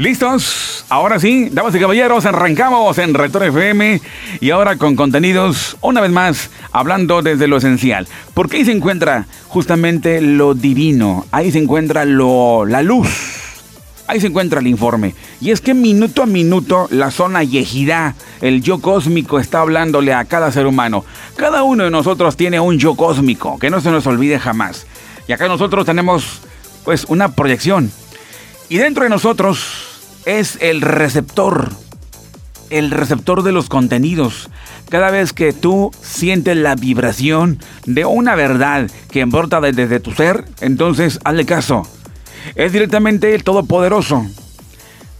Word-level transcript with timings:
¿Listos? 0.00 0.86
Ahora 0.88 1.20
sí, 1.20 1.50
damas 1.52 1.74
y 1.74 1.78
caballeros, 1.78 2.24
arrancamos 2.24 2.96
en 2.96 3.12
Rector 3.12 3.44
FM 3.44 4.00
y 4.40 4.48
ahora 4.48 4.76
con 4.76 4.96
contenidos, 4.96 5.76
una 5.82 6.00
vez 6.00 6.10
más, 6.10 6.48
hablando 6.72 7.20
desde 7.20 7.46
lo 7.46 7.58
esencial. 7.58 8.08
Porque 8.32 8.56
ahí 8.56 8.64
se 8.64 8.72
encuentra 8.72 9.26
justamente 9.48 10.22
lo 10.22 10.54
divino, 10.54 11.26
ahí 11.32 11.52
se 11.52 11.58
encuentra 11.58 12.06
lo, 12.06 12.64
la 12.64 12.80
luz, 12.80 13.10
ahí 14.06 14.22
se 14.22 14.28
encuentra 14.28 14.60
el 14.60 14.68
informe. 14.68 15.14
Y 15.38 15.50
es 15.50 15.60
que 15.60 15.74
minuto 15.74 16.22
a 16.22 16.26
minuto 16.26 16.88
la 16.90 17.10
zona 17.10 17.42
yejidá, 17.42 18.14
el 18.40 18.62
yo 18.62 18.78
cósmico, 18.78 19.38
está 19.38 19.60
hablándole 19.60 20.14
a 20.14 20.24
cada 20.24 20.50
ser 20.50 20.66
humano. 20.66 21.04
Cada 21.36 21.62
uno 21.62 21.84
de 21.84 21.90
nosotros 21.90 22.38
tiene 22.38 22.58
un 22.58 22.78
yo 22.78 22.94
cósmico, 22.94 23.58
que 23.58 23.68
no 23.68 23.82
se 23.82 23.90
nos 23.90 24.06
olvide 24.06 24.38
jamás. 24.38 24.86
Y 25.28 25.32
acá 25.32 25.46
nosotros 25.46 25.84
tenemos 25.84 26.40
pues 26.86 27.04
una 27.08 27.32
proyección. 27.32 27.92
Y 28.70 28.78
dentro 28.78 29.02
de 29.02 29.10
nosotros 29.10 29.89
es 30.24 30.58
el 30.60 30.80
receptor, 30.80 31.70
el 32.70 32.90
receptor 32.90 33.42
de 33.42 33.52
los 33.52 33.68
contenidos. 33.68 34.50
Cada 34.88 35.10
vez 35.10 35.32
que 35.32 35.52
tú 35.52 35.92
sientes 36.02 36.56
la 36.56 36.74
vibración 36.74 37.58
de 37.86 38.04
una 38.04 38.34
verdad 38.34 38.90
que 39.10 39.24
brota 39.24 39.60
desde 39.60 40.00
tu 40.00 40.12
ser, 40.12 40.44
entonces 40.60 41.20
hazle 41.24 41.46
caso. 41.46 41.86
Es 42.54 42.72
directamente 42.72 43.34
el 43.34 43.44
Todopoderoso. 43.44 44.26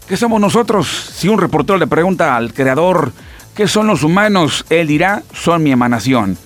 ¿Qué 0.09 0.17
somos 0.17 0.41
nosotros? 0.41 0.89
Si 0.89 1.29
un 1.29 1.39
reportero 1.41 1.79
le 1.79 1.87
pregunta 1.87 2.37
al 2.37 2.53
Creador, 2.53 3.13
¿qué 3.55 3.69
son 3.69 3.87
los 3.87 4.03
humanos? 4.03 4.65
Él 4.69 4.89
dirá, 4.89 5.23
son 5.33 5.63
mi 5.63 5.71
emanación. 5.71 6.37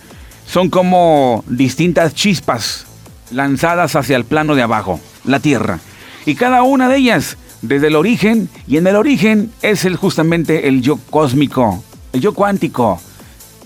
Son 0.47 0.69
como 0.69 1.45
distintas 1.47 2.15
chispas 2.15 2.87
lanzadas 3.31 3.97
hacia 3.97 4.17
el 4.17 4.25
plano 4.25 4.55
de 4.55 4.63
abajo, 4.63 5.01
la 5.25 5.41
Tierra. 5.41 5.81
Y 6.27 6.35
cada 6.35 6.63
una 6.63 6.89
de 6.89 6.99
ellas 6.99 7.39
desde 7.69 7.89
el 7.89 7.97
origen, 7.97 8.49
y 8.67 8.77
en 8.77 8.87
el 8.87 8.97
origen 8.97 9.51
es 9.63 9.85
el, 9.85 9.97
justamente 9.97 10.69
el 10.69 10.83
yo 10.83 10.99
cósmico, 11.11 11.83
el 12.13 12.21
yo 12.21 12.35
cuántico, 12.35 13.01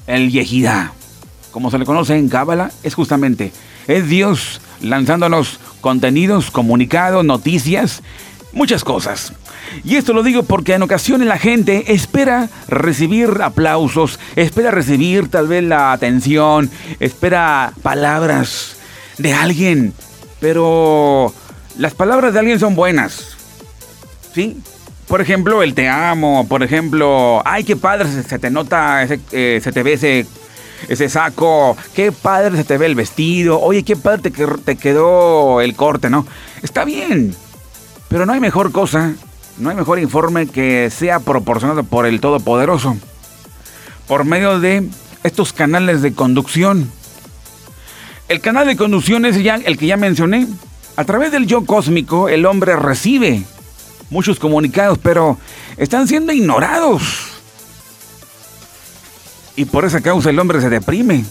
el 0.07 0.31
Yehida. 0.31 0.93
Como 1.51 1.71
se 1.71 1.79
le 1.79 1.85
conoce 1.85 2.17
en 2.17 2.29
Cábala, 2.29 2.71
es 2.83 2.95
justamente, 2.95 3.53
es 3.87 4.09
Dios 4.09 4.61
lanzándonos 4.81 5.59
contenidos, 5.81 6.51
comunicados, 6.51 7.25
noticias, 7.25 8.03
muchas 8.53 8.85
cosas. 8.85 9.33
Y 9.85 9.97
esto 9.97 10.13
lo 10.13 10.23
digo 10.23 10.45
porque 10.45 10.75
en 10.75 10.83
ocasiones 10.83 11.27
la 11.27 11.39
gente 11.39 11.93
espera 11.93 12.49
recibir 12.69 13.29
aplausos, 13.43 14.19
espera 14.37 14.71
recibir 14.71 15.29
tal 15.29 15.49
vez 15.49 15.65
la 15.65 15.93
atención, 15.93 16.71
espera 17.01 17.73
palabras 17.83 18.77
de 19.19 19.33
alguien, 19.35 19.93
pero 20.41 21.35
las 21.77 21.95
palabras 21.95 22.33
de 22.33 22.39
alguien 22.39 22.61
son 22.61 22.75
buenas, 22.75 23.38
¿sí? 24.35 24.61
Por 25.07 25.21
ejemplo, 25.23 25.63
el 25.63 25.75
te 25.75 25.89
amo, 25.89 26.47
por 26.49 26.63
ejemplo, 26.63 27.41
ay, 27.47 27.65
qué 27.65 27.77
padre 27.77 28.09
se, 28.23 28.39
te 28.39 28.51
nota, 28.51 29.05
eh, 29.05 29.61
se 29.63 29.73
te 29.73 29.83
ve 29.83 29.95
ese, 29.95 30.27
ese 30.87 31.09
saco, 31.09 31.77
qué 31.95 32.13
padre 32.13 32.57
se 32.59 32.65
te 32.65 32.77
ve 32.77 32.87
el 32.87 32.95
vestido, 32.95 33.59
oye, 33.59 33.85
qué 33.85 33.97
padre 33.97 34.31
te, 34.31 34.47
te 34.47 34.77
quedó 34.77 35.63
el 35.63 35.75
corte, 35.75 36.11
¿no? 36.11 36.27
Está 36.63 36.85
bien, 36.85 37.35
pero 38.09 38.27
no 38.27 38.35
hay 38.35 38.41
mejor 38.41 38.71
cosa, 38.71 39.15
no 39.57 39.71
hay 39.71 39.77
mejor 39.77 39.99
informe 39.99 40.47
que 40.47 40.91
sea 40.91 41.21
proporcionado 41.21 41.85
por 41.85 42.05
el 42.05 42.21
Todopoderoso, 42.21 42.97
por 44.07 44.25
medio 44.25 44.61
de 44.61 44.89
estos 45.25 45.55
canales 45.55 46.03
de 46.03 46.13
conducción. 46.13 46.91
El 48.29 48.43
canal 48.43 48.67
de 48.67 48.77
conducción 48.77 49.25
es 49.25 49.43
ya 49.43 49.55
el 49.57 49.79
que 49.79 49.87
ya 49.87 49.97
mencioné. 49.97 50.47
A 50.97 51.05
través 51.05 51.33
del 51.33 51.47
yo 51.47 51.65
cósmico, 51.65 52.29
el 52.29 52.45
hombre 52.45 52.77
recibe 52.77 53.45
muchos 54.11 54.39
comunicados, 54.39 54.99
pero 54.99 55.39
están 55.77 56.09
siendo 56.09 56.33
ignorados. 56.33 57.03
Y 59.57 59.65
por 59.65 59.85
esa 59.85 60.01
causa 60.01 60.31
el 60.31 60.39
hombre 60.39 60.61
se 60.61 60.71
deprime. 60.71 61.25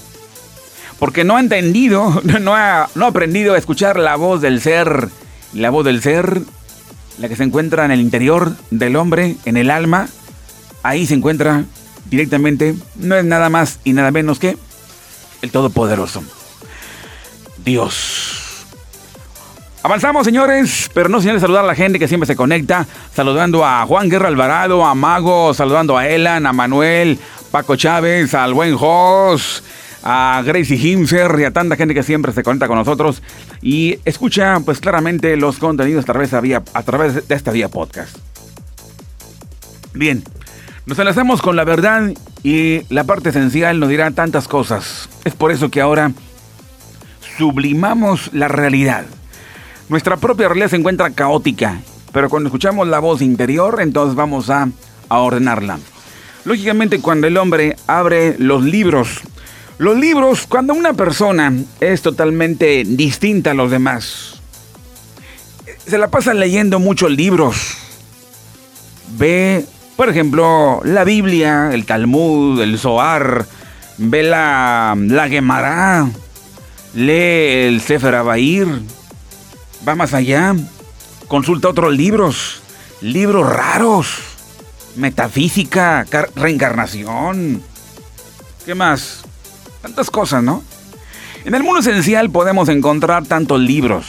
Porque 1.00 1.24
no 1.24 1.38
ha 1.38 1.40
entendido, 1.40 2.22
no 2.42 2.56
ha, 2.56 2.90
no 2.96 3.06
ha 3.06 3.10
aprendido 3.10 3.54
a 3.54 3.58
escuchar 3.58 3.98
la 4.00 4.16
voz 4.16 4.42
del 4.42 4.62
ser. 4.62 5.10
La 5.54 5.70
voz 5.70 5.86
del 5.86 6.02
ser, 6.02 6.42
la 7.20 7.30
que 7.30 7.36
se 7.36 7.44
encuentra 7.44 7.86
en 7.86 7.92
el 7.92 8.02
interior 8.02 8.56
del 8.70 8.96
hombre, 8.96 9.38
en 9.46 9.58
el 9.58 9.72
alma. 9.72 10.10
Ahí 10.84 11.08
se 11.08 11.14
encuentra 11.14 11.64
directamente, 12.10 12.76
no 12.96 13.16
es 13.16 13.26
nada 13.26 13.50
más 13.50 13.80
y 13.84 13.94
nada 13.94 14.12
menos 14.12 14.40
que 14.40 14.58
el 15.42 15.52
Todopoderoso. 15.52 16.24
Dios. 17.64 18.47
Avanzamos, 19.84 20.26
señores, 20.26 20.90
pero 20.94 21.08
no 21.08 21.22
sin 21.22 21.40
saludar 21.40 21.64
a 21.64 21.68
la 21.68 21.76
gente 21.76 22.00
que 22.00 22.08
siempre 22.08 22.28
se 22.28 22.36
conecta. 22.36 22.86
Saludando 23.14 23.64
a 23.64 23.86
Juan 23.86 24.10
Guerra 24.10 24.28
Alvarado, 24.28 24.86
a 24.86 24.96
Mago, 24.96 25.54
saludando 25.54 25.98
a 25.98 26.08
Elan, 26.08 26.46
a 26.46 26.54
Manuel, 26.54 27.20
Paco 27.52 27.76
Chávez, 27.76 28.34
al 28.34 28.54
buen 28.54 28.76
Jos, 28.76 29.64
a 30.04 30.42
Gracie 30.44 30.78
Himser 30.78 31.40
y 31.40 31.44
a 31.44 31.52
tanta 31.52 31.76
gente 31.76 31.94
que 31.94 32.04
siempre 32.04 32.34
se 32.34 32.44
conecta 32.44 32.68
con 32.68 32.78
nosotros 32.78 33.22
y 33.62 34.00
escucha, 34.04 34.60
pues 34.66 34.80
claramente, 34.80 35.38
los 35.38 35.58
contenidos 35.58 36.04
a 36.04 36.84
través 36.84 37.28
de 37.28 37.36
esta 37.36 37.52
vía 37.52 37.70
podcast. 37.70 38.18
Bien, 39.94 40.24
nos 40.86 40.98
enlazamos 41.00 41.42
con 41.42 41.56
la 41.56 41.66
verdad 41.66 42.14
y 42.44 42.82
la 42.90 43.04
parte 43.04 43.30
esencial 43.30 43.80
nos 43.80 43.90
dirá 43.90 44.10
tantas 44.12 44.48
cosas. 44.48 45.08
Es 45.24 45.34
por 45.34 45.52
eso 45.52 45.70
que 45.70 45.82
ahora 45.82 46.12
sublimamos 47.38 48.32
la 48.34 48.48
realidad 48.48 49.06
nuestra 49.90 50.18
propia 50.18 50.48
realidad 50.48 50.70
se 50.70 50.76
encuentra 50.76 51.12
caótica, 51.12 51.82
pero 52.12 52.30
cuando 52.30 52.48
escuchamos 52.48 52.88
la 52.88 53.00
voz 53.00 53.22
interior, 53.22 53.80
entonces 53.82 54.16
vamos 54.16 54.50
a, 54.50 54.70
ordenarla. 55.10 55.80
Lógicamente, 56.44 57.00
cuando 57.00 57.28
el 57.28 57.38
hombre 57.38 57.78
abre 57.88 58.36
los 58.40 58.64
libros, 58.64 59.22
los 59.78 59.98
libros, 59.98 60.46
cuando 60.48 60.74
una 60.74 60.94
persona 60.94 61.54
es 61.80 62.02
totalmente 62.02 62.84
distinta 62.86 63.52
a 63.52 63.54
los 63.54 63.72
demás, 63.72 64.42
se 65.86 65.98
la 65.98 66.10
pasa 66.10 66.34
leyendo 66.34 66.80
muchos 66.80 67.12
libros. 67.12 67.78
Ve, 69.18 69.64
por 69.96 70.10
ejemplo, 70.10 70.82
la 70.84 71.06
Biblia, 71.06 71.70
el 71.72 71.86
Talmud, 71.86 72.62
el 72.62 72.78
Zohar, 72.78 73.46
ve 73.98 74.24
la, 74.24 74.96
la 74.98 75.30
Gemara, 75.30 76.10
lee 76.94 77.68
el 77.68 77.82
Sefer 77.82 78.16
Abair, 78.16 78.68
va 79.88 79.96
más 79.96 80.14
allá. 80.14 80.56
Consulta 81.28 81.68
otros 81.68 81.94
libros, 81.94 82.62
libros 83.02 83.50
raros, 83.50 84.08
metafísica, 84.96 86.06
reencarnación. 86.36 87.62
¿Qué 88.66 88.76
más? 88.76 89.24
Tantas 89.82 90.10
cosas, 90.10 90.44
¿no? 90.44 90.64
En 91.46 91.56
el 91.56 91.64
mundo 91.64 91.80
esencial 91.80 92.30
podemos 92.30 92.68
encontrar 92.70 93.26
tantos 93.26 93.60
libros, 93.60 94.06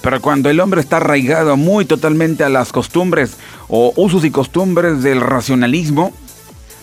pero 0.00 0.20
cuando 0.22 0.48
el 0.48 0.60
hombre 0.60 0.80
está 0.80 0.96
arraigado 0.96 1.56
muy 1.56 1.84
totalmente 1.84 2.44
a 2.44 2.48
las 2.48 2.72
costumbres 2.72 3.36
o 3.68 3.92
usos 3.96 4.24
y 4.24 4.30
costumbres 4.30 5.02
del 5.02 5.20
racionalismo, 5.20 6.12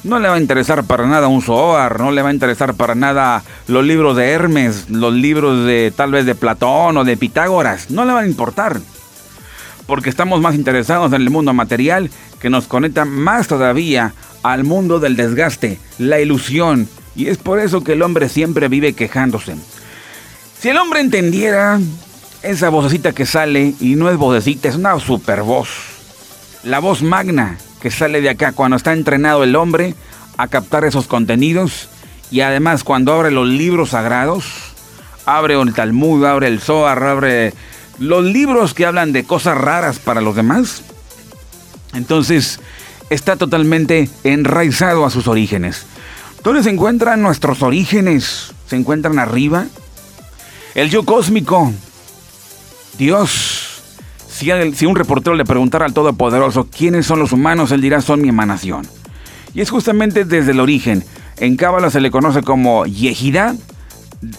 no 0.05 0.19
le 0.19 0.29
va 0.29 0.35
a 0.35 0.39
interesar 0.39 0.83
para 0.83 1.07
nada 1.07 1.27
un 1.27 1.41
Zohar, 1.41 1.99
no 1.99 2.11
le 2.11 2.21
va 2.21 2.29
a 2.29 2.33
interesar 2.33 2.75
para 2.75 2.93
nada 2.93 3.43
los 3.67 3.83
libros 3.83 4.15
de 4.15 4.29
Hermes, 4.29 4.87
los 4.89 5.13
libros 5.13 5.65
de 5.65 5.91
tal 5.95 6.11
vez 6.11 6.27
de 6.27 6.35
Platón 6.35 6.95
o 6.97 7.03
de 7.03 7.17
Pitágoras, 7.17 7.89
no 7.89 8.05
le 8.05 8.13
van 8.13 8.25
a 8.25 8.27
importar. 8.27 8.79
Porque 9.87 10.11
estamos 10.11 10.41
más 10.41 10.55
interesados 10.55 11.11
en 11.11 11.21
el 11.21 11.31
mundo 11.31 11.53
material 11.53 12.11
que 12.39 12.51
nos 12.51 12.67
conecta 12.67 13.03
más 13.03 13.47
todavía 13.47 14.13
al 14.43 14.63
mundo 14.63 14.99
del 14.99 15.15
desgaste, 15.15 15.79
la 15.97 16.19
ilusión, 16.19 16.87
y 17.15 17.27
es 17.27 17.39
por 17.39 17.59
eso 17.59 17.83
que 17.83 17.93
el 17.93 18.03
hombre 18.03 18.29
siempre 18.29 18.67
vive 18.67 18.93
quejándose. 18.93 19.55
Si 20.59 20.69
el 20.69 20.77
hombre 20.77 20.99
entendiera 20.99 21.79
esa 22.43 22.69
vocecita 22.69 23.11
que 23.11 23.25
sale, 23.25 23.73
y 23.79 23.95
no 23.95 24.11
es 24.11 24.17
vocecita, 24.17 24.69
es 24.69 24.75
una 24.75 24.99
super 24.99 25.41
voz, 25.41 25.69
la 26.63 26.77
voz 26.77 27.01
magna 27.01 27.57
que 27.85 27.91
sale 27.91 28.19
de 28.19 28.31
acá 28.31 28.51
cuando 28.51 28.77
está 28.77 28.93
entrenado 28.93 29.43
el 29.43 29.55
hombre 29.55 29.93
a 30.37 30.47
captar 30.47 30.85
esos 30.85 31.05
contenidos 31.05 31.87
y 32.31 32.41
además 32.41 32.83
cuando 32.83 33.13
abre 33.13 33.29
los 33.29 33.47
libros 33.47 33.91
sagrados, 33.91 34.43
abre 35.27 35.53
el 35.53 35.71
Talmud, 35.71 36.25
abre 36.25 36.47
el 36.47 36.59
Zohar, 36.59 37.03
abre 37.03 37.53
los 37.99 38.25
libros 38.25 38.73
que 38.73 38.87
hablan 38.87 39.11
de 39.13 39.23
cosas 39.23 39.55
raras 39.55 39.99
para 39.99 40.19
los 40.19 40.35
demás, 40.35 40.81
entonces 41.93 42.59
está 43.11 43.35
totalmente 43.35 44.09
enraizado 44.23 45.05
a 45.05 45.11
sus 45.11 45.27
orígenes. 45.27 45.85
¿Dónde 46.43 46.63
se 46.63 46.71
encuentran 46.71 47.21
nuestros 47.21 47.61
orígenes? 47.61 48.51
¿Se 48.67 48.77
encuentran 48.77 49.19
arriba? 49.19 49.67
El 50.73 50.89
yo 50.89 51.05
cósmico, 51.05 51.71
Dios, 52.97 53.64
si, 54.35 54.85
un 54.85 54.95
reportero 54.95 55.35
le 55.35 55.45
preguntara 55.45 55.85
al 55.85 55.93
Todopoderoso 55.93 56.67
quiénes 56.69 57.05
son 57.05 57.19
los 57.19 57.31
humanos, 57.31 57.71
él 57.71 57.79
dirá 57.79 58.01
son 58.01 58.21
mi 58.21 58.29
emanación. 58.29 58.85
Y 59.53 59.61
es 59.61 59.69
justamente 59.69 60.25
desde 60.25 60.51
el 60.51 60.59
origen. 60.59 61.05
En 61.37 61.55
Cábala 61.55 61.89
se 61.89 62.01
le 62.01 62.11
conoce 62.11 62.41
como 62.41 62.85
Yehida, 62.85 63.55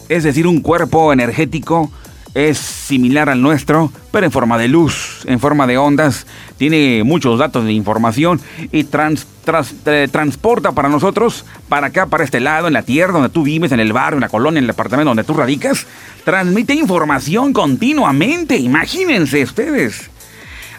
es 0.08 0.25
decir, 0.25 0.46
un 0.46 0.60
cuerpo 0.60 1.12
energético 1.12 1.90
es 2.34 2.58
similar 2.58 3.31
al 3.31 3.40
nuestro, 3.40 3.90
pero 4.12 4.26
en 4.26 4.32
forma 4.32 4.58
de 4.58 4.69
luz, 4.69 5.25
en 5.25 5.40
forma 5.40 5.66
de 5.66 5.78
ondas, 5.78 6.26
tiene 6.58 7.02
muchos 7.02 7.38
datos 7.38 7.64
de 7.64 7.72
información 7.72 8.38
y 8.72 8.84
transporta 8.84 10.72
para 10.72 10.90
nosotros, 10.90 11.46
para 11.70 11.87
acá, 11.87 12.04
para 12.04 12.25
este 12.25 12.40
lado, 12.40 12.66
en 12.66 12.75
la 12.75 12.82
tierra 12.82 13.14
donde 13.14 13.31
tú 13.31 13.42
vives, 13.44 13.72
en 13.72 13.81
el 13.81 13.94
barrio, 13.94 14.19
en 14.19 14.20
la 14.20 14.28
colonia, 14.28 14.58
en 14.58 14.64
el 14.64 14.69
departamento 14.69 15.08
donde 15.08 15.25
tú 15.25 15.32
radicas, 15.32 15.87
transmite 16.26 16.75
información 16.75 17.52
continuamente, 17.52 18.56
imagínense 18.56 19.44
ustedes. 19.44 20.11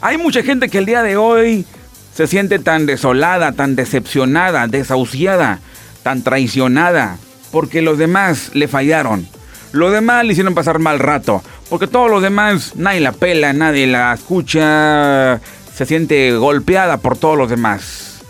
Hay 0.02 0.18
mucha 0.18 0.44
gente 0.44 0.68
que 0.68 0.78
el 0.78 0.86
día 0.86 1.02
de 1.04 1.16
hoy 1.16 1.66
se 2.14 2.28
siente 2.28 2.60
tan 2.60 2.86
desolada, 2.86 3.54
tan 3.54 3.78
decepcionada, 3.78 4.68
desahuciada, 4.68 5.62
tan 6.04 6.22
traicionada, 6.22 7.18
porque 7.50 7.82
los 7.82 7.98
demás 7.98 8.52
le 8.56 8.68
fallaron 8.68 9.26
los 9.72 9.92
demás 9.92 10.26
le 10.26 10.32
hicieron 10.32 10.56
pasar 10.56 10.80
mal 10.80 11.00
rato. 11.00 11.42
Porque 11.70 11.88
todos 11.88 12.10
los 12.10 12.22
demás, 12.22 12.74
nadie 12.76 13.00
la 13.00 13.12
pela, 13.12 13.54
nadie 13.54 13.88
la 13.88 14.14
escucha. 14.14 15.40
Se 15.74 15.86
siente 15.86 16.36
golpeada 16.36 16.98
por 16.98 17.18
todos 17.18 17.38
los 17.38 17.50
demás. 17.50 18.22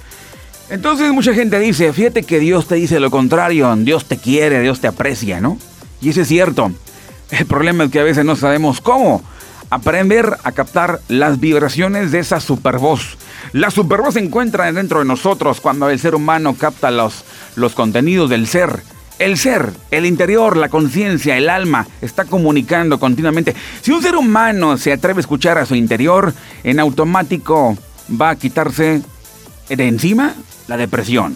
Entonces 0.69 1.11
mucha 1.13 1.33
gente 1.33 1.59
dice, 1.59 1.93
fíjate 1.93 2.23
que 2.23 2.39
Dios 2.39 2.67
te 2.67 2.75
dice 2.75 2.99
lo 2.99 3.09
contrario. 3.09 3.73
Dios 3.77 4.05
te 4.05 4.17
quiere, 4.17 4.61
Dios 4.61 4.81
te 4.81 4.87
aprecia, 4.87 5.39
¿no? 5.39 5.57
Y 6.01 6.09
eso 6.09 6.21
es 6.21 6.27
cierto. 6.27 6.71
El 7.31 7.45
problema 7.45 7.85
es 7.85 7.91
que 7.91 7.99
a 7.99 8.03
veces 8.03 8.25
no 8.25 8.35
sabemos 8.35 8.81
cómo 8.81 9.21
aprender 9.69 10.37
a 10.43 10.51
captar 10.53 11.01
las 11.09 11.39
vibraciones 11.39 12.11
de 12.11 12.19
esa 12.19 12.39
supervoz. 12.39 13.17
La 13.51 13.69
supervoz 13.69 14.13
se 14.13 14.21
encuentra 14.21 14.71
dentro 14.71 14.99
de 14.99 15.05
nosotros 15.05 15.59
cuando 15.59 15.89
el 15.89 15.99
ser 15.99 16.15
humano 16.15 16.55
capta 16.55 16.89
los, 16.91 17.25
los 17.55 17.73
contenidos 17.73 18.29
del 18.29 18.47
ser 18.47 18.81
el 19.19 19.37
ser, 19.37 19.71
el 19.91 20.05
interior, 20.05 20.57
la 20.57 20.69
conciencia, 20.69 21.37
el 21.37 21.49
alma 21.49 21.87
está 22.01 22.25
comunicando 22.25 22.99
continuamente. 22.99 23.55
Si 23.81 23.91
un 23.91 24.01
ser 24.01 24.15
humano 24.15 24.77
se 24.77 24.93
atreve 24.93 25.19
a 25.19 25.21
escuchar 25.21 25.57
a 25.57 25.65
su 25.65 25.75
interior, 25.75 26.33
en 26.63 26.79
automático 26.79 27.77
va 28.09 28.31
a 28.31 28.35
quitarse 28.35 29.01
de 29.69 29.87
encima 29.87 30.35
la 30.67 30.77
depresión. 30.77 31.35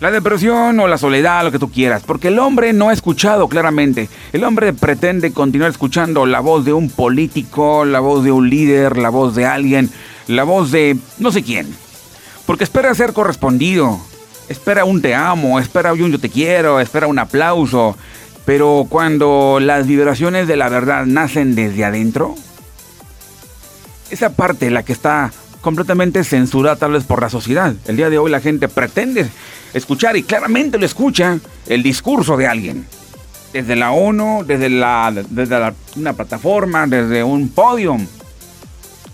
La 0.00 0.10
depresión 0.10 0.80
o 0.80 0.88
la 0.88 0.96
soledad, 0.96 1.44
lo 1.44 1.52
que 1.52 1.58
tú 1.58 1.70
quieras, 1.70 2.02
porque 2.06 2.28
el 2.28 2.38
hombre 2.38 2.72
no 2.72 2.88
ha 2.88 2.92
escuchado 2.94 3.48
claramente. 3.48 4.08
El 4.32 4.44
hombre 4.44 4.72
pretende 4.72 5.30
continuar 5.30 5.70
escuchando 5.70 6.24
la 6.24 6.40
voz 6.40 6.64
de 6.64 6.72
un 6.72 6.88
político, 6.88 7.84
la 7.84 8.00
voz 8.00 8.24
de 8.24 8.32
un 8.32 8.48
líder, 8.48 8.96
la 8.96 9.10
voz 9.10 9.34
de 9.34 9.44
alguien, 9.44 9.90
la 10.26 10.44
voz 10.44 10.70
de 10.70 10.96
no 11.18 11.30
sé 11.30 11.42
quién. 11.42 11.66
Porque 12.46 12.64
espera 12.64 12.94
ser 12.94 13.12
correspondido, 13.12 14.00
espera 14.48 14.86
un 14.86 15.02
te 15.02 15.14
amo, 15.14 15.60
espera 15.60 15.92
un 15.92 16.12
yo 16.12 16.18
te 16.18 16.30
quiero, 16.30 16.80
espera 16.80 17.06
un 17.06 17.18
aplauso. 17.18 17.94
Pero 18.46 18.86
cuando 18.88 19.58
las 19.60 19.86
vibraciones 19.86 20.48
de 20.48 20.56
la 20.56 20.70
verdad 20.70 21.04
nacen 21.04 21.54
desde 21.54 21.84
adentro, 21.84 22.36
esa 24.10 24.30
parte, 24.30 24.70
la 24.70 24.82
que 24.82 24.94
está 24.94 25.30
completamente 25.60 26.24
censurada 26.24 26.76
tal 26.76 26.92
vez 26.92 27.04
por 27.04 27.20
la 27.20 27.28
sociedad. 27.28 27.74
El 27.86 27.98
día 27.98 28.08
de 28.08 28.16
hoy 28.16 28.30
la 28.30 28.40
gente 28.40 28.66
pretende 28.66 29.28
escuchar 29.74 30.16
y 30.16 30.22
claramente 30.22 30.78
lo 30.78 30.86
escucha 30.86 31.38
el 31.66 31.82
discurso 31.82 32.36
de 32.36 32.46
alguien. 32.46 32.86
Desde 33.52 33.74
la 33.74 33.90
ONU, 33.90 34.44
desde, 34.46 34.70
la, 34.70 35.12
desde 35.28 35.72
una 35.96 36.12
plataforma, 36.12 36.86
desde 36.86 37.24
un 37.24 37.48
podium, 37.48 38.06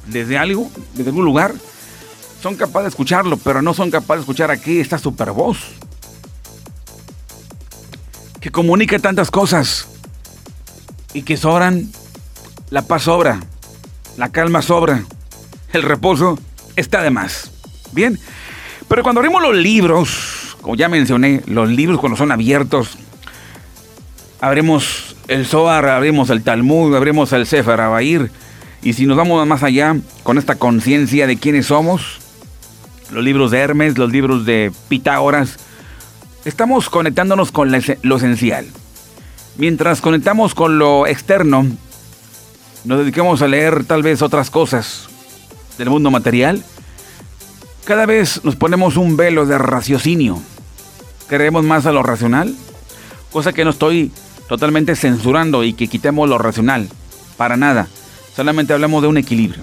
desde 0.06 0.37
algo, 0.37 0.70
desde 0.94 1.11
algún 1.11 1.25
lugar 1.25 1.55
son 2.43 2.55
capaces 2.55 2.85
de 2.85 2.88
escucharlo, 2.91 3.37
pero 3.38 3.62
no 3.62 3.75
son 3.75 3.91
capaces 3.91 4.19
de 4.19 4.20
escuchar 4.20 4.50
aquí 4.50 4.79
esta 4.79 4.99
super 4.99 5.32
voz. 5.32 5.58
Que 8.41 8.52
comunica 8.52 8.99
tantas 9.00 9.32
cosas. 9.32 9.88
Y 11.12 11.23
que 11.23 11.37
sobran. 11.37 11.91
La 12.70 12.82
paz 12.82 13.02
sobra. 13.02 13.41
La 14.17 14.31
calma 14.31 14.62
sobra. 14.62 15.02
El 15.73 15.82
reposo 15.82 16.38
está 16.76 17.02
de 17.02 17.11
más. 17.11 17.50
Bien. 17.91 18.17
Pero 18.87 19.02
cuando 19.02 19.20
abrimos 19.20 19.43
los 19.43 19.56
libros, 19.56 20.46
como 20.67 20.75
ya 20.75 20.89
mencioné, 20.89 21.43
los 21.47 21.71
libros 21.71 22.01
cuando 22.01 22.17
son 22.17 22.33
abiertos, 22.33 22.99
abrimos 24.41 25.15
el 25.29 25.47
Zohar, 25.47 25.87
abrimos 25.87 26.29
el 26.29 26.43
Talmud, 26.43 26.93
abrimos 26.97 27.33
el 27.33 27.47
Sefer 27.47 27.81
Abair. 27.81 28.33
Y 28.83 28.95
si 28.95 29.07
nos 29.07 29.17
vamos 29.17 29.47
más 29.47 29.63
allá 29.63 29.95
con 30.25 30.39
esta 30.39 30.57
conciencia 30.57 31.29
de 31.29 31.37
quiénes 31.37 31.67
somos, 31.67 32.19
los 33.13 33.23
libros 33.23 33.53
de 33.53 33.59
Hermes, 33.61 33.97
los 33.97 34.11
libros 34.11 34.45
de 34.45 34.73
Pitágoras. 34.89 35.57
Estamos 36.45 36.91
conectándonos 36.91 37.53
con 37.53 37.71
lo 37.71 38.17
esencial. 38.17 38.67
Mientras 39.59 40.01
conectamos 40.01 40.57
con 40.57 40.81
lo 40.81 41.07
externo, 41.07 41.65
nos 42.85 42.99
dedicamos 42.99 43.41
a 43.41 43.47
leer 43.47 43.85
tal 43.85 44.03
vez 44.03 44.21
otras 44.21 44.51
cosas 44.51 45.07
del 45.79 45.91
mundo 45.91 46.11
material. 46.11 46.65
Cada 47.85 48.05
vez 48.05 48.41
nos 48.43 48.57
ponemos 48.57 48.97
un 48.97 49.17
velo 49.17 49.47
de 49.47 49.59
raciocinio. 49.59 50.43
Creemos 51.28 51.64
más 51.64 51.87
a 51.87 51.93
lo 51.93 52.02
racional, 52.02 52.55
cosa 53.32 53.52
que 53.52 53.64
no 53.64 53.70
estoy 53.70 54.12
totalmente 54.49 54.94
censurando 54.96 55.64
y 55.64 55.73
que 55.73 55.88
quitemos 55.88 56.28
lo 56.28 56.38
racional. 56.38 56.88
Para 57.37 57.56
nada. 57.56 57.88
Solamente 58.34 58.73
hablamos 58.73 59.02
de 59.02 59.08
un 59.08 59.19
equilibrio. 59.19 59.62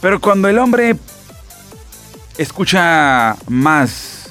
Pero 0.00 0.20
cuando 0.20 0.48
el 0.48 0.58
hombre 0.58 0.96
escucha 2.36 3.36
más 3.48 4.30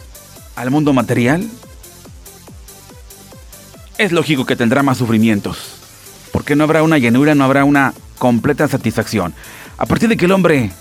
al 0.56 0.72
mundo 0.72 0.94
material, 0.94 1.48
es 3.98 4.12
lógico 4.12 4.46
que 4.46 4.56
tendrá 4.56 4.84
más 4.84 4.98
sufrimientos. 4.98 5.76
Porque 6.32 6.56
no 6.56 6.64
habrá 6.64 6.84
una 6.84 6.98
llenura, 6.98 7.36
no 7.36 7.44
habrá 7.44 7.64
una 7.64 7.94
completa 8.18 8.68
satisfacción. 8.68 9.34
A 9.78 9.86
partir 9.86 10.10
de 10.10 10.18
que 10.18 10.26
el 10.26 10.32
hombre 10.32 10.72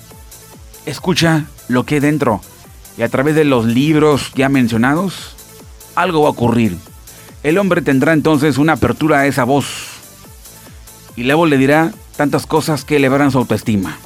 escucha 0.87 1.45
lo 1.69 1.85
que 1.85 1.97
hay 1.97 2.01
dentro 2.01 2.41
y 2.97 3.03
a 3.03 3.09
través 3.09 3.35
de 3.35 3.45
los 3.45 3.67
libros 3.67 4.33
ya 4.35 4.49
mencionados, 4.49 5.36
algo 5.97 6.23
va 6.23 6.29
a 6.29 6.33
ocurrir. 6.33 6.77
El 7.43 7.59
hombre 7.59 7.83
tendrá 7.83 8.13
entonces 8.13 8.59
una 8.59 8.75
apertura 8.75 9.21
a 9.21 9.27
esa 9.27 9.45
voz 9.45 9.67
y 11.17 11.25
luego 11.25 11.47
le 11.47 11.59
dirá 11.59 11.93
tantas 12.17 12.47
cosas 12.47 12.85
que 12.85 12.97
elevarán 12.97 13.33
su 13.33 13.39
autoestima. 13.39 13.99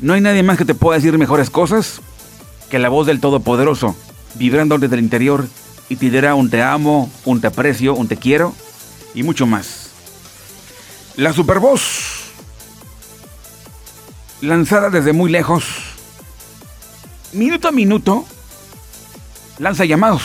No 0.00 0.14
hay 0.14 0.20
nadie 0.20 0.42
más 0.42 0.58
que 0.58 0.64
te 0.64 0.74
pueda 0.74 0.98
decir 0.98 1.16
mejores 1.18 1.50
cosas 1.50 2.00
que 2.70 2.78
la 2.78 2.88
voz 2.88 3.06
del 3.06 3.20
Todopoderoso, 3.20 3.96
vibrando 4.34 4.78
desde 4.78 4.96
el 4.96 5.02
interior 5.02 5.46
y 5.88 5.96
te 5.96 6.10
dirá 6.10 6.34
un 6.34 6.50
te 6.50 6.62
amo, 6.62 7.10
un 7.24 7.40
te 7.40 7.48
aprecio, 7.48 7.94
un 7.94 8.08
te 8.08 8.16
quiero 8.16 8.54
y 9.14 9.22
mucho 9.22 9.46
más. 9.46 9.90
La 11.16 11.32
supervoz, 11.32 12.30
lanzada 14.40 14.88
desde 14.88 15.12
muy 15.12 15.30
lejos, 15.30 15.64
minuto 17.32 17.68
a 17.68 17.72
minuto, 17.72 18.24
lanza 19.60 19.84
llamados, 19.84 20.22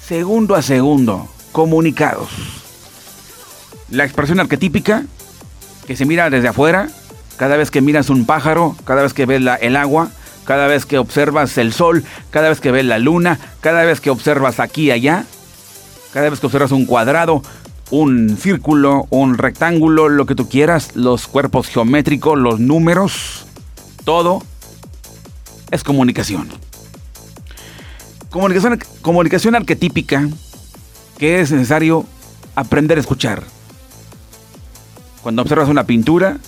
segundo 0.00 0.54
a 0.54 0.62
segundo, 0.62 1.28
comunicados. 1.52 2.30
La 3.90 4.04
expresión 4.04 4.40
arquetípica 4.40 5.04
que 5.86 5.94
se 5.94 6.06
mira 6.06 6.30
desde 6.30 6.48
afuera 6.48 6.88
cada 7.36 7.58
vez 7.58 7.70
que 7.70 7.82
miras 7.82 8.08
un 8.08 8.24
pájaro, 8.24 8.74
cada 8.84 9.02
vez 9.02 9.12
que 9.12 9.26
ves 9.26 9.42
el 9.60 9.76
agua, 9.76 10.08
cada 10.44 10.66
vez 10.66 10.86
que 10.86 10.96
observas 10.96 11.58
el 11.58 11.74
sol, 11.74 12.04
cada 12.30 12.48
vez 12.48 12.60
que 12.60 12.70
ves 12.70 12.86
la 12.86 12.98
luna, 12.98 13.38
cada 13.60 13.84
vez 13.84 14.00
que 14.00 14.08
observas 14.08 14.60
aquí 14.60 14.84
y 14.84 14.90
allá, 14.90 15.26
cada 16.14 16.30
vez 16.30 16.40
que 16.40 16.46
observas 16.46 16.72
un 16.72 16.86
cuadrado, 16.86 17.42
un 17.90 18.38
círculo, 18.38 19.06
un 19.10 19.36
rectángulo, 19.36 20.08
lo 20.08 20.24
que 20.24 20.34
tú 20.34 20.48
quieras, 20.48 20.96
los 20.96 21.26
cuerpos 21.26 21.68
geométricos, 21.68 22.38
los 22.38 22.60
números, 22.60 23.44
todo 24.04 24.42
es 25.70 25.84
comunicación. 25.84 26.63
Comunicación, 28.34 28.80
comunicación 29.00 29.54
arquetípica 29.54 30.28
que 31.18 31.40
es 31.40 31.52
necesario 31.52 32.04
aprender 32.56 32.98
a 32.98 33.00
escuchar. 33.00 33.44
Cuando 35.22 35.42
observas 35.42 35.68
una 35.68 35.84
pintura, 35.84 36.38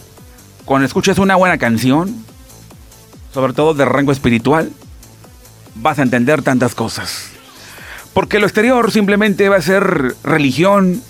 cuando 0.64 0.84
escuches 0.84 1.18
una 1.18 1.36
buena 1.36 1.58
canción, 1.58 2.12
sobre 3.32 3.52
todo 3.52 3.72
de 3.72 3.84
rango 3.84 4.10
espiritual, 4.10 4.72
vas 5.76 6.00
a 6.00 6.02
entender 6.02 6.42
tantas 6.42 6.74
cosas. 6.74 7.28
Porque 8.12 8.40
lo 8.40 8.46
exterior 8.46 8.90
simplemente 8.90 9.48
va 9.48 9.54
a 9.54 9.62
ser 9.62 10.16
religión, 10.24 11.00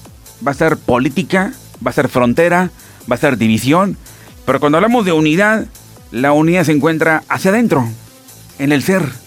va 0.47 0.50
a 0.50 0.56
ser 0.56 0.76
política, 0.76 1.54
va 1.85 1.92
a 1.92 1.95
ser 1.95 2.11
frontera, 2.11 2.68
va 3.11 3.14
a 3.14 3.18
ser 3.18 3.38
división. 3.38 3.97
Pero 4.45 4.61
cuando 4.61 4.76
hablamos 4.76 5.06
de 5.06 5.12
unidad, 5.12 5.68
la 6.11 6.33
unidad 6.33 6.64
se 6.64 6.73
encuentra 6.73 7.23
hacia 7.30 7.50
adentro, 7.50 7.88
en 8.59 8.73
el 8.73 8.83
ser. 8.83 9.25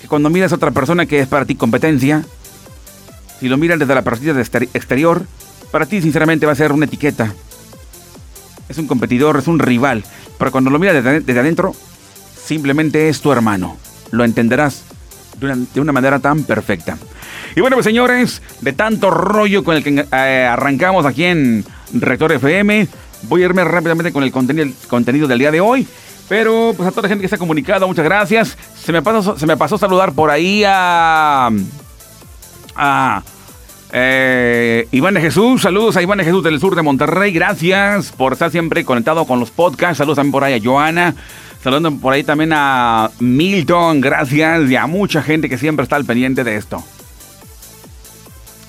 Que 0.00 0.08
cuando 0.08 0.30
miras 0.30 0.52
a 0.52 0.56
otra 0.56 0.70
persona 0.70 1.06
que 1.06 1.20
es 1.20 1.28
para 1.28 1.44
ti 1.44 1.54
competencia, 1.54 2.24
si 3.38 3.48
lo 3.48 3.56
miras 3.56 3.78
desde 3.78 3.94
la 3.94 4.02
perspectiva 4.02 4.40
exterior, 4.40 5.24
para 5.70 5.86
ti 5.86 6.02
sinceramente 6.02 6.46
va 6.46 6.52
a 6.52 6.56
ser 6.56 6.72
una 6.72 6.86
etiqueta, 6.86 7.32
es 8.68 8.78
un 8.78 8.86
competidor, 8.86 9.38
es 9.38 9.48
un 9.48 9.58
rival. 9.58 10.04
Pero 10.38 10.52
cuando 10.52 10.70
lo 10.70 10.78
miras 10.78 11.04
desde, 11.04 11.40
adentro, 11.40 11.74
simplemente 12.44 13.08
es 13.08 13.20
tu 13.20 13.32
hermano. 13.32 13.76
Lo 14.10 14.24
entenderás 14.24 14.84
de 15.38 15.80
una, 15.80 15.92
manera 15.92 16.18
tan 16.18 16.44
perfecta. 16.44 16.96
Y 17.56 17.60
bueno, 17.60 17.76
pues 17.76 17.84
señores, 17.84 18.42
de 18.60 18.72
tanto 18.72 19.10
rollo 19.10 19.64
con 19.64 19.76
el 19.76 19.82
que 19.82 20.06
eh, 20.12 20.48
arrancamos 20.50 21.04
aquí 21.04 21.24
en 21.24 21.64
Rector 21.92 22.32
FM, 22.32 22.88
voy 23.22 23.42
a 23.42 23.46
irme 23.46 23.64
rápidamente 23.64 24.12
con 24.12 24.22
el 24.22 24.32
contenido 24.32 25.26
del 25.26 25.38
día 25.38 25.50
de 25.50 25.60
hoy. 25.60 25.86
Pero 26.30 26.74
pues 26.76 26.88
a 26.88 26.92
toda 26.92 27.02
la 27.02 27.08
gente 27.08 27.22
que 27.22 27.28
se 27.28 27.34
ha 27.34 27.38
comunicado, 27.38 27.88
muchas 27.88 28.04
gracias. 28.04 28.56
Se 28.80 28.92
me 28.92 29.02
pasó, 29.02 29.36
se 29.36 29.46
me 29.46 29.56
pasó 29.56 29.76
saludar 29.76 30.12
por 30.12 30.30
ahí 30.30 30.62
a... 30.64 31.50
eh, 33.92 34.86
Iván 34.92 35.14
de 35.14 35.20
Jesús, 35.22 35.60
saludos 35.60 35.96
a 35.96 36.02
Iván 36.02 36.18
de 36.18 36.24
Jesús 36.24 36.44
del 36.44 36.60
sur 36.60 36.76
de 36.76 36.82
Monterrey, 36.82 37.32
gracias 37.32 38.12
por 38.12 38.34
estar 38.34 38.48
siempre 38.52 38.84
conectado 38.84 39.24
con 39.24 39.40
los 39.40 39.50
podcasts, 39.50 39.98
saludos 39.98 40.18
también 40.18 40.30
por 40.30 40.44
ahí 40.44 40.54
a 40.54 40.62
Joana, 40.62 41.16
saludos 41.64 41.94
por 42.00 42.12
ahí 42.12 42.22
también 42.22 42.52
a 42.54 43.10
Milton, 43.18 44.00
gracias 44.00 44.70
y 44.70 44.76
a 44.76 44.86
mucha 44.86 45.22
gente 45.24 45.48
que 45.48 45.58
siempre 45.58 45.82
está 45.82 45.96
al 45.96 46.04
pendiente 46.04 46.44
de 46.44 46.54
esto. 46.54 46.80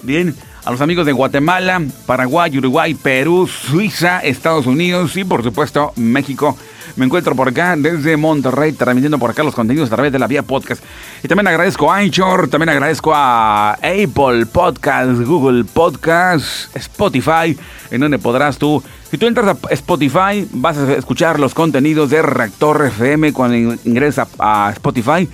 Bien, 0.02 0.36
a 0.66 0.72
los 0.72 0.82
amigos 0.82 1.06
de 1.06 1.12
Guatemala, 1.12 1.80
Paraguay, 2.08 2.58
Uruguay, 2.58 2.96
Perú, 2.96 3.48
Suiza, 3.48 4.20
Estados 4.22 4.66
Unidos 4.66 5.16
y 5.16 5.24
por 5.24 5.44
supuesto 5.44 5.94
México. 5.96 6.58
Me 6.96 7.06
encuentro 7.06 7.36
por 7.36 7.50
acá 7.50 7.76
desde 7.78 8.18
Monterrey, 8.18 8.74
transmitiendo 8.74 9.18
por 9.18 9.30
acá 9.30 9.44
los 9.44 9.56
contenidos 9.56 9.92
a 9.92 9.96
través 9.96 10.12
de 10.12 10.20
la 10.20 10.28
vía 10.28 10.44
podcast. 10.44 10.84
Y 11.24 11.28
también 11.28 11.48
agradezco 11.48 11.92
a 11.92 11.98
Anchor, 11.98 12.48
también 12.50 12.70
agradezco 12.70 13.14
a 13.14 13.74
Apple 13.74 14.46
Podcast, 14.52 15.22
Google 15.22 15.64
Podcast, 15.64 16.76
Spotify, 16.76 17.58
en 17.90 18.02
donde 18.02 18.20
podrás 18.20 18.58
tú, 18.58 18.84
si 19.12 19.18
tú 19.18 19.28
entras 19.28 19.48
a 19.48 19.74
Spotify, 19.74 20.48
vas 20.54 20.78
a 20.78 20.94
escuchar 20.94 21.38
los 21.38 21.54
contenidos 21.54 22.10
de 22.10 22.22
Reactor 22.22 22.86
FM 22.86 23.34
cuando 23.34 23.76
ingresas 23.84 24.30
a 24.40 24.72
Spotify. 24.74 25.28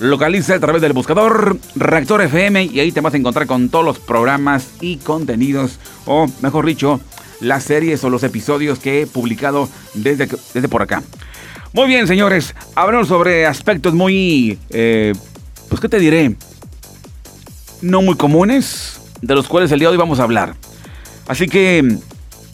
Localiza 0.00 0.56
a 0.56 0.60
través 0.60 0.82
del 0.82 0.92
buscador 0.92 1.56
Reactor 1.74 2.20
FM 2.20 2.64
y 2.64 2.80
ahí 2.80 2.92
te 2.92 3.00
vas 3.00 3.14
a 3.14 3.16
encontrar 3.16 3.46
con 3.46 3.70
todos 3.70 3.84
los 3.84 3.98
programas 3.98 4.72
y 4.82 4.98
contenidos, 4.98 5.78
o 6.04 6.26
mejor 6.42 6.66
dicho, 6.66 7.00
las 7.40 7.64
series 7.64 8.02
o 8.04 8.10
los 8.10 8.22
episodios 8.22 8.78
que 8.78 9.02
he 9.02 9.06
publicado 9.06 9.68
desde, 9.94 10.28
desde 10.52 10.68
por 10.68 10.82
acá. 10.82 11.02
Muy 11.72 11.88
bien, 11.88 12.06
señores, 12.06 12.54
hablamos 12.74 13.08
sobre 13.08 13.46
aspectos 13.46 13.94
muy, 13.94 14.58
eh, 14.70 15.12
pues, 15.68 15.80
¿qué 15.80 15.88
te 15.88 15.98
diré? 15.98 16.36
No 17.82 18.00
muy 18.02 18.16
comunes, 18.16 19.00
de 19.20 19.34
los 19.34 19.48
cuales 19.48 19.72
el 19.72 19.80
día 19.80 19.88
de 19.88 19.92
hoy 19.92 19.98
vamos 19.98 20.20
a 20.20 20.22
hablar. 20.22 20.54
Así 21.26 21.48
que 21.48 21.98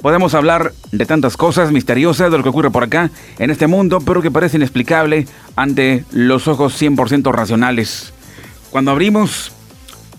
Podemos 0.01 0.33
hablar 0.33 0.73
de 0.93 1.05
tantas 1.05 1.37
cosas 1.37 1.73
misteriosas 1.73 2.31
de 2.31 2.39
lo 2.39 2.43
que 2.43 2.49
ocurre 2.49 2.71
por 2.71 2.85
acá, 2.85 3.11
en 3.39 3.51
este 3.51 3.67
mundo, 3.67 4.01
pero 4.01 4.23
que 4.23 4.31
parece 4.31 4.57
inexplicable 4.57 5.27
ante 5.57 6.07
los 6.11 6.49
ojos 6.49 6.81
100% 6.81 7.31
racionales. 7.33 8.15
Cuando 8.71 8.93
abrimos, 8.93 9.53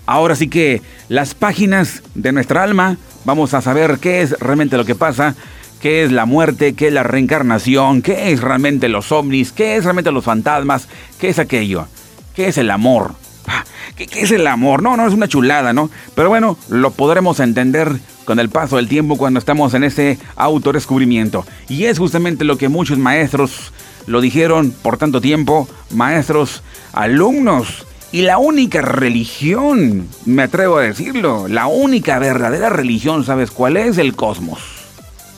ahora 0.05 0.35
sí 0.35 0.49
que 0.49 0.83
las 1.11 1.35
páginas 1.35 2.03
de 2.15 2.31
nuestra 2.31 2.63
alma, 2.63 2.95
vamos 3.25 3.53
a 3.53 3.59
saber 3.59 3.97
qué 3.99 4.21
es 4.21 4.31
realmente 4.39 4.77
lo 4.77 4.85
que 4.85 4.95
pasa, 4.95 5.35
qué 5.81 6.05
es 6.05 6.11
la 6.13 6.25
muerte, 6.25 6.73
qué 6.73 6.87
es 6.87 6.93
la 6.93 7.03
reencarnación, 7.03 8.01
qué 8.01 8.31
es 8.31 8.39
realmente 8.39 8.87
los 8.87 9.11
ovnis, 9.11 9.51
qué 9.51 9.75
es 9.75 9.83
realmente 9.83 10.13
los 10.13 10.23
fantasmas, 10.23 10.87
qué 11.19 11.27
es 11.27 11.37
aquello, 11.37 11.85
qué 12.33 12.47
es 12.47 12.57
el 12.57 12.71
amor. 12.71 13.15
Ah, 13.45 13.65
¿Qué, 13.97 14.07
¿Qué, 14.07 14.21
es 14.21 14.31
el 14.31 14.47
amor? 14.47 14.81
No, 14.81 14.95
no, 14.95 15.05
es 15.05 15.13
una 15.13 15.27
chulada, 15.27 15.73
¿no? 15.73 15.89
Pero 16.15 16.29
bueno, 16.29 16.57
lo 16.69 16.91
podremos 16.91 17.41
entender 17.41 17.91
con 18.23 18.39
el 18.39 18.47
paso 18.47 18.77
del 18.77 18.87
tiempo 18.87 19.17
cuando 19.17 19.37
estamos 19.37 19.73
en 19.73 19.83
ese 19.83 20.17
autodescubrimiento. 20.37 21.45
Y 21.67 21.85
es 21.85 21.99
justamente 21.99 22.45
lo 22.45 22.57
que 22.57 22.69
muchos 22.69 22.97
maestros 22.97 23.73
lo 24.07 24.21
dijeron 24.21 24.71
por 24.71 24.97
tanto 24.97 25.19
tiempo, 25.19 25.67
maestros, 25.89 26.63
alumnos. 26.93 27.85
Y 28.13 28.23
la 28.23 28.37
única 28.37 28.81
religión, 28.81 30.07
me 30.25 30.43
atrevo 30.43 30.77
a 30.77 30.81
decirlo, 30.81 31.47
la 31.47 31.67
única 31.67 32.19
verdadera 32.19 32.69
religión, 32.69 33.23
¿sabes 33.23 33.51
cuál 33.51 33.77
es? 33.77 33.97
El 33.97 34.15
cosmos. 34.15 34.59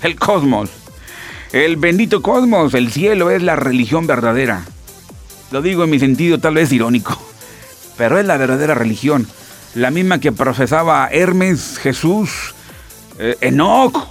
El 0.01 0.15
cosmos. 0.15 0.71
El 1.51 1.77
bendito 1.77 2.23
cosmos, 2.23 2.73
el 2.73 2.91
cielo 2.91 3.29
es 3.29 3.43
la 3.43 3.55
religión 3.55 4.07
verdadera. 4.07 4.65
Lo 5.51 5.61
digo 5.61 5.83
en 5.83 5.91
mi 5.91 5.99
sentido 5.99 6.39
tal 6.39 6.55
vez 6.55 6.71
irónico, 6.71 7.15
pero 7.95 8.17
es 8.17 8.25
la 8.25 8.37
verdadera 8.37 8.73
religión. 8.73 9.27
La 9.75 9.91
misma 9.91 10.19
que 10.19 10.31
profesaba 10.31 11.07
Hermes, 11.11 11.77
Jesús, 11.77 12.55
eh, 13.19 13.37
Enoch, 13.41 14.07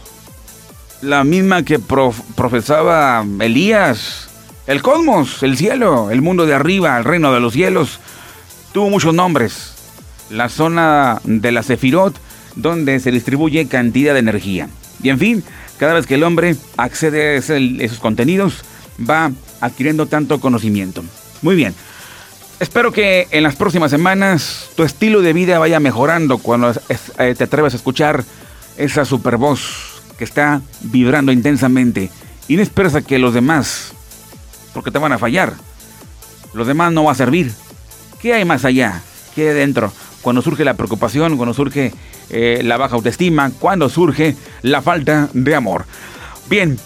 la 1.01 1.25
misma 1.25 1.65
que 1.65 1.81
profesaba 1.81 3.27
Elías, 3.41 4.29
el 4.69 4.83
cosmos, 4.83 5.43
el 5.43 5.57
cielo, 5.57 6.13
el 6.13 6.23
mundo 6.23 6.47
de 6.47 6.55
arriba, 6.55 6.97
el 6.97 7.05
reino 7.05 7.33
de 7.33 7.41
los 7.41 7.55
cielos, 7.55 7.99
tuvo 8.73 8.91
muchos 8.91 9.15
nombres. 9.15 9.75
La 10.31 10.49
zona 10.49 11.21
de 11.25 11.53
la 11.53 11.63
Sefirot, 11.63 12.19
donde 12.57 13.01
se 13.01 13.11
distribuye 13.11 13.69
cantidad 13.69 14.15
de 14.15 14.21
energía. 14.21 14.69
Y 15.03 15.11
en 15.11 15.19
fin, 15.19 15.45
cada 15.79 15.95
vez 15.95 16.07
que 16.07 16.15
el 16.15 16.25
hombre 16.25 16.57
accede 16.77 17.37
a 17.37 17.39
esos 17.39 17.99
contenidos, 17.99 18.65
va 18.99 19.33
adquiriendo 19.61 20.07
tanto 20.07 20.41
conocimiento. 20.41 21.05
Muy 21.43 21.57
bien. 21.57 21.75
Espero 22.61 22.93
que 22.93 23.27
en 23.33 23.43
las 23.43 23.57
próximas 23.57 23.91
semanas 23.91 24.71
tu 24.77 24.85
estilo 24.85 25.21
de 25.21 25.33
vida 25.33 25.59
vaya 25.59 25.81
mejorando 25.81 26.39
cuando 26.39 26.73
eh, 27.19 27.35
te 27.37 27.45
atreves 27.45 27.75
a 27.75 27.77
escuchar 27.77 28.25
esa 28.77 29.05
super 29.05 29.37
voz 29.37 30.01
que 30.17 30.25
está 30.25 30.63
vibrando 30.83 31.33
intensamente 31.33 32.11
y 32.47 32.55
no 32.55 32.63
esperes 32.63 32.95
a 32.95 33.03
que 33.03 33.19
los 33.19 33.35
demás, 33.35 33.93
porque 34.73 34.93
te 34.93 34.99
van 34.99 35.13
a 35.13 35.19
fallar, 35.19 35.55
los 36.55 36.67
demás 36.67 36.93
no 36.93 37.05
va 37.05 37.13
a 37.13 37.17
servir. 37.17 37.53
¿Qué 38.23 38.33
hay 38.33 38.45
más 38.45 38.65
allá? 38.65 39.03
¿Qué 39.35 39.49
hay 39.49 39.55
dentro? 39.55 39.93
Cuando 40.23 40.43
surge 40.43 40.65
la 40.65 40.75
preocupación, 40.75 41.37
cuando 41.37 41.53
surge 41.53 41.93
eh, 42.31 42.61
la 42.63 42.77
baja 42.77 42.95
autoestima, 42.95 43.51
cuando 43.59 43.89
surge 43.89 44.37
la 44.63 44.81
falta 44.81 45.29
de 45.33 45.55
amor. 45.57 45.87
Bien, 46.49 46.79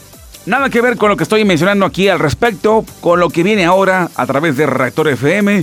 nada 0.46 0.70
que 0.70 0.80
ver 0.80 0.96
con 0.96 1.10
lo 1.10 1.16
que 1.18 1.24
estoy 1.24 1.44
mencionando 1.44 1.84
aquí 1.84 2.08
al 2.08 2.20
respecto, 2.20 2.86
con 3.02 3.20
lo 3.20 3.28
que 3.28 3.42
viene 3.42 3.66
ahora 3.66 4.08
a 4.14 4.26
través 4.26 4.56
de 4.56 4.64
Reactor 4.64 5.08
FM. 5.08 5.62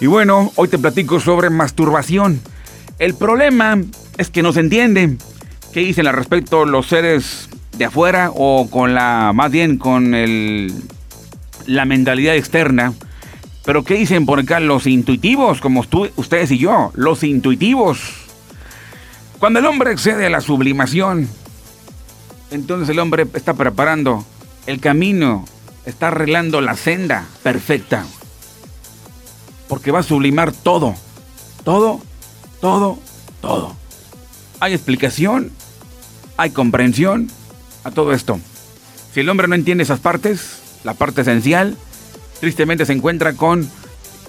Y 0.00 0.06
bueno, 0.06 0.52
hoy 0.56 0.68
te 0.68 0.78
platico 0.78 1.18
sobre 1.18 1.48
masturbación. 1.48 2.42
El 2.98 3.14
problema 3.14 3.80
es 4.18 4.28
que 4.28 4.42
no 4.42 4.52
se 4.52 4.60
entiende. 4.60 5.16
¿Qué 5.72 5.80
dicen 5.80 6.06
al 6.06 6.14
respecto 6.14 6.66
los 6.66 6.86
seres 6.86 7.48
de 7.78 7.86
afuera 7.86 8.30
o 8.34 8.68
con 8.70 8.92
la, 8.94 9.32
más 9.34 9.50
bien 9.50 9.78
con 9.78 10.14
el, 10.14 10.70
la 11.64 11.86
mentalidad 11.86 12.36
externa? 12.36 12.92
Pero 13.64 13.82
¿qué 13.82 13.94
dicen 13.94 14.26
por 14.26 14.38
acá 14.38 14.60
los 14.60 14.86
intuitivos, 14.86 15.60
como 15.60 15.84
ustedes 16.16 16.50
y 16.50 16.58
yo? 16.58 16.92
Los 16.94 17.22
intuitivos. 17.22 18.00
Cuando 19.38 19.58
el 19.58 19.66
hombre 19.66 19.90
accede 19.90 20.26
a 20.26 20.30
la 20.30 20.40
sublimación, 20.40 21.28
entonces 22.50 22.88
el 22.88 22.98
hombre 22.98 23.26
está 23.34 23.54
preparando 23.54 24.24
el 24.66 24.80
camino, 24.80 25.44
está 25.86 26.08
arreglando 26.08 26.60
la 26.60 26.76
senda 26.76 27.26
perfecta. 27.42 28.04
Porque 29.68 29.90
va 29.90 30.00
a 30.00 30.02
sublimar 30.02 30.52
todo, 30.52 30.94
todo, 31.64 32.00
todo, 32.60 32.98
todo. 33.40 33.74
¿Hay 34.60 34.74
explicación? 34.74 35.50
hay 36.36 36.50
comprensión 36.50 37.28
a 37.84 37.90
todo 37.90 38.12
esto. 38.12 38.40
Si 39.12 39.20
el 39.20 39.28
hombre 39.28 39.48
no 39.48 39.54
entiende 39.54 39.84
esas 39.84 40.00
partes, 40.00 40.58
la 40.84 40.94
parte 40.94 41.20
esencial, 41.22 41.76
tristemente 42.44 42.84
se 42.84 42.92
encuentra 42.92 43.32
con 43.32 43.66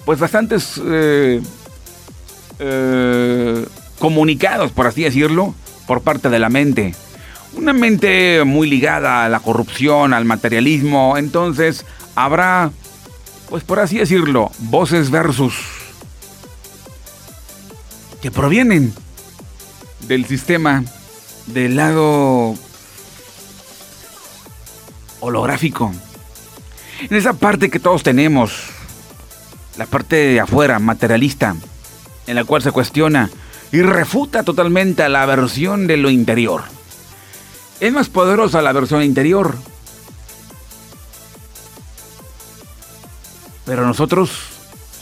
pues 0.06 0.20
bastantes 0.20 0.80
eh, 0.86 1.42
eh, 2.60 3.66
comunicados, 4.00 4.72
por 4.72 4.88
así 4.88 5.04
decirlo, 5.04 5.54
por 5.86 6.00
parte 6.00 6.30
de 6.30 6.40
la 6.40 6.48
mente. 6.48 6.96
Una 7.58 7.74
mente 7.74 8.46
muy 8.46 8.70
ligada 8.70 9.26
a 9.26 9.30
la 9.30 9.42
corrupción, 9.42 10.14
al 10.14 10.24
materialismo, 10.24 11.18
entonces 11.18 11.86
habrá, 12.16 12.72
pues 13.50 13.66
por 13.66 13.80
así 13.80 13.98
decirlo, 13.98 14.50
voces 14.60 15.12
versus 15.12 15.56
que 18.22 18.32
provienen 18.32 18.94
del 20.08 20.26
sistema 20.26 20.86
del 21.48 21.76
lado 21.76 22.56
holográfico. 25.20 25.92
En 27.02 27.16
esa 27.16 27.34
parte 27.34 27.70
que 27.70 27.80
todos 27.80 28.04
tenemos, 28.04 28.54
la 29.78 29.86
parte 29.86 30.16
de 30.16 30.40
afuera, 30.40 30.80
materialista, 30.80 31.56
en 32.28 32.36
la 32.36 32.44
cual 32.44 32.62
se 32.62 32.72
cuestiona 32.72 33.30
y 33.72 33.82
refuta 33.82 34.44
totalmente 34.44 35.04
a 35.04 35.10
la 35.10 35.26
versión 35.26 35.88
de 35.88 35.98
lo 35.98 36.10
interior. 36.10 36.64
Es 37.80 37.92
más 37.92 38.10
poderosa 38.10 38.62
la 38.62 38.72
versión 38.72 39.04
interior. 39.04 39.56
Pero 43.66 43.86
nosotros 43.86 44.32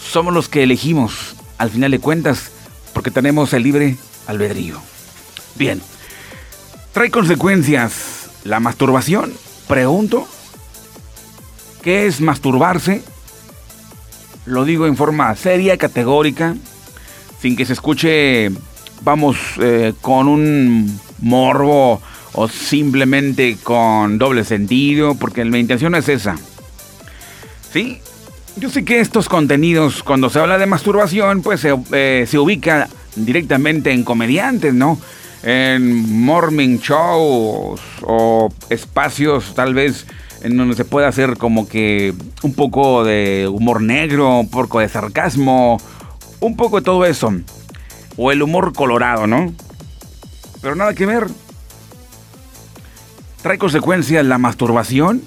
somos 0.01 0.33
los 0.33 0.49
que 0.49 0.63
elegimos, 0.63 1.35
al 1.57 1.69
final 1.69 1.91
de 1.91 1.99
cuentas, 1.99 2.51
porque 2.93 3.11
tenemos 3.11 3.53
el 3.53 3.63
libre 3.63 3.97
albedrío. 4.27 4.81
Bien, 5.55 5.81
¿Trae 6.93 7.09
consecuencias 7.09 8.29
la 8.43 8.59
masturbación? 8.59 9.33
Pregunto. 9.67 10.27
¿Qué 11.83 12.05
es 12.05 12.21
masturbarse? 12.21 13.03
Lo 14.45 14.63
digo 14.63 14.87
en 14.87 14.95
forma 14.95 15.35
seria, 15.35 15.77
categórica, 15.77 16.55
sin 17.41 17.57
que 17.57 17.65
se 17.65 17.73
escuche, 17.73 18.51
vamos, 19.01 19.37
eh, 19.59 19.93
con 20.01 20.29
un 20.29 20.99
morbo 21.19 22.01
o 22.33 22.47
simplemente 22.47 23.57
con 23.61 24.17
doble 24.17 24.45
sentido, 24.45 25.15
porque 25.15 25.43
la 25.43 25.57
intención 25.57 25.93
es 25.95 26.07
esa. 26.07 26.37
Sí, 27.73 27.99
yo 28.55 28.69
sé 28.69 28.85
que 28.85 29.01
estos 29.01 29.27
contenidos, 29.27 30.03
cuando 30.03 30.29
se 30.29 30.39
habla 30.39 30.57
de 30.57 30.65
masturbación, 30.65 31.41
pues 31.41 31.59
se, 31.59 31.75
eh, 31.91 32.25
se 32.27 32.39
ubica 32.39 32.87
directamente 33.17 33.91
en 33.91 34.03
comediantes, 34.03 34.73
¿no? 34.73 34.99
En 35.43 36.21
morning 36.23 36.77
shows 36.77 37.81
o 38.03 38.53
espacios 38.69 39.53
tal 39.53 39.73
vez 39.73 40.05
en 40.43 40.57
donde 40.57 40.75
se 40.75 40.85
pueda 40.85 41.07
hacer 41.07 41.37
como 41.37 41.67
que 41.67 42.13
un 42.43 42.53
poco 42.53 43.03
de 43.03 43.49
humor 43.49 43.81
negro, 43.81 44.39
un 44.39 44.49
poco 44.49 44.81
de 44.81 44.89
sarcasmo, 44.89 45.79
un 46.41 46.55
poco 46.57 46.77
de 46.77 46.85
todo 46.85 47.05
eso. 47.05 47.33
O 48.17 48.31
el 48.31 48.43
humor 48.43 48.73
colorado, 48.73 49.25
¿no? 49.25 49.53
Pero 50.61 50.75
nada 50.75 50.93
que 50.93 51.05
ver. 51.05 51.27
Trae 53.41 53.57
consecuencias 53.57 54.25
la 54.25 54.37
masturbación 54.37 55.21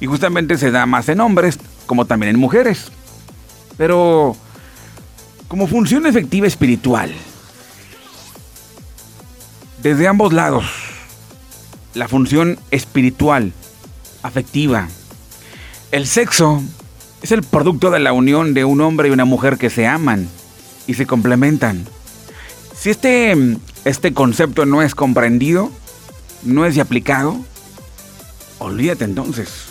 y 0.00 0.06
justamente 0.06 0.56
se 0.58 0.70
da 0.70 0.86
más 0.86 1.08
en 1.08 1.20
hombres 1.20 1.58
como 1.86 2.04
también 2.04 2.30
en 2.34 2.40
mujeres. 2.40 2.92
Pero 3.76 4.36
como 5.48 5.66
función 5.66 6.06
efectiva 6.06 6.46
espiritual, 6.46 7.12
desde 9.82 10.06
ambos 10.06 10.32
lados, 10.32 10.64
la 11.94 12.06
función 12.06 12.58
espiritual, 12.70 13.52
afectiva, 14.22 14.88
el 15.92 16.06
sexo 16.06 16.62
es 17.22 17.32
el 17.32 17.42
producto 17.42 17.90
de 17.90 18.00
la 18.00 18.12
unión 18.12 18.54
de 18.54 18.64
un 18.64 18.80
hombre 18.80 19.08
y 19.08 19.12
una 19.12 19.24
mujer 19.24 19.58
que 19.58 19.70
se 19.70 19.86
aman 19.86 20.28
y 20.86 20.94
se 20.94 21.06
complementan. 21.06 21.86
Si 22.74 22.90
este, 22.90 23.36
este 23.84 24.14
concepto 24.14 24.64
no 24.66 24.82
es 24.82 24.94
comprendido, 24.94 25.70
no 26.42 26.64
es 26.64 26.78
aplicado, 26.78 27.36
olvídate 28.58 29.04
entonces. 29.04 29.66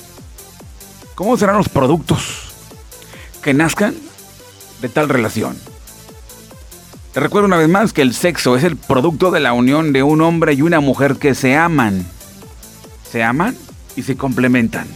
¿Cómo 1.16 1.38
serán 1.38 1.58
los 1.58 1.70
productos 1.70 2.54
que 3.42 3.54
nazcan 3.54 3.96
de 4.82 4.90
tal 4.90 5.10
relación? 5.10 5.58
Te 7.14 7.20
recuerdo 7.20 7.48
una 7.48 7.58
vez 7.58 7.68
más 7.68 7.92
que 7.92 8.04
el 8.04 8.14
sexo 8.14 8.56
es 8.56 8.64
el 8.64 8.78
producto 8.78 9.32
de 9.32 9.40
la 9.40 9.54
unión 9.54 9.94
de 9.94 10.04
un 10.04 10.22
hombre 10.22 10.54
y 10.54 10.62
una 10.62 10.80
mujer 10.80 11.16
que 11.16 11.34
se 11.34 11.56
aman. 11.56 12.06
Se 13.12 13.24
aman 13.24 13.58
y 14.00 14.04
se 14.04 14.16
complementan. 14.16 14.88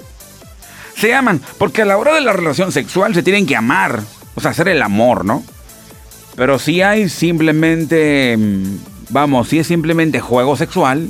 Se 0.96 1.14
aman 1.14 1.42
porque 1.58 1.82
a 1.82 1.86
la 1.86 1.98
hora 1.98 2.14
de 2.14 2.22
la 2.22 2.34
relación 2.34 2.72
sexual 2.72 3.14
se 3.14 3.24
tienen 3.24 3.46
que 3.46 3.56
amar, 3.56 4.02
o 4.36 4.42
sea, 4.42 4.52
hacer 4.52 4.70
el 4.70 4.82
amor, 4.82 5.26
¿no? 5.26 5.44
Pero 6.36 6.58
si 6.58 6.82
hay 6.82 7.10
simplemente, 7.10 8.36
mm, 8.38 8.78
vamos, 9.10 9.50
si 9.50 9.60
es 9.60 9.68
simplemente 9.68 10.20
juego 10.20 10.56
sexual, 10.56 11.10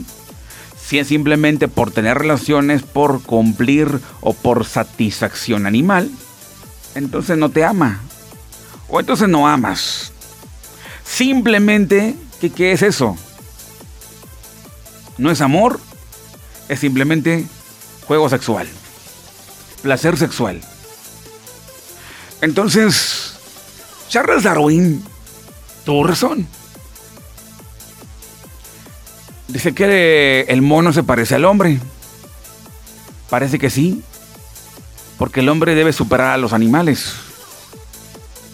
si 0.84 1.00
es 1.00 1.08
simplemente 1.08 1.68
por 1.68 1.92
tener 1.92 2.18
relaciones, 2.18 2.82
por 2.82 3.22
cumplir 3.22 4.00
o 4.22 4.34
por 4.34 4.66
satisfacción 4.66 5.66
animal, 5.66 6.10
entonces 6.96 7.38
no 7.38 7.50
te 7.50 7.64
ama. 7.64 8.02
O 8.90 9.00
entonces 9.00 9.30
no 9.30 9.48
amas. 9.48 10.12
Simplemente, 11.06 12.16
¿qué, 12.42 12.50
qué 12.50 12.72
es 12.72 12.82
eso? 12.82 13.18
No 15.18 15.32
es 15.32 15.42
amor, 15.42 15.80
es 16.68 16.80
simplemente 16.80 17.46
juego 18.08 18.30
sexual. 18.30 18.68
Placer 19.82 20.18
sexual. 20.18 20.62
Entonces, 22.42 23.36
Charles 24.10 24.44
Darwin 24.44 25.04
tuvo 25.86 26.06
razón. 26.06 26.48
Dice 29.48 29.74
que 29.74 30.42
el 30.48 30.62
mono 30.62 30.94
se 30.94 31.04
parece 31.04 31.36
al 31.36 31.46
hombre. 31.46 31.80
Parece 33.30 33.60
que 33.60 33.70
sí, 33.70 34.02
porque 35.18 35.40
el 35.40 35.50
hombre 35.50 35.76
debe 35.76 35.94
superar 35.94 36.32
a 36.32 36.38
los 36.38 36.54
animales. 36.54 37.14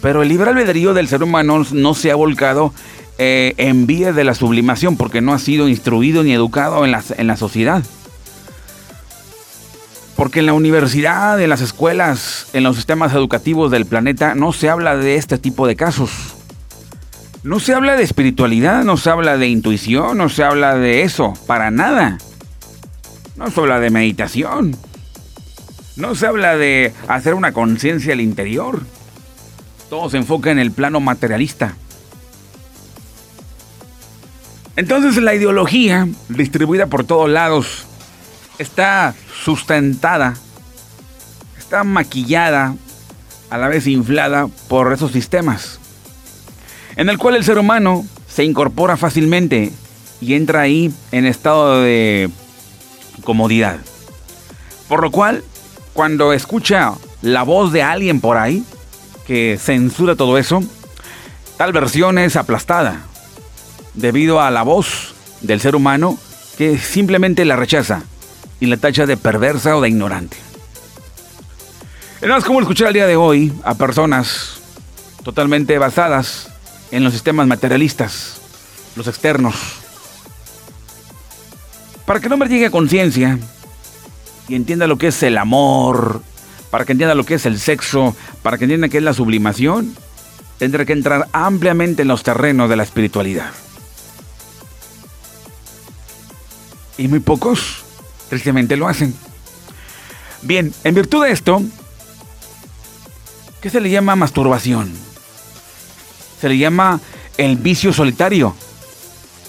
Pero 0.02 0.24
el 0.24 0.30
libre 0.30 0.50
albedrío 0.50 0.94
del 0.94 1.08
ser 1.08 1.24
humano 1.24 1.66
no 1.72 1.94
se 1.94 2.12
ha 2.12 2.16
volcado 2.16 2.74
eh, 3.18 3.54
en 3.58 3.86
vía 3.86 4.14
de 4.14 4.24
la 4.24 4.34
sublimación, 4.34 4.96
porque 4.96 5.20
no 5.20 5.34
ha 5.34 5.40
sido 5.40 5.68
instruido 5.68 6.24
ni 6.24 6.34
educado 6.34 6.86
en 6.86 6.96
en 7.18 7.28
la 7.28 7.38
sociedad. 7.38 7.84
Porque 10.20 10.42
en 10.42 10.48
la 10.48 10.54
universidad, 10.54 11.40
en 11.40 11.50
las 11.50 11.62
escuelas, 11.62 12.48
en 12.52 12.64
los 12.64 12.76
sistemas 12.76 13.14
educativos 13.14 13.72
del 13.72 13.86
planeta 13.86 14.36
no 14.36 14.52
se 14.52 14.70
habla 14.70 14.98
de 14.98 15.16
este 15.16 15.38
tipo 15.38 15.66
de 15.66 15.78
casos. 15.78 16.12
No 17.42 17.62
se 17.62 17.74
habla 17.74 17.96
de 17.96 18.04
espiritualidad, 18.04 18.84
no 18.84 18.98
se 18.98 19.10
habla 19.12 19.38
de 19.38 19.48
intuición, 19.48 20.18
no 20.18 20.28
se 20.28 20.44
habla 20.44 20.76
de 20.76 21.04
eso, 21.04 21.36
para 21.48 21.72
nada. 21.72 22.18
No 23.38 23.50
se 23.50 23.62
habla 23.62 23.80
de 23.80 23.92
meditación. 23.92 24.76
No 25.96 26.16
se 26.16 26.28
habla 26.28 26.58
de 26.58 26.94
hacer 27.08 27.34
una 27.34 27.54
conciencia 27.54 28.12
al 28.12 28.20
interior. 28.20 28.82
Todo 29.90 30.10
se 30.10 30.18
enfoca 30.18 30.52
en 30.52 30.60
el 30.60 30.74
plano 30.74 31.00
materialista. 31.00 31.76
Entonces 34.76 35.16
la 35.24 35.34
ideología, 35.34 36.10
distribuida 36.28 36.88
por 36.88 37.06
todos 37.06 37.30
lados, 37.30 37.86
está 38.60 39.16
sustentada, 39.44 40.36
está 41.58 41.84
maquillada, 41.84 42.76
a 43.50 43.58
la 43.58 43.68
vez 43.68 43.88
inflada 43.88 44.48
por 44.68 44.94
esos 44.94 45.12
sistemas 45.12 45.80
en 47.00 47.08
el 47.08 47.18
cual 47.18 47.38
el 47.38 47.46
ser 47.46 47.58
humano 47.58 48.06
se 48.28 48.44
incorpora 48.44 48.98
fácilmente 48.98 49.72
y 50.20 50.34
entra 50.34 50.60
ahí 50.60 50.92
en 51.14 51.26
estado 51.26 51.82
de 51.82 52.30
comodidad. 53.24 53.78
Por 54.90 55.02
lo 55.02 55.10
cual, 55.10 55.46
cuando 55.94 56.34
escucha 56.34 56.92
la 57.22 57.44
voz 57.44 57.72
de 57.72 57.84
alguien 57.84 58.20
por 58.20 58.36
ahí 58.36 58.66
que 59.26 59.58
censura 59.58 60.18
todo 60.18 60.38
eso, 60.38 60.62
tal 61.56 61.72
versión 61.72 62.18
es 62.18 62.36
aplastada 62.36 63.00
debido 63.94 64.42
a 64.42 64.52
la 64.52 64.64
voz 64.64 65.16
del 65.40 65.62
ser 65.62 65.78
humano 65.78 66.18
que 66.58 66.78
simplemente 66.78 67.46
la 67.46 67.56
rechaza 67.56 68.04
y 68.60 68.66
la 68.66 68.78
tacha 68.78 69.06
de 69.06 69.18
perversa 69.18 69.76
o 69.76 69.82
de 69.82 69.90
ignorante. 69.90 70.38
Es 72.22 72.28
más 72.28 72.44
como 72.44 72.60
escuchar 72.60 72.88
el 72.88 72.94
día 72.96 73.08
de 73.08 73.16
hoy 73.16 73.54
a 73.64 73.76
personas 73.76 74.60
totalmente 75.24 75.78
basadas 75.78 76.50
en 76.92 77.04
los 77.04 77.14
sistemas 77.14 77.48
materialistas, 77.48 78.42
los 78.96 79.08
externos. 79.08 79.56
Para 82.06 82.20
que 82.20 82.28
el 82.28 82.34
hombre 82.34 82.50
llegue 82.50 82.66
a 82.66 82.72
conciencia 82.72 83.38
y 84.48 84.56
entienda 84.56 84.88
lo 84.88 84.98
que 84.98 85.08
es 85.08 85.24
el 85.24 85.38
amor, 85.38 86.22
para 86.72 86.84
que 86.84 86.92
entienda 86.92 87.16
lo 87.16 87.26
que 87.26 87.36
es 87.36 87.46
el 87.46 87.60
sexo, 87.60 88.16
para 88.42 88.58
que 88.58 88.66
entienda 88.66 88.90
qué 88.90 88.98
es 88.98 89.04
la 89.04 89.14
sublimación, 89.14 89.96
tendrá 90.58 90.86
que 90.86 90.94
entrar 90.94 91.28
ampliamente 91.32 92.02
en 92.02 92.08
los 92.08 92.24
terrenos 92.24 92.70
de 92.70 92.76
la 92.76 92.84
espiritualidad. 92.84 93.52
Y 96.98 97.08
muy 97.08 97.20
pocos, 97.20 97.86
tristemente, 98.30 98.78
lo 98.78 98.88
hacen. 98.88 99.14
Bien, 100.42 100.74
en 100.84 100.96
virtud 100.96 101.26
de 101.26 101.32
esto, 101.32 101.62
¿qué 103.62 103.70
se 103.70 103.82
le 103.82 103.90
llama 103.90 104.16
masturbación? 104.16 105.10
se 106.40 106.50
le 106.50 106.58
llama 106.58 107.00
el 107.38 107.58
vicio 107.58 107.92
solitario, 107.92 108.56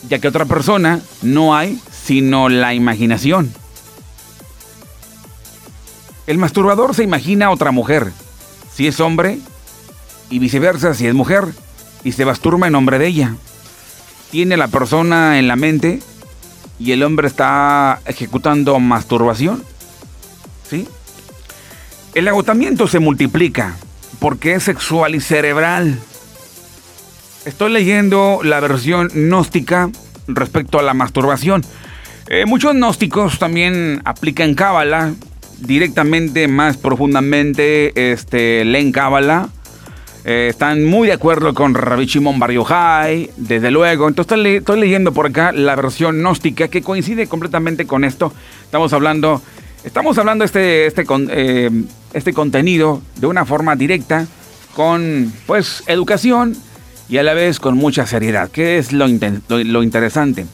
ya 0.08 0.18
que 0.18 0.28
otra 0.28 0.44
persona 0.44 1.00
no 1.22 1.54
hay 1.54 1.80
sino 1.92 2.48
la 2.48 2.74
imaginación. 2.74 3.52
El 6.26 6.38
masturbador 6.38 6.94
se 6.94 7.04
imagina 7.04 7.46
a 7.46 7.50
otra 7.50 7.70
mujer, 7.70 8.12
si 8.72 8.86
es 8.86 9.00
hombre, 9.00 9.38
y 10.30 10.38
viceversa 10.38 10.94
si 10.94 11.06
es 11.06 11.14
mujer, 11.14 11.44
y 12.04 12.12
se 12.12 12.24
masturba 12.24 12.66
en 12.66 12.72
nombre 12.72 12.98
de 12.98 13.06
ella. 13.06 13.36
Tiene 14.30 14.56
la 14.56 14.68
persona 14.68 15.38
en 15.38 15.48
la 15.48 15.56
mente 15.56 16.00
y 16.80 16.92
el 16.92 17.02
hombre 17.02 17.28
está 17.28 18.00
ejecutando 18.06 18.80
masturbación. 18.80 19.62
¿Sí? 20.68 20.88
El 22.14 22.26
agotamiento 22.26 22.88
se 22.88 22.98
multiplica 22.98 23.76
porque 24.18 24.54
es 24.54 24.64
sexual 24.64 25.14
y 25.14 25.20
cerebral. 25.20 25.98
Estoy 27.44 27.72
leyendo 27.72 28.40
la 28.42 28.60
versión 28.60 29.08
gnóstica 29.08 29.90
respecto 30.26 30.78
a 30.78 30.82
la 30.82 30.94
masturbación. 30.94 31.62
Eh, 32.28 32.46
muchos 32.46 32.74
gnósticos 32.74 33.38
también 33.38 34.00
aplican 34.04 34.54
cábala 34.54 35.12
directamente, 35.58 36.48
más 36.48 36.76
profundamente, 36.76 38.12
este, 38.12 38.64
leen 38.64 38.92
cábala. 38.92 39.50
Eh, 40.24 40.48
están 40.50 40.84
muy 40.84 41.06
de 41.06 41.14
acuerdo 41.14 41.54
con 41.54 41.74
Rabbi 41.74 42.04
Shimon 42.04 42.38
Bar 42.38 42.50
desde 43.36 43.70
luego. 43.70 44.08
Entonces 44.08 44.38
estoy, 44.46 44.80
leyendo 44.80 45.12
por 45.12 45.26
acá 45.26 45.52
la 45.52 45.74
versión 45.76 46.18
gnóstica 46.18 46.68
que 46.68 46.82
coincide 46.82 47.26
completamente 47.26 47.86
con 47.86 48.04
esto. 48.04 48.32
Estamos 48.62 48.92
hablando, 48.92 49.40
estamos 49.82 50.18
hablando 50.18 50.44
este, 50.44 50.86
este, 50.86 51.06
eh, 51.30 51.70
este 52.12 52.34
contenido 52.34 53.00
de 53.16 53.26
una 53.26 53.46
forma 53.46 53.76
directa 53.76 54.26
con, 54.74 55.32
pues, 55.46 55.82
educación 55.86 56.54
y 57.08 57.16
a 57.16 57.22
la 57.22 57.32
vez 57.34 57.58
con 57.58 57.76
mucha 57.76 58.06
seriedad. 58.06 58.50
¿Qué 58.50 58.78
es 58.78 58.92
lo, 58.92 59.06
lo, 59.48 59.82
interesante? 59.82 60.46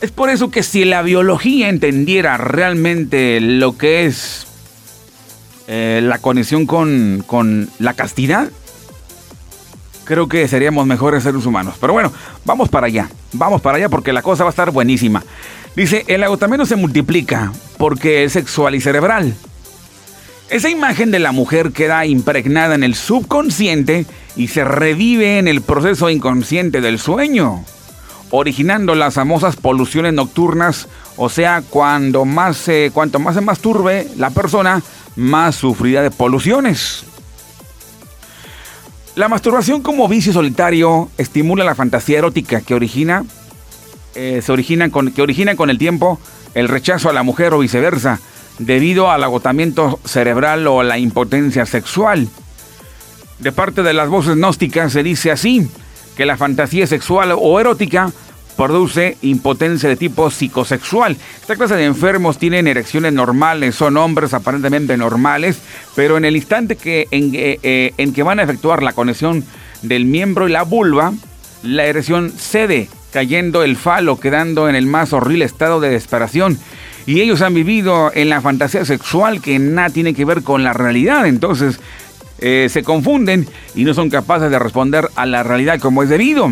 Es 0.00 0.10
por 0.10 0.28
eso 0.28 0.50
que 0.50 0.64
si 0.64 0.84
la 0.84 1.02
biología 1.02 1.68
entendiera 1.68 2.36
realmente 2.36 3.40
lo 3.40 3.78
que 3.78 4.06
es 4.06 4.46
eh, 5.68 6.00
la 6.02 6.18
conexión 6.18 6.66
con, 6.66 7.22
con 7.26 7.70
la 7.78 7.94
castidad, 7.94 8.50
creo 10.04 10.28
que 10.28 10.46
seríamos 10.48 10.86
mejores 10.86 11.22
seres 11.22 11.46
humanos. 11.46 11.74
Pero 11.80 11.92
bueno, 11.92 12.12
vamos 12.44 12.68
para 12.68 12.86
allá. 12.86 13.08
Vamos 13.32 13.60
para 13.60 13.78
allá 13.78 13.88
porque 13.88 14.12
la 14.12 14.22
cosa 14.22 14.44
va 14.44 14.50
a 14.50 14.52
estar 14.52 14.70
buenísima. 14.70 15.22
Dice, 15.74 16.04
el 16.08 16.22
agotamiento 16.22 16.66
se 16.66 16.76
multiplica 16.76 17.52
porque 17.78 18.24
es 18.24 18.32
sexual 18.32 18.74
y 18.74 18.80
cerebral. 18.80 19.34
Esa 20.50 20.68
imagen 20.68 21.10
de 21.10 21.18
la 21.18 21.32
mujer 21.32 21.72
queda 21.72 22.04
impregnada 22.04 22.74
en 22.74 22.84
el 22.84 22.94
subconsciente 22.94 24.04
y 24.36 24.48
se 24.48 24.64
revive 24.64 25.38
en 25.38 25.48
el 25.48 25.62
proceso 25.62 26.10
inconsciente 26.10 26.82
del 26.82 26.98
sueño, 26.98 27.64
originando 28.30 28.94
las 28.94 29.14
famosas 29.14 29.56
poluciones 29.56 30.12
nocturnas, 30.12 30.88
o 31.16 31.30
sea, 31.30 31.62
cuando 31.68 32.26
más, 32.26 32.68
cuanto 32.92 33.18
más 33.18 33.34
se 33.34 33.40
masturbe 33.40 34.08
la 34.18 34.28
persona, 34.28 34.82
más 35.16 35.54
sufrirá 35.54 36.02
de 36.02 36.10
poluciones. 36.10 37.06
La 39.14 39.28
masturbación 39.28 39.82
como 39.82 40.08
vicio 40.08 40.32
solitario 40.32 41.10
estimula 41.18 41.64
la 41.64 41.74
fantasía 41.74 42.16
erótica 42.16 42.62
que 42.62 42.74
origina, 42.74 43.24
eh, 44.14 44.40
se 44.42 44.50
origina 44.52 44.90
con, 44.90 45.12
que 45.12 45.20
origina 45.20 45.54
con 45.54 45.68
el 45.68 45.76
tiempo 45.76 46.18
el 46.54 46.68
rechazo 46.68 47.10
a 47.10 47.12
la 47.12 47.22
mujer 47.22 47.52
o 47.52 47.58
viceversa 47.58 48.20
debido 48.58 49.10
al 49.10 49.22
agotamiento 49.22 50.00
cerebral 50.06 50.66
o 50.66 50.82
la 50.82 50.98
impotencia 50.98 51.66
sexual. 51.66 52.26
De 53.38 53.52
parte 53.52 53.82
de 53.82 53.92
las 53.92 54.08
voces 54.08 54.36
gnósticas 54.36 54.92
se 54.92 55.02
dice 55.02 55.30
así, 55.30 55.68
que 56.16 56.24
la 56.24 56.38
fantasía 56.38 56.86
sexual 56.86 57.34
o 57.36 57.60
erótica 57.60 58.10
produce 58.56 59.16
impotencia 59.22 59.88
de 59.88 59.96
tipo 59.96 60.30
psicosexual. 60.30 61.16
Esta 61.40 61.56
clase 61.56 61.76
de 61.76 61.84
enfermos 61.84 62.38
tienen 62.38 62.66
erecciones 62.66 63.12
normales, 63.12 63.74
son 63.74 63.96
hombres 63.96 64.34
aparentemente 64.34 64.96
normales, 64.96 65.58
pero 65.94 66.16
en 66.16 66.24
el 66.24 66.36
instante 66.36 66.76
que, 66.76 67.08
en, 67.10 67.34
eh, 67.34 67.58
eh, 67.62 67.92
en 67.96 68.12
que 68.12 68.22
van 68.22 68.40
a 68.40 68.42
efectuar 68.42 68.82
la 68.82 68.92
conexión 68.92 69.44
del 69.82 70.04
miembro 70.04 70.48
y 70.48 70.52
la 70.52 70.62
vulva, 70.62 71.12
la 71.62 71.84
erección 71.84 72.30
cede, 72.30 72.88
cayendo 73.12 73.62
el 73.62 73.76
falo, 73.76 74.18
quedando 74.18 74.68
en 74.68 74.74
el 74.74 74.86
más 74.86 75.12
horrible 75.12 75.44
estado 75.44 75.80
de 75.80 75.90
desesperación 75.90 76.58
y 77.06 77.20
ellos 77.20 77.42
han 77.42 77.54
vivido 77.54 78.12
en 78.14 78.28
la 78.28 78.40
fantasía 78.40 78.84
sexual 78.84 79.40
que 79.40 79.58
nada 79.58 79.90
tiene 79.90 80.14
que 80.14 80.24
ver 80.24 80.42
con 80.42 80.62
la 80.62 80.72
realidad. 80.72 81.26
Entonces 81.26 81.80
eh, 82.38 82.68
se 82.70 82.82
confunden 82.82 83.46
y 83.74 83.84
no 83.84 83.94
son 83.94 84.10
capaces 84.10 84.50
de 84.50 84.58
responder 84.58 85.08
a 85.16 85.26
la 85.26 85.42
realidad 85.42 85.80
como 85.80 86.02
es 86.02 86.08
debido. 86.08 86.50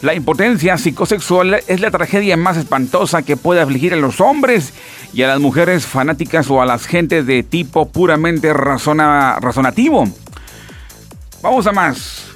La 0.00 0.14
impotencia 0.14 0.78
psicosexual 0.78 1.60
es 1.66 1.80
la 1.80 1.90
tragedia 1.90 2.36
más 2.36 2.56
espantosa 2.56 3.22
que 3.22 3.36
puede 3.36 3.60
afligir 3.60 3.92
a 3.94 3.96
los 3.96 4.20
hombres 4.20 4.72
y 5.12 5.22
a 5.22 5.28
las 5.28 5.40
mujeres 5.40 5.86
fanáticas 5.86 6.48
o 6.50 6.62
a 6.62 6.66
las 6.66 6.86
gentes 6.86 7.26
de 7.26 7.42
tipo 7.42 7.88
puramente 7.88 8.52
razonativo. 8.52 10.04
Vamos 11.42 11.66
a 11.66 11.72
más. 11.72 12.26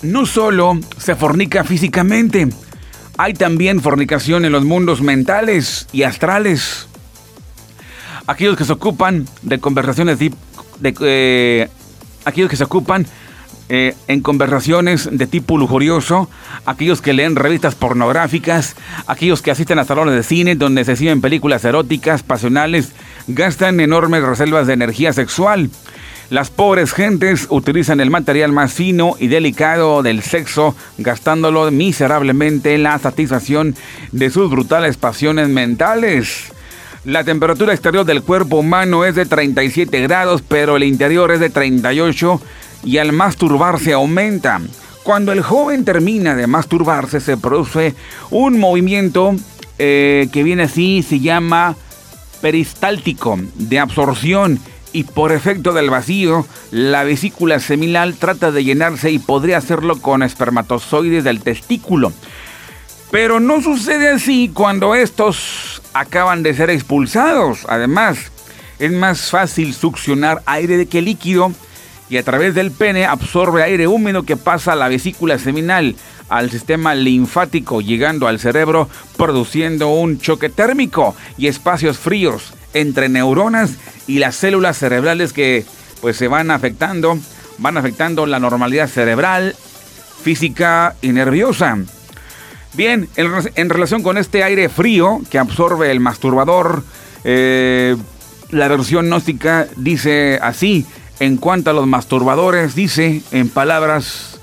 No 0.00 0.24
solo 0.24 0.78
se 0.96 1.16
fornica 1.16 1.64
físicamente, 1.64 2.48
hay 3.18 3.34
también 3.34 3.82
fornicación 3.82 4.46
en 4.46 4.52
los 4.52 4.64
mundos 4.64 5.02
mentales 5.02 5.86
y 5.92 6.04
astrales. 6.04 6.86
Aquellos 8.26 8.56
que 8.56 8.64
se 8.64 8.72
ocupan 8.72 9.26
de 9.42 9.58
conversaciones 9.58 10.18
de, 10.18 10.32
eh, 11.00 11.68
aquellos 12.24 12.48
que 12.48 12.56
se 12.56 12.64
ocupan 12.64 13.06
eh, 13.70 13.94
en 14.06 14.20
conversaciones 14.20 15.08
de 15.12 15.26
tipo 15.26 15.58
lujurioso, 15.58 16.30
aquellos 16.64 17.02
que 17.02 17.12
leen 17.12 17.36
revistas 17.36 17.74
pornográficas, 17.74 18.76
aquellos 19.06 19.42
que 19.42 19.50
asisten 19.50 19.78
a 19.78 19.84
salones 19.84 20.14
de 20.14 20.22
cine 20.22 20.54
donde 20.54 20.84
se 20.84 20.92
exhiben 20.92 21.20
películas 21.20 21.64
eróticas, 21.64 22.22
pasionales, 22.22 22.92
gastan 23.26 23.80
enormes 23.80 24.22
reservas 24.22 24.66
de 24.66 24.72
energía 24.72 25.12
sexual. 25.12 25.70
Las 26.30 26.50
pobres 26.50 26.92
gentes 26.92 27.46
utilizan 27.50 28.00
el 28.00 28.10
material 28.10 28.52
más 28.52 28.72
fino 28.72 29.16
y 29.18 29.28
delicado 29.28 30.02
del 30.02 30.22
sexo, 30.22 30.74
gastándolo 30.98 31.70
miserablemente 31.70 32.74
en 32.74 32.82
la 32.82 32.98
satisfacción 32.98 33.74
de 34.12 34.30
sus 34.30 34.50
brutales 34.50 34.96
pasiones 34.98 35.48
mentales. 35.48 36.52
La 37.04 37.24
temperatura 37.24 37.72
exterior 37.72 38.04
del 38.04 38.22
cuerpo 38.22 38.58
humano 38.58 39.06
es 39.06 39.14
de 39.14 39.24
37 39.24 40.02
grados, 40.02 40.42
pero 40.46 40.76
el 40.76 40.84
interior 40.84 41.30
es 41.32 41.40
de 41.40 41.48
38 41.48 42.42
y 42.84 42.98
al 42.98 43.12
masturbarse 43.12 43.92
aumenta. 43.92 44.60
Cuando 45.02 45.32
el 45.32 45.42
joven 45.42 45.84
termina 45.84 46.34
de 46.34 46.46
masturbarse 46.46 47.20
se 47.20 47.36
produce 47.36 47.94
un 48.30 48.58
movimiento 48.58 49.34
eh, 49.78 50.28
que 50.32 50.42
viene 50.42 50.64
así, 50.64 51.02
se 51.02 51.20
llama 51.20 51.76
peristáltico, 52.40 53.38
de 53.54 53.78
absorción 53.78 54.60
y 54.92 55.04
por 55.04 55.32
efecto 55.32 55.72
del 55.72 55.90
vacío, 55.90 56.46
la 56.70 57.04
vesícula 57.04 57.60
seminal 57.60 58.14
trata 58.14 58.50
de 58.50 58.64
llenarse 58.64 59.10
y 59.10 59.18
podría 59.18 59.58
hacerlo 59.58 60.00
con 60.00 60.22
espermatozoides 60.22 61.24
del 61.24 61.40
testículo. 61.40 62.12
Pero 63.10 63.40
no 63.40 63.62
sucede 63.62 64.10
así 64.10 64.50
cuando 64.52 64.94
estos 64.94 65.82
acaban 65.94 66.42
de 66.42 66.54
ser 66.54 66.70
expulsados. 66.70 67.64
Además, 67.68 68.30
es 68.78 68.92
más 68.92 69.30
fácil 69.30 69.74
succionar 69.74 70.42
aire 70.46 70.86
que 70.86 71.02
líquido 71.02 71.52
y 72.10 72.16
a 72.16 72.22
través 72.22 72.54
del 72.54 72.70
pene 72.70 73.04
absorbe 73.04 73.62
aire 73.62 73.86
húmedo 73.86 74.22
que 74.22 74.36
pasa 74.36 74.72
a 74.72 74.76
la 74.76 74.88
vesícula 74.88 75.38
seminal 75.38 75.96
al 76.28 76.50
sistema 76.50 76.94
linfático 76.94 77.80
llegando 77.80 78.28
al 78.28 78.38
cerebro 78.38 78.88
produciendo 79.16 79.88
un 79.88 80.18
choque 80.18 80.48
térmico 80.48 81.14
y 81.36 81.46
espacios 81.46 81.98
fríos 81.98 82.52
entre 82.74 83.08
neuronas 83.08 83.76
y 84.06 84.18
las 84.18 84.36
células 84.36 84.78
cerebrales 84.78 85.32
que 85.32 85.64
pues 86.00 86.16
se 86.16 86.28
van 86.28 86.50
afectando, 86.50 87.18
van 87.58 87.76
afectando 87.76 88.26
la 88.26 88.38
normalidad 88.38 88.88
cerebral, 88.88 89.56
física 90.22 90.94
y 91.02 91.08
nerviosa. 91.08 91.78
Bien, 92.74 93.08
en, 93.16 93.70
relación 93.70 94.02
con 94.02 94.18
este 94.18 94.44
aire 94.44 94.68
frío 94.68 95.20
que 95.30 95.38
absorbe 95.38 95.90
el 95.90 96.00
masturbador, 96.00 96.84
eh, 97.24 97.96
la 98.50 98.68
versión 98.68 99.06
gnóstica 99.06 99.66
dice 99.76 100.38
así, 100.40 100.86
en 101.20 101.36
cuanto 101.36 101.70
a 101.70 101.74
los 101.74 101.86
masturbadores, 101.86 102.74
dice 102.74 103.22
en 103.32 103.48
palabras, 103.48 104.38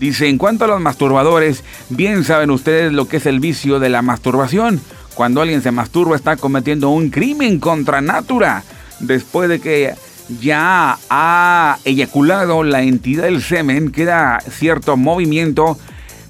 dice, 0.00 0.28
en 0.28 0.38
cuanto 0.38 0.64
a 0.64 0.68
los 0.68 0.80
masturbadores, 0.80 1.64
bien 1.88 2.24
saben 2.24 2.50
ustedes 2.50 2.92
lo 2.92 3.08
que 3.08 3.18
es 3.18 3.26
el 3.26 3.40
vicio 3.40 3.78
de 3.78 3.88
la 3.88 4.02
masturbación 4.02 4.80
cuando 5.16 5.40
alguien 5.40 5.62
se 5.62 5.72
masturba 5.72 6.14
está 6.14 6.36
cometiendo 6.36 6.90
un 6.90 7.08
crimen 7.08 7.58
contra 7.58 8.02
natura. 8.02 8.62
Después 9.00 9.48
de 9.48 9.60
que 9.60 9.94
ya 10.40 10.98
ha 11.08 11.78
eyaculado 11.84 12.62
la 12.62 12.82
entidad 12.82 13.24
del 13.24 13.42
semen, 13.42 13.90
queda 13.90 14.40
cierto 14.40 14.98
movimiento 14.98 15.78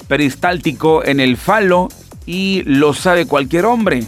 peristáltico 0.07 1.05
en 1.05 1.19
el 1.19 1.37
falo 1.37 1.89
y 2.27 2.63
lo 2.65 2.95
sabe 2.95 3.27
cualquier 3.27 3.67
hombre. 3.67 4.05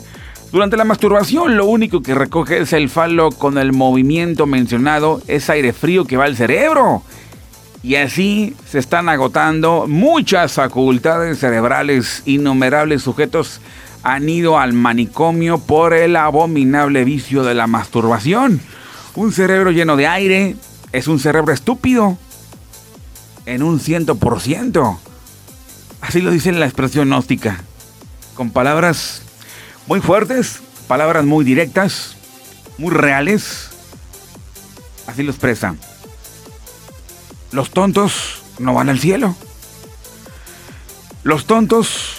Durante 0.50 0.78
la 0.78 0.84
masturbación 0.84 1.56
lo 1.56 1.66
único 1.66 2.02
que 2.02 2.14
recoge 2.14 2.60
es 2.60 2.72
el 2.72 2.88
falo 2.88 3.30
con 3.30 3.58
el 3.58 3.72
movimiento 3.72 4.46
mencionado, 4.46 5.20
es 5.26 5.50
aire 5.50 5.74
frío 5.74 6.06
que 6.06 6.16
va 6.16 6.24
al 6.24 6.36
cerebro. 6.36 7.02
Y 7.82 7.96
así 7.96 8.56
se 8.66 8.78
están 8.78 9.08
agotando 9.08 9.86
muchas 9.86 10.54
facultades 10.54 11.38
cerebrales, 11.38 12.22
innumerables 12.24 13.02
sujetos 13.02 13.60
han 14.02 14.28
ido 14.28 14.58
al 14.58 14.72
manicomio 14.72 15.58
por 15.58 15.92
el 15.92 16.16
abominable 16.16 17.04
vicio 17.04 17.42
de 17.42 17.54
la 17.54 17.66
masturbación. 17.66 18.60
Un 19.14 19.32
cerebro 19.32 19.70
lleno 19.70 19.96
de 19.96 20.06
aire 20.06 20.56
es 20.92 21.08
un 21.08 21.18
cerebro 21.18 21.52
estúpido. 21.52 22.16
En 23.44 23.62
un 23.62 23.80
ciento 23.80 24.14
por 24.14 24.40
ciento. 24.40 24.98
Así 26.00 26.20
lo 26.20 26.30
dice 26.30 26.52
la 26.52 26.66
expresión 26.66 27.08
gnóstica. 27.08 27.62
Con 28.34 28.50
palabras 28.50 29.22
muy 29.88 30.00
fuertes, 30.00 30.60
palabras 30.86 31.24
muy 31.24 31.44
directas, 31.44 32.14
muy 32.76 32.90
reales. 32.90 33.70
Así 35.06 35.22
lo 35.22 35.30
expresa. 35.30 35.76
Los 37.52 37.70
tontos 37.70 38.42
no 38.58 38.74
van 38.74 38.90
al 38.90 39.00
cielo. 39.00 39.34
Los 41.24 41.46
tontos 41.46 42.16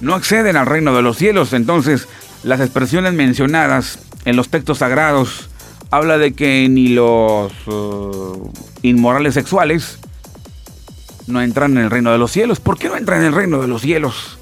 no 0.00 0.14
acceden 0.14 0.56
al 0.56 0.66
reino 0.66 0.94
de 0.94 1.02
los 1.02 1.16
cielos. 1.16 1.52
Entonces, 1.52 2.08
las 2.42 2.60
expresiones 2.60 3.14
mencionadas 3.14 4.00
en 4.24 4.34
los 4.34 4.48
textos 4.48 4.78
sagrados 4.78 5.48
habla 5.90 6.18
de 6.18 6.32
que 6.34 6.68
ni 6.68 6.88
los 6.88 7.52
uh, 7.68 8.52
inmorales 8.82 9.34
sexuales 9.34 10.00
no 11.28 11.40
entran 11.40 11.78
en 11.78 11.84
el 11.84 11.90
reino 11.90 12.10
de 12.10 12.18
los 12.18 12.32
cielos. 12.32 12.58
¿Por 12.58 12.76
qué 12.76 12.88
no 12.88 12.96
entran 12.96 13.20
en 13.20 13.26
el 13.28 13.34
reino 13.34 13.60
de 13.60 13.68
los 13.68 13.82
cielos? 13.82 14.38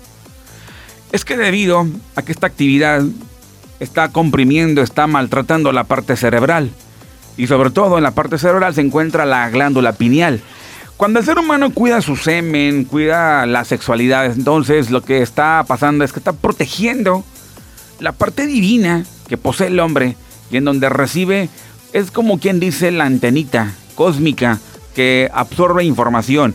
Es 1.17 1.25
que 1.25 1.39
debido 1.39 1.87
a 2.15 2.21
que 2.21 2.31
esta 2.31 2.47
actividad 2.47 3.03
está 3.81 4.11
comprimiendo, 4.11 4.83
está 4.83 5.07
maltratando 5.07 5.73
la 5.73 5.85
parte 5.85 6.15
cerebral. 6.15 6.71
Y 7.39 7.47
sobre 7.47 7.71
todo 7.71 7.97
en 7.97 8.03
la 8.03 8.11
parte 8.11 8.37
cerebral 8.37 8.75
se 8.75 8.83
encuentra 8.83 9.25
la 9.25 9.49
glándula 9.49 9.95
pineal. 9.95 10.43
Cuando 10.99 11.19
el 11.19 11.25
ser 11.25 11.39
humano 11.39 11.73
cuida 11.73 12.03
su 12.03 12.17
semen, 12.17 12.85
cuida 12.85 13.47
la 13.47 13.65
sexualidad, 13.65 14.27
entonces 14.27 14.91
lo 14.91 15.01
que 15.01 15.23
está 15.23 15.65
pasando 15.67 16.05
es 16.05 16.13
que 16.13 16.21
está 16.21 16.35
protegiendo 16.35 17.25
la 17.99 18.13
parte 18.13 18.47
divina 18.47 19.07
que 19.27 19.39
posee 19.39 19.69
el 19.69 19.81
hombre 19.81 20.17
y 20.51 20.59
en 20.59 20.67
donde 20.67 20.91
recibe, 20.91 21.49
es 21.95 22.11
como 22.11 22.39
quien 22.39 22.61
dice 22.61 22.91
la 22.91 23.07
antenita 23.07 23.73
cósmica 23.95 24.59
que 24.95 25.31
absorbe 25.33 25.83
información. 25.83 26.55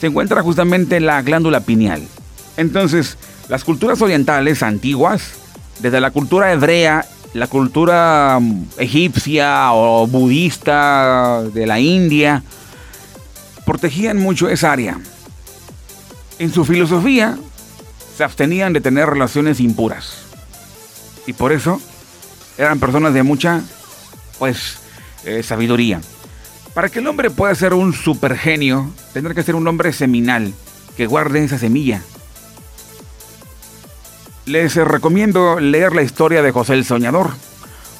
Se 0.00 0.08
encuentra 0.08 0.42
justamente 0.42 0.98
la 0.98 1.22
glándula 1.22 1.60
pineal. 1.60 2.02
Entonces, 2.56 3.16
las 3.48 3.64
culturas 3.64 4.00
orientales 4.00 4.62
antiguas, 4.62 5.32
desde 5.80 6.00
la 6.00 6.10
cultura 6.10 6.52
hebrea, 6.52 7.06
la 7.34 7.46
cultura 7.46 8.38
mm, 8.40 8.64
egipcia 8.78 9.72
o 9.72 10.06
budista 10.06 11.42
de 11.42 11.66
la 11.66 11.80
India, 11.80 12.42
protegían 13.64 14.18
mucho 14.18 14.48
esa 14.48 14.72
área. 14.72 14.98
En 16.38 16.52
su 16.52 16.64
filosofía, 16.64 17.36
se 18.16 18.24
abstenían 18.24 18.72
de 18.72 18.80
tener 18.80 19.08
relaciones 19.08 19.60
impuras. 19.60 20.18
Y 21.26 21.32
por 21.32 21.52
eso 21.52 21.80
eran 22.58 22.78
personas 22.78 23.14
de 23.14 23.22
mucha, 23.22 23.62
pues, 24.38 24.78
eh, 25.24 25.42
sabiduría. 25.42 26.00
Para 26.74 26.88
que 26.88 26.98
el 26.98 27.06
hombre 27.06 27.30
pueda 27.30 27.54
ser 27.54 27.74
un 27.74 27.92
supergenio, 27.92 28.92
tendrá 29.12 29.34
que 29.34 29.42
ser 29.42 29.54
un 29.54 29.66
hombre 29.66 29.92
seminal, 29.92 30.52
que 30.96 31.06
guarde 31.06 31.42
esa 31.42 31.58
semilla. 31.58 32.02
Les 34.46 34.74
recomiendo 34.76 35.58
leer 35.58 35.94
la 35.94 36.02
historia 36.02 36.42
de 36.42 36.52
José 36.52 36.74
el 36.74 36.84
Soñador. 36.84 37.30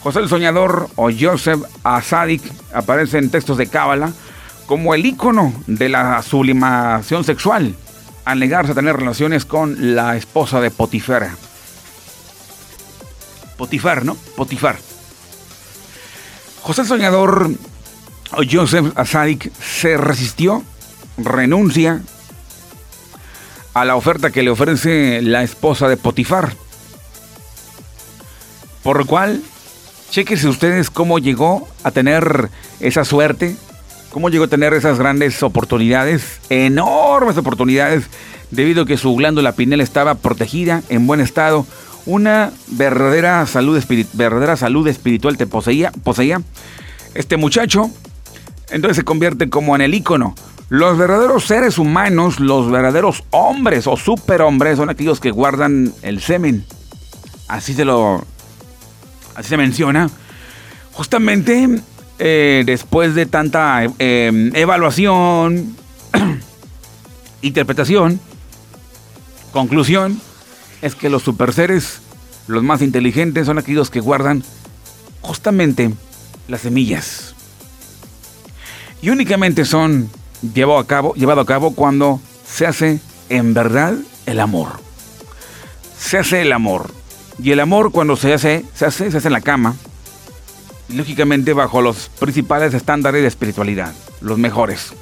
José 0.03 0.19
el 0.19 0.29
Soñador 0.29 0.91
o 0.97 1.09
Joseph 1.11 1.63
Asadik 1.83 2.43
aparece 2.75 3.17
en 3.17 3.31
textos 3.31 3.57
de 3.57 3.67
Cábala 3.67 4.13
como 4.67 4.95
el 4.95 5.07
ícono 5.07 5.55
de 5.67 5.89
la 5.89 6.21
sublimación 6.23 7.25
sexual 7.25 7.75
al 8.27 8.39
negarse 8.39 8.73
a 8.73 8.75
tener 8.75 8.97
relaciones 8.97 9.47
con 9.47 9.95
la 9.95 10.17
esposa 10.17 10.61
de 10.61 10.71
Potifar. 10.71 11.31
Potifar, 13.57 14.05
¿no? 14.05 14.15
Potifar. 14.37 14.77
José 16.61 16.83
el 16.83 16.89
Soñador 16.89 17.51
o 18.33 18.43
Joseph 18.51 18.93
Asadik 18.97 19.51
se 19.55 19.97
resistió, 19.97 20.63
renuncia 21.17 22.03
a 23.75 23.85
la 23.85 23.97
oferta 23.97 24.31
que 24.31 24.43
le 24.43 24.51
ofrece 24.51 25.21
la 25.21 25.43
esposa 25.43 25.89
de 25.89 25.97
Potifar. 25.97 26.55
Por 28.83 28.99
lo 28.99 29.07
cual, 29.07 29.43
chequense 30.11 30.49
ustedes 30.49 30.91
cómo 30.91 31.19
llegó 31.19 31.69
a 31.83 31.91
tener 31.91 32.51
esa 32.81 33.05
suerte, 33.05 33.57
cómo 34.11 34.31
llegó 34.31 34.45
a 34.45 34.49
tener 34.49 34.75
esas 34.75 34.99
grandes 34.99 35.43
oportunidades, 35.43 36.41
enormes 36.51 37.37
oportunidades, 37.37 38.05
debido 38.51 38.83
a 38.83 38.87
que 38.87 38.97
su 38.97 39.15
glándula 39.17 39.53
pineal 39.53 39.81
estaba 39.81 40.15
protegida, 40.15 40.83
en 40.89 41.07
buen 41.07 41.21
estado, 41.21 41.67
una 42.07 42.53
verdadera 42.69 43.45
salud, 43.47 43.83
verdadera 44.13 44.57
salud 44.57 44.87
espiritual 44.87 45.37
te 45.37 45.47
poseía, 45.47 45.91
poseía. 46.05 46.43
Este 47.15 47.37
muchacho, 47.37 47.91
entonces 48.71 48.99
se 48.99 49.05
convierte 49.05 49.49
como 49.49 49.75
en 49.75 49.81
el 49.81 49.95
ícono. 49.95 50.35
Los 50.71 50.97
verdaderos 50.97 51.45
seres 51.45 51.79
humanos, 51.79 52.41
los 52.41 52.71
verdaderos 52.71 53.23
hombres 53.31 53.87
o 53.87 53.97
superhombres 53.97 54.79
son 54.79 54.89
aquellos 54.89 55.21
que 55.21 55.31
guardan 55.31 55.93
el 56.03 56.21
semen. 56.21 56.65
Así 57.49 57.75
se 57.75 57.85
lo. 57.85 58.25
Así 59.35 59.51
se 59.51 59.57
menciona. 59.57 60.09
Justamente 60.93 61.83
eh, 62.19 62.63
después 62.65 63.15
de 63.15 63.27
tanta 63.27 63.85
eh, 63.99 64.51
evaluación, 64.55 65.77
interpretación, 67.43 68.21
conclusión, 69.53 70.21
es 70.81 70.95
que 70.95 71.11
los 71.11 71.23
superseres, 71.23 72.01
los 72.47 72.63
más 72.63 72.81
inteligentes, 72.81 73.47
son 73.47 73.59
aquellos 73.59 73.91
que 73.91 74.01
guardan 74.01 74.43
justamente 75.21 75.93
las 76.49 76.63
semillas. 76.63 77.35
Y 79.03 79.11
únicamente 79.11 79.65
son 79.65 80.09
llevado 80.53 80.79
a 80.79 80.87
cabo, 80.87 81.15
llevado 81.15 81.41
a 81.41 81.47
cabo 81.47 81.75
cuando 81.75 82.21
se 82.47 82.67
hace 82.67 83.01
en 83.29 83.55
verdad 83.55 83.95
el 84.27 84.41
amor. 84.41 84.81
Se 85.99 86.19
hace 86.19 86.43
el 86.43 86.53
amor. 86.53 86.91
Y 87.43 87.51
el 87.51 87.61
amor 87.61 87.91
cuando 87.91 88.17
se 88.17 88.33
hace, 88.33 88.65
se 88.75 88.87
hace, 88.87 89.11
se 89.11 89.19
hace 89.19 89.29
en 89.29 89.33
la 89.33 89.41
cama. 89.41 89.75
Lógicamente 90.89 91.53
bajo 91.53 91.81
los 91.81 92.11
principales 92.19 92.75
estándares 92.75 93.23
de 93.23 93.29
espiritualidad, 93.29 93.95
los 94.21 94.39
mejores. 94.39 94.93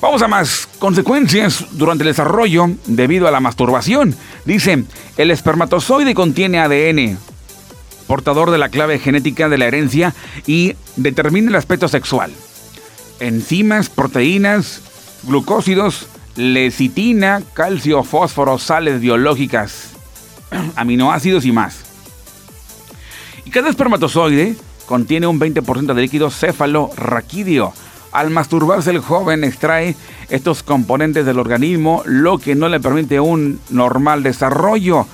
Vamos 0.00 0.20
a 0.22 0.28
más 0.28 0.68
consecuencias 0.78 1.64
durante 1.72 2.04
el 2.04 2.08
desarrollo 2.08 2.68
debido 2.86 3.26
a 3.26 3.30
la 3.30 3.40
masturbación. 3.40 4.14
Dice, 4.44 4.84
el 5.16 5.30
espermatozoide 5.30 6.14
contiene 6.14 6.60
ADN, 6.60 7.18
portador 8.06 8.50
de 8.50 8.58
la 8.58 8.68
clave 8.68 8.98
genética 8.98 9.48
de 9.48 9.58
la 9.58 9.66
herencia 9.66 10.14
y 10.46 10.76
determina 10.96 11.48
el 11.48 11.56
aspecto 11.56 11.88
sexual 11.88 12.30
enzimas, 13.20 13.88
proteínas, 13.88 14.82
glucósidos, 15.22 16.08
lecitina, 16.36 17.42
calcio, 17.54 18.02
fósforo, 18.04 18.58
sales 18.58 19.00
biológicas, 19.00 19.90
aminoácidos 20.76 21.44
y 21.44 21.52
más. 21.52 21.80
Y 23.44 23.50
cada 23.50 23.70
espermatozoide 23.70 24.56
contiene 24.86 25.26
un 25.26 25.40
20% 25.40 25.94
de 25.94 26.02
líquido 26.02 26.30
céfalo-raquídeo. 26.30 27.72
Al 28.12 28.30
masturbarse 28.30 28.90
el 28.90 29.00
joven 29.00 29.44
extrae 29.44 29.94
estos 30.28 30.62
componentes 30.62 31.26
del 31.26 31.38
organismo, 31.38 32.02
lo 32.06 32.38
que 32.38 32.54
no 32.54 32.68
le 32.68 32.80
permite 32.80 33.20
un 33.20 33.60
normal 33.70 34.22
desarrollo. 34.22 35.06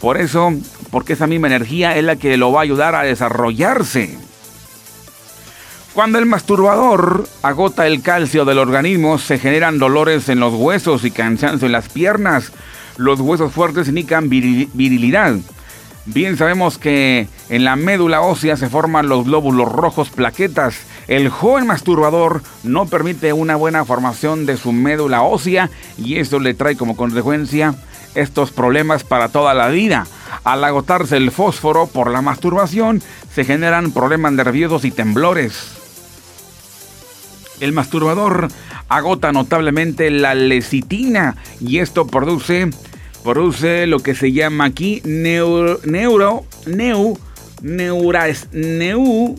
Por 0.00 0.18
eso, 0.18 0.52
porque 0.90 1.14
esa 1.14 1.26
misma 1.26 1.46
energía 1.48 1.96
es 1.96 2.04
la 2.04 2.16
que 2.16 2.36
lo 2.36 2.52
va 2.52 2.60
a 2.60 2.62
ayudar 2.64 2.94
a 2.94 3.02
desarrollarse. 3.02 4.18
Cuando 5.94 6.20
el 6.20 6.26
masturbador 6.26 7.26
agota 7.42 7.88
el 7.88 8.00
calcio 8.00 8.44
del 8.44 8.58
organismo, 8.58 9.18
se 9.18 9.40
generan 9.40 9.80
dolores 9.80 10.28
en 10.28 10.38
los 10.38 10.54
huesos 10.54 11.04
y 11.04 11.10
cansancio 11.10 11.66
en 11.66 11.72
las 11.72 11.88
piernas. 11.88 12.52
Los 12.96 13.18
huesos 13.20 13.52
fuertes 13.52 13.88
indican 13.88 14.28
virilidad. 14.28 15.36
Bien 16.06 16.36
sabemos 16.36 16.78
que 16.78 17.26
en 17.48 17.64
la 17.64 17.74
médula 17.74 18.20
ósea 18.20 18.56
se 18.56 18.68
forman 18.68 19.08
los 19.08 19.24
glóbulos 19.24 19.70
rojos 19.70 20.10
plaquetas. 20.10 20.76
El 21.08 21.28
joven 21.28 21.66
masturbador 21.66 22.40
no 22.62 22.86
permite 22.86 23.32
una 23.32 23.56
buena 23.56 23.84
formación 23.84 24.46
de 24.46 24.56
su 24.56 24.70
médula 24.70 25.22
ósea 25.22 25.70
y 25.98 26.18
esto 26.18 26.38
le 26.38 26.54
trae 26.54 26.76
como 26.76 26.96
consecuencia 26.96 27.74
estos 28.14 28.52
problemas 28.52 29.02
para 29.02 29.28
toda 29.28 29.54
la 29.54 29.68
vida. 29.68 30.06
Al 30.44 30.62
agotarse 30.62 31.16
el 31.16 31.32
fósforo 31.32 31.88
por 31.88 32.10
la 32.10 32.22
masturbación, 32.22 33.02
se 33.34 33.44
generan 33.44 33.90
problemas 33.90 34.32
nerviosos 34.32 34.84
y 34.84 34.92
temblores. 34.92 35.79
El 37.60 37.72
masturbador 37.72 38.48
agota 38.88 39.32
notablemente 39.32 40.10
la 40.10 40.34
lecitina 40.34 41.36
y 41.60 41.78
esto 41.78 42.06
produce, 42.06 42.70
produce 43.22 43.86
lo 43.86 44.00
que 44.00 44.14
se 44.14 44.32
llama 44.32 44.64
aquí 44.64 45.02
neuro, 45.04 45.78
neuro, 45.84 46.46
neu, 46.66 47.18
neu, 47.62 49.36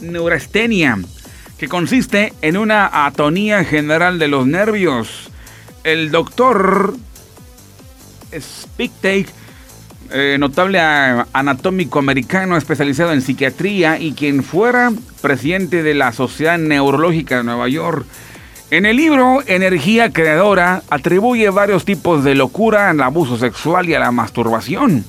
neurastenia, 0.00 0.98
que 1.58 1.68
consiste 1.68 2.32
en 2.42 2.56
una 2.56 3.06
atonía 3.06 3.64
general 3.64 4.18
de 4.18 4.28
los 4.28 4.46
nervios. 4.46 5.30
El 5.82 6.10
doctor 6.10 6.96
Spicktake 8.38 9.45
eh, 10.12 10.36
notable 10.38 10.78
anatómico 10.80 11.98
americano 11.98 12.56
especializado 12.56 13.12
en 13.12 13.22
psiquiatría 13.22 13.98
y 13.98 14.12
quien 14.12 14.42
fuera 14.42 14.92
presidente 15.20 15.82
de 15.82 15.94
la 15.94 16.12
Sociedad 16.12 16.58
Neurológica 16.58 17.38
de 17.38 17.44
Nueva 17.44 17.68
York. 17.68 18.06
En 18.70 18.84
el 18.84 18.96
libro 18.96 19.42
Energía 19.46 20.12
Creadora 20.12 20.82
atribuye 20.90 21.48
varios 21.50 21.84
tipos 21.84 22.24
de 22.24 22.34
locura 22.34 22.90
al 22.90 23.00
abuso 23.00 23.38
sexual 23.38 23.88
y 23.88 23.94
a 23.94 24.00
la 24.00 24.10
masturbación, 24.10 25.04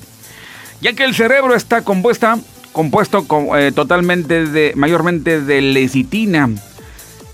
ya 0.80 0.92
que 0.92 1.04
el 1.04 1.14
cerebro 1.14 1.54
está 1.54 1.82
compuesta, 1.82 2.38
compuesto 2.72 3.26
eh, 3.56 3.72
totalmente 3.74 4.46
de, 4.46 4.72
mayormente 4.76 5.40
de 5.40 5.60
lecitina. 5.60 6.50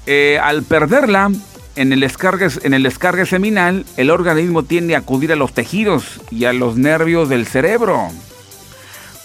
Eh, 0.07 0.39
al 0.43 0.63
perderla, 0.63 1.31
en 1.77 1.93
el, 1.93 2.01
descargue, 2.01 2.49
en 2.63 2.75
el 2.75 3.27
seminal, 3.27 3.85
el 3.97 4.11
organismo 4.11 4.63
tiende 4.63 4.95
a 4.95 4.99
acudir 4.99 5.33
a 5.33 5.37
los 5.37 5.53
tejidos 5.53 6.21
y 6.31 6.45
a 6.45 6.53
los 6.53 6.77
nervios 6.77 7.29
del 7.29 7.47
cerebro. 7.47 8.09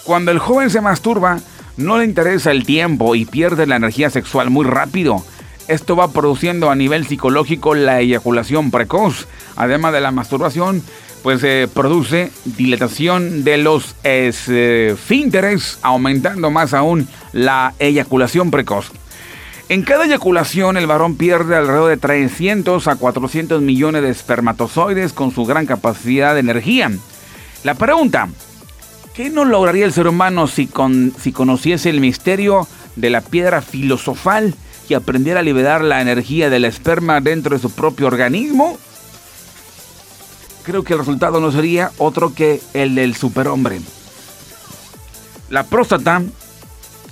Cuando 0.03 0.31
el 0.31 0.39
joven 0.39 0.69
se 0.69 0.81
masturba, 0.81 1.39
no 1.77 1.97
le 1.97 2.05
interesa 2.05 2.51
el 2.51 2.65
tiempo 2.65 3.15
y 3.15 3.25
pierde 3.25 3.67
la 3.67 3.75
energía 3.75 4.09
sexual 4.09 4.49
muy 4.49 4.65
rápido. 4.65 5.23
Esto 5.67 5.95
va 5.95 6.11
produciendo 6.11 6.71
a 6.71 6.75
nivel 6.75 7.05
psicológico 7.05 7.75
la 7.75 7.99
eyaculación 7.99 8.71
precoz. 8.71 9.27
Además 9.55 9.93
de 9.93 10.01
la 10.01 10.11
masturbación, 10.11 10.81
pues 11.21 11.41
se 11.41 11.69
produce 11.71 12.31
dilatación 12.45 13.43
de 13.43 13.57
los 13.57 13.95
esfínteres, 14.03 15.79
aumentando 15.81 16.49
más 16.49 16.73
aún 16.73 17.07
la 17.33 17.73
eyaculación 17.79 18.51
precoz. 18.51 18.91
En 19.69 19.83
cada 19.83 20.05
eyaculación 20.05 20.77
el 20.77 20.87
varón 20.87 21.15
pierde 21.15 21.55
alrededor 21.55 21.89
de 21.89 21.97
300 21.97 22.87
a 22.87 22.95
400 22.95 23.61
millones 23.61 24.01
de 24.01 24.09
espermatozoides 24.09 25.13
con 25.13 25.31
su 25.31 25.45
gran 25.45 25.67
capacidad 25.67 26.33
de 26.33 26.39
energía. 26.39 26.91
La 27.63 27.75
pregunta, 27.75 28.29
¿qué 29.13 29.29
no 29.29 29.45
lograría 29.45 29.85
el 29.85 29.93
ser 29.93 30.07
humano 30.07 30.47
si, 30.47 30.65
con, 30.65 31.13
si 31.21 31.31
conociese 31.31 31.91
el 31.91 32.01
misterio 32.01 32.67
de 32.95 33.11
la 33.11 33.21
piedra 33.21 33.61
filosofal 33.61 34.55
y 34.89 34.95
aprendiera 34.95 35.41
a 35.41 35.43
liberar 35.43 35.83
la 35.83 36.01
energía 36.01 36.49
del 36.49 36.65
esperma 36.65 37.21
dentro 37.21 37.55
de 37.55 37.61
su 37.61 37.69
propio 37.69 38.07
organismo? 38.07 38.75
Creo 40.63 40.83
que 40.83 40.93
el 40.93 40.99
resultado 40.99 41.39
no 41.39 41.51
sería 41.51 41.91
otro 41.99 42.33
que 42.33 42.59
el 42.73 42.95
del 42.95 43.15
superhombre. 43.15 43.81
La 45.51 45.63
próstata 45.63 46.23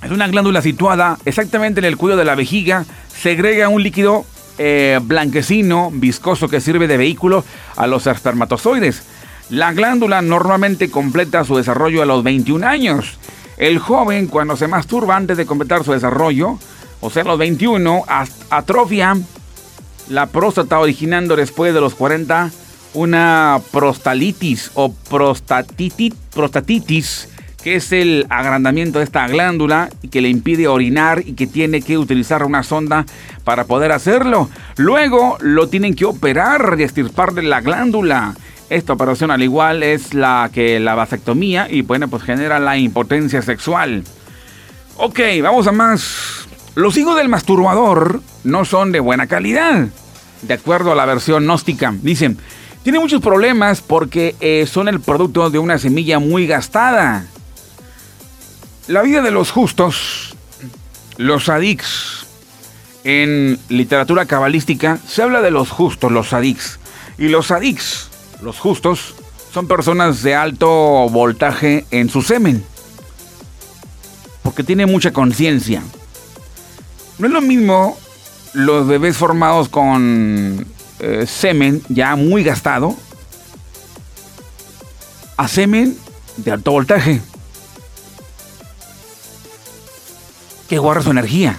es 0.02 0.10
una 0.10 0.28
glándula 0.28 0.62
situada 0.62 1.18
exactamente 1.24 1.80
en 1.80 1.84
el 1.84 1.96
cuello 1.96 2.16
de 2.16 2.24
la 2.24 2.34
vejiga, 2.34 2.84
segrega 3.08 3.68
un 3.68 3.82
líquido 3.82 4.24
eh, 4.58 4.98
blanquecino, 5.02 5.90
viscoso 5.92 6.48
que 6.48 6.60
sirve 6.60 6.86
de 6.86 6.96
vehículo 6.96 7.44
a 7.76 7.86
los 7.86 8.06
espermatozoides. 8.06 9.02
La 9.50 9.72
glándula 9.72 10.20
normalmente 10.22 10.90
completa 10.90 11.44
su 11.44 11.56
desarrollo 11.56 12.02
a 12.02 12.06
los 12.06 12.22
21 12.22 12.66
años. 12.66 13.18
El 13.56 13.78
joven 13.78 14.26
cuando 14.26 14.56
se 14.56 14.68
masturba 14.68 15.16
antes 15.16 15.36
de 15.36 15.46
completar 15.46 15.84
su 15.84 15.92
desarrollo, 15.92 16.58
o 17.00 17.10
sea, 17.10 17.22
a 17.22 17.26
los 17.26 17.38
21, 17.38 18.04
atrofia 18.50 19.16
la 20.08 20.26
próstata 20.26 20.78
originando 20.78 21.36
después 21.36 21.74
de 21.74 21.80
los 21.80 21.94
40 21.94 22.50
una 22.94 23.60
prostalitis 23.70 24.70
o 24.74 24.92
prostatitis, 24.92 26.14
prostatitis 26.34 27.28
que 27.62 27.76
es 27.76 27.92
el 27.92 28.26
agrandamiento 28.30 28.98
de 28.98 29.04
esta 29.04 29.26
glándula 29.26 29.90
y 30.02 30.08
que 30.08 30.20
le 30.20 30.28
impide 30.28 30.68
orinar 30.68 31.22
y 31.24 31.32
que 31.32 31.46
tiene 31.46 31.82
que 31.82 31.98
utilizar 31.98 32.44
una 32.44 32.62
sonda 32.62 33.04
para 33.44 33.64
poder 33.64 33.92
hacerlo. 33.92 34.48
Luego 34.76 35.38
lo 35.40 35.68
tienen 35.68 35.94
que 35.94 36.04
operar 36.04 36.76
y 36.78 36.84
extirparle 36.84 37.42
la 37.42 37.60
glándula. 37.60 38.34
Esta 38.70 38.92
operación 38.92 39.30
al 39.30 39.42
igual 39.42 39.82
es 39.82 40.14
la 40.14 40.50
que 40.52 40.78
la 40.78 40.94
vasectomía 40.94 41.68
y 41.70 41.82
bueno, 41.82 42.08
pues 42.08 42.22
genera 42.22 42.58
la 42.58 42.76
impotencia 42.76 43.42
sexual. 43.42 44.04
Ok, 44.96 45.20
vamos 45.42 45.66
a 45.66 45.72
más. 45.72 46.46
Los 46.74 46.96
hijos 46.96 47.16
del 47.16 47.28
masturbador 47.28 48.20
no 48.44 48.64
son 48.64 48.92
de 48.92 49.00
buena 49.00 49.26
calidad, 49.26 49.88
de 50.42 50.54
acuerdo 50.54 50.92
a 50.92 50.94
la 50.94 51.06
versión 51.06 51.44
gnóstica. 51.44 51.92
Dicen, 52.02 52.38
tiene 52.84 53.00
muchos 53.00 53.20
problemas 53.20 53.80
porque 53.80 54.36
eh, 54.40 54.66
son 54.70 54.86
el 54.88 55.00
producto 55.00 55.50
de 55.50 55.58
una 55.58 55.78
semilla 55.78 56.18
muy 56.20 56.46
gastada. 56.46 57.26
La 58.88 59.02
vida 59.02 59.20
de 59.20 59.30
los 59.30 59.50
justos, 59.50 60.34
los 61.18 61.44
sadics, 61.44 62.24
en 63.04 63.58
literatura 63.68 64.24
cabalística 64.24 64.98
se 65.06 65.22
habla 65.22 65.42
de 65.42 65.50
los 65.50 65.68
justos, 65.70 66.10
los 66.10 66.28
sadics. 66.28 66.78
Y 67.18 67.28
los 67.28 67.48
sadics, 67.48 68.08
los 68.40 68.58
justos, 68.58 69.14
son 69.52 69.68
personas 69.68 70.22
de 70.22 70.34
alto 70.34 70.68
voltaje 71.10 71.84
en 71.90 72.08
su 72.08 72.22
semen. 72.22 72.64
Porque 74.42 74.64
tienen 74.64 74.90
mucha 74.90 75.12
conciencia. 75.12 75.82
No 77.18 77.26
es 77.26 77.32
lo 77.32 77.42
mismo 77.42 77.98
los 78.54 78.86
bebés 78.86 79.18
formados 79.18 79.68
con 79.68 80.66
eh, 81.00 81.26
semen 81.26 81.82
ya 81.90 82.16
muy 82.16 82.42
gastado 82.42 82.96
a 85.36 85.46
semen 85.46 85.94
de 86.38 86.52
alto 86.52 86.70
voltaje. 86.70 87.20
Que 90.68 90.78
guarda 90.78 91.02
su 91.02 91.10
energía, 91.10 91.58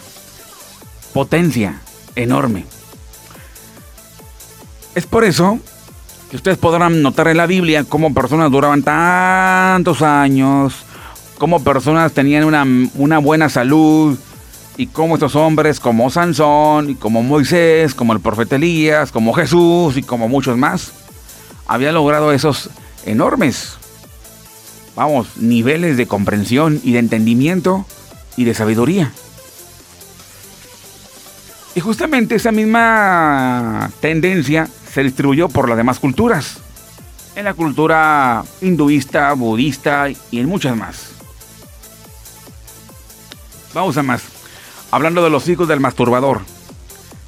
potencia 1.14 1.82
enorme. 2.16 2.66
Es 4.96 5.06
por 5.06 5.24
eso 5.24 5.60
que 6.30 6.36
ustedes 6.36 6.58
podrán 6.58 7.02
notar 7.02 7.28
en 7.28 7.38
la 7.38 7.48
Biblia 7.48 7.84
cómo 7.84 8.14
personas 8.14 8.52
duraban 8.52 8.84
tantos 8.84 10.02
años, 10.02 10.76
cómo 11.38 11.64
personas 11.64 12.14
tenían 12.14 12.44
una, 12.44 12.66
una 12.96 13.18
buena 13.18 13.50
salud, 13.50 14.18
y 14.80 14.88
cómo 14.88 15.16
estos 15.16 15.36
hombres 15.36 15.82
como 15.82 16.10
Sansón, 16.10 16.92
y 16.92 16.96
como 16.96 17.22
Moisés, 17.22 17.94
como 17.94 18.14
el 18.14 18.22
profeta 18.22 18.56
Elías, 18.56 19.12
como 19.12 19.34
Jesús 19.34 19.98
y 19.98 20.04
como 20.04 20.30
muchos 20.30 20.58
más, 20.58 20.94
habían 21.68 21.96
logrado 21.96 22.32
esos 22.32 22.70
enormes, 23.06 23.74
vamos, 24.96 25.36
niveles 25.36 25.98
de 25.98 26.08
comprensión 26.08 26.80
y 26.82 26.94
de 26.94 27.00
entendimiento 27.00 27.86
y 28.40 28.46
de 28.46 28.54
sabiduría. 28.54 29.12
Y 31.76 31.82
justamente 31.82 32.36
esa 32.36 32.54
misma 32.54 33.92
tendencia 34.00 34.70
se 34.90 35.04
distribuyó 35.04 35.50
por 35.50 35.68
las 35.68 35.78
demás 35.78 36.00
culturas. 36.00 36.60
En 37.36 37.44
la 37.44 37.54
cultura 37.54 38.46
hinduista, 38.62 39.34
budista 39.34 40.08
y 40.10 40.40
en 40.40 40.48
muchas 40.48 40.78
más. 40.78 41.12
Vamos 43.74 43.98
a 43.98 44.04
más. 44.04 44.24
Hablando 44.90 45.22
de 45.22 45.30
los 45.30 45.50
hijos 45.50 45.68
del 45.68 45.82
masturbador. 45.82 46.40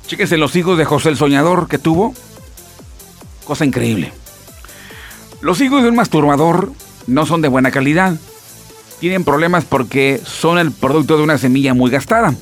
Chéquense 0.08 0.38
los 0.38 0.56
hijos 0.56 0.78
de 0.78 0.86
José 0.86 1.10
el 1.10 1.18
Soñador 1.18 1.68
que 1.68 1.78
tuvo. 1.78 2.14
Cosa 3.44 3.66
increíble. 3.66 4.14
Los 5.42 5.60
hijos 5.60 5.84
de 5.84 5.90
un 5.90 5.98
masturbador 5.98 6.72
no 7.06 7.26
son 7.26 7.42
de 7.42 7.50
buena 7.50 7.70
calidad 7.70 8.16
tienen 9.02 9.24
problemas 9.24 9.66
porque 9.66 10.22
son 10.24 10.60
el 10.60 10.72
producto 10.72 11.18
de 11.18 11.24
una 11.24 11.40
semilla 11.40 11.74
muy 11.74 11.90
gastada. 11.90 12.36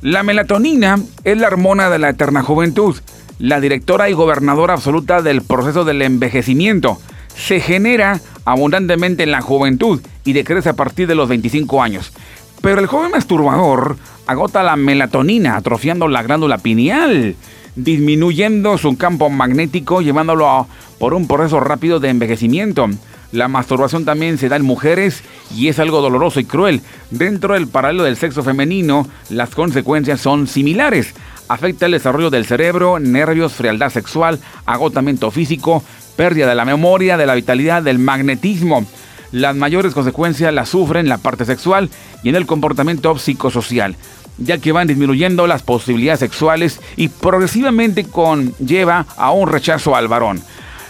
La 0.00 0.22
melatonina 0.22 0.98
es 1.24 1.36
la 1.36 1.48
hormona 1.48 1.90
de 1.90 1.98
la 1.98 2.08
eterna 2.08 2.42
juventud, 2.42 2.96
la 3.38 3.60
directora 3.60 4.08
y 4.08 4.14
gobernadora 4.14 4.72
absoluta 4.72 5.20
del 5.20 5.42
proceso 5.42 5.84
del 5.84 6.00
envejecimiento. 6.00 6.98
Se 7.36 7.60
genera 7.60 8.18
abundantemente 8.46 9.24
en 9.24 9.30
la 9.30 9.42
juventud 9.42 10.00
y 10.24 10.32
decrece 10.32 10.70
a 10.70 10.74
partir 10.74 11.06
de 11.06 11.14
los 11.14 11.28
25 11.28 11.82
años. 11.82 12.14
Pero 12.62 12.80
el 12.80 12.86
joven 12.86 13.10
masturbador 13.10 13.98
agota 14.26 14.62
la 14.62 14.76
melatonina, 14.76 15.56
atrofiando 15.56 16.08
la 16.08 16.22
glándula 16.22 16.56
pineal, 16.56 17.36
disminuyendo 17.76 18.78
su 18.78 18.96
campo 18.96 19.28
magnético, 19.28 20.00
llevándolo 20.00 20.66
por 20.98 21.12
un 21.12 21.28
proceso 21.28 21.60
rápido 21.60 22.00
de 22.00 22.08
envejecimiento. 22.08 22.88
La 23.32 23.46
masturbación 23.46 24.04
también 24.04 24.38
se 24.38 24.48
da 24.48 24.56
en 24.56 24.64
mujeres 24.64 25.22
y 25.54 25.68
es 25.68 25.78
algo 25.78 26.00
doloroso 26.00 26.40
y 26.40 26.44
cruel. 26.44 26.80
Dentro 27.10 27.54
del 27.54 27.68
paralelo 27.68 28.02
del 28.02 28.16
sexo 28.16 28.42
femenino, 28.42 29.06
las 29.28 29.50
consecuencias 29.50 30.20
son 30.20 30.48
similares. 30.48 31.14
Afecta 31.48 31.86
el 31.86 31.92
desarrollo 31.92 32.30
del 32.30 32.44
cerebro, 32.44 32.98
nervios, 32.98 33.52
frialdad 33.52 33.90
sexual, 33.90 34.40
agotamiento 34.66 35.30
físico, 35.30 35.82
pérdida 36.16 36.48
de 36.48 36.54
la 36.54 36.64
memoria, 36.64 37.16
de 37.16 37.26
la 37.26 37.34
vitalidad, 37.34 37.82
del 37.82 37.98
magnetismo. 37.98 38.84
Las 39.32 39.54
mayores 39.54 39.94
consecuencias 39.94 40.52
las 40.52 40.68
sufren 40.68 41.06
en 41.06 41.08
la 41.08 41.18
parte 41.18 41.44
sexual 41.44 41.88
y 42.24 42.30
en 42.30 42.34
el 42.34 42.46
comportamiento 42.46 43.16
psicosocial, 43.16 43.94
ya 44.38 44.58
que 44.58 44.72
van 44.72 44.88
disminuyendo 44.88 45.46
las 45.46 45.62
posibilidades 45.62 46.18
sexuales 46.20 46.80
y 46.96 47.08
progresivamente 47.08 48.04
conlleva 48.04 49.06
a 49.16 49.30
un 49.30 49.48
rechazo 49.48 49.94
al 49.94 50.08
varón. 50.08 50.42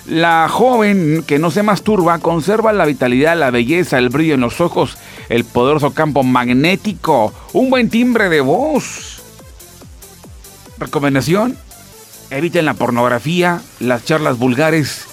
La 0.06 0.48
joven 0.48 1.22
que 1.26 1.38
no 1.38 1.50
se 1.50 1.62
masturba 1.62 2.18
conserva 2.18 2.72
la 2.72 2.86
vitalidad, 2.86 3.36
la 3.36 3.50
belleza, 3.50 3.98
el 3.98 4.08
brillo 4.08 4.34
en 4.34 4.40
los 4.40 4.60
ojos, 4.60 4.96
el 5.28 5.44
poderoso 5.44 5.92
campo 5.92 6.22
magnético, 6.22 7.32
un 7.52 7.70
buen 7.70 7.90
timbre 7.90 8.28
de 8.28 8.40
voz. 8.40 9.22
Recomendación, 10.78 11.56
eviten 12.30 12.64
la 12.64 12.74
pornografía, 12.74 13.60
las 13.78 14.04
charlas 14.04 14.38
vulgares 14.38 15.04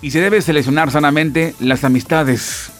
y 0.00 0.12
se 0.12 0.20
debe 0.20 0.40
seleccionar 0.40 0.90
sanamente 0.90 1.54
las 1.58 1.84
amistades. 1.84 2.70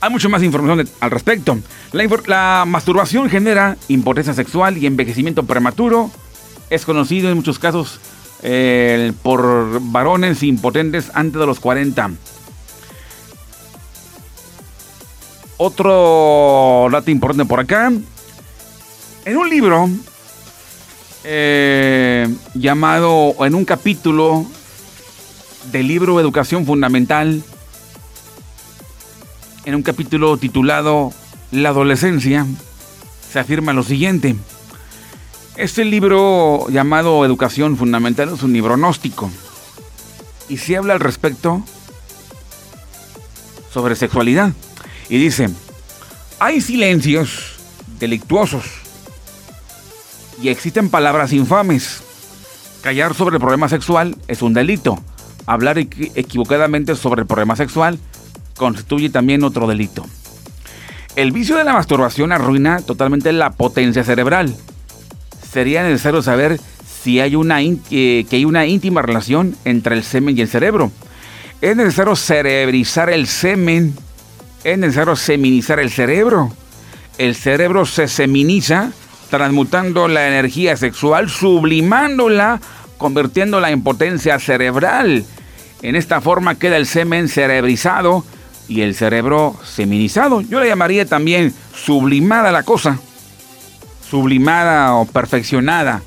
Hay 0.00 0.10
mucha 0.10 0.28
más 0.28 0.42
información 0.42 0.88
al 1.00 1.10
respecto. 1.10 1.58
La, 1.92 2.04
la 2.26 2.64
masturbación 2.66 3.30
genera 3.30 3.76
impotencia 3.88 4.34
sexual 4.34 4.76
y 4.76 4.86
envejecimiento 4.86 5.44
prematuro. 5.44 6.10
Es 6.70 6.84
conocido 6.84 7.30
en 7.30 7.36
muchos 7.36 7.58
casos 7.58 8.00
por 9.22 9.80
varones 9.80 10.42
impotentes 10.42 11.10
antes 11.14 11.40
de 11.40 11.46
los 11.46 11.60
40. 11.60 12.10
Otro 15.58 16.88
dato 16.90 17.10
importante 17.10 17.48
por 17.48 17.60
acá. 17.60 17.90
En 19.24 19.36
un 19.36 19.48
libro 19.48 19.88
eh, 21.24 22.28
llamado, 22.54 23.34
en 23.44 23.54
un 23.54 23.64
capítulo 23.64 24.46
del 25.72 25.88
libro 25.88 26.20
Educación 26.20 26.66
Fundamental, 26.66 27.42
en 29.64 29.74
un 29.74 29.82
capítulo 29.82 30.36
titulado 30.36 31.12
La 31.50 31.70
adolescencia, 31.70 32.46
se 33.32 33.38
afirma 33.38 33.72
lo 33.72 33.82
siguiente. 33.82 34.36
Este 35.56 35.86
libro 35.86 36.68
llamado 36.68 37.24
Educación 37.24 37.78
Fundamental 37.78 38.30
es 38.34 38.42
un 38.42 38.52
libro 38.52 38.76
gnóstico 38.76 39.30
y 40.50 40.58
se 40.58 40.76
habla 40.76 40.92
al 40.92 41.00
respecto 41.00 41.62
sobre 43.72 43.96
sexualidad. 43.96 44.52
Y 45.08 45.16
dice, 45.16 45.48
hay 46.40 46.60
silencios 46.60 47.54
delictuosos 47.98 48.66
y 50.42 50.50
existen 50.50 50.90
palabras 50.90 51.32
infames. 51.32 52.02
Callar 52.82 53.14
sobre 53.14 53.36
el 53.36 53.40
problema 53.40 53.70
sexual 53.70 54.14
es 54.28 54.42
un 54.42 54.52
delito. 54.52 55.02
Hablar 55.46 55.78
equivocadamente 55.78 56.94
sobre 56.96 57.22
el 57.22 57.26
problema 57.26 57.56
sexual 57.56 57.98
constituye 58.58 59.08
también 59.08 59.42
otro 59.42 59.66
delito. 59.66 60.04
El 61.14 61.32
vicio 61.32 61.56
de 61.56 61.64
la 61.64 61.72
masturbación 61.72 62.30
arruina 62.30 62.82
totalmente 62.82 63.32
la 63.32 63.52
potencia 63.52 64.04
cerebral. 64.04 64.54
Sería 65.56 65.82
necesario 65.82 66.20
saber 66.20 66.60
si 67.02 67.18
hay 67.18 67.34
una, 67.34 67.60
que 67.88 68.26
hay 68.30 68.44
una 68.44 68.66
íntima 68.66 69.00
relación 69.00 69.56
entre 69.64 69.96
el 69.96 70.04
semen 70.04 70.36
y 70.36 70.42
el 70.42 70.48
cerebro. 70.48 70.92
Es 71.62 71.74
necesario 71.74 72.14
cerebrizar 72.14 73.08
el 73.08 73.26
semen. 73.26 73.94
Es 74.64 74.76
necesario 74.76 75.16
seminizar 75.16 75.80
el 75.80 75.88
cerebro. 75.88 76.52
El 77.16 77.34
cerebro 77.34 77.86
se 77.86 78.06
seminiza 78.06 78.92
transmutando 79.30 80.08
la 80.08 80.28
energía 80.28 80.76
sexual, 80.76 81.30
sublimándola, 81.30 82.60
convirtiéndola 82.98 83.70
en 83.70 83.82
potencia 83.82 84.38
cerebral. 84.38 85.24
En 85.80 85.96
esta 85.96 86.20
forma 86.20 86.56
queda 86.56 86.76
el 86.76 86.84
semen 86.84 87.28
cerebrizado 87.30 88.26
y 88.68 88.82
el 88.82 88.94
cerebro 88.94 89.56
seminizado. 89.64 90.42
Yo 90.42 90.60
le 90.60 90.68
llamaría 90.68 91.06
también 91.06 91.54
sublimada 91.74 92.52
la 92.52 92.62
cosa. 92.62 93.00
Sublimada 94.10 94.94
o 94.94 95.04
perfeccionada. 95.06 96.02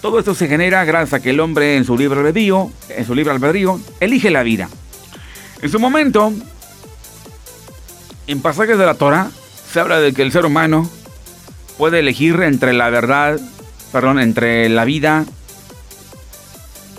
Todo 0.00 0.18
esto 0.18 0.34
se 0.34 0.48
genera 0.48 0.84
gracias 0.84 1.14
a 1.14 1.22
que 1.22 1.30
el 1.30 1.40
hombre 1.40 1.76
en 1.76 1.84
su 1.84 1.96
libre 1.96 2.20
albedrío, 2.20 2.70
en 2.90 3.06
su 3.06 3.14
libre 3.14 3.32
albedrío, 3.32 3.80
elige 4.00 4.30
la 4.30 4.42
vida. 4.42 4.68
En 5.62 5.70
su 5.70 5.80
momento, 5.80 6.32
en 8.26 8.42
pasajes 8.42 8.76
de 8.76 8.86
la 8.86 8.94
Torah, 8.94 9.30
se 9.72 9.80
habla 9.80 9.98
de 10.00 10.12
que 10.12 10.22
el 10.22 10.30
ser 10.30 10.44
humano 10.44 10.88
puede 11.78 12.00
elegir 12.00 12.40
entre 12.42 12.72
la 12.72 12.90
verdad, 12.90 13.40
perdón, 13.92 14.18
entre 14.18 14.68
la 14.68 14.84
vida 14.84 15.24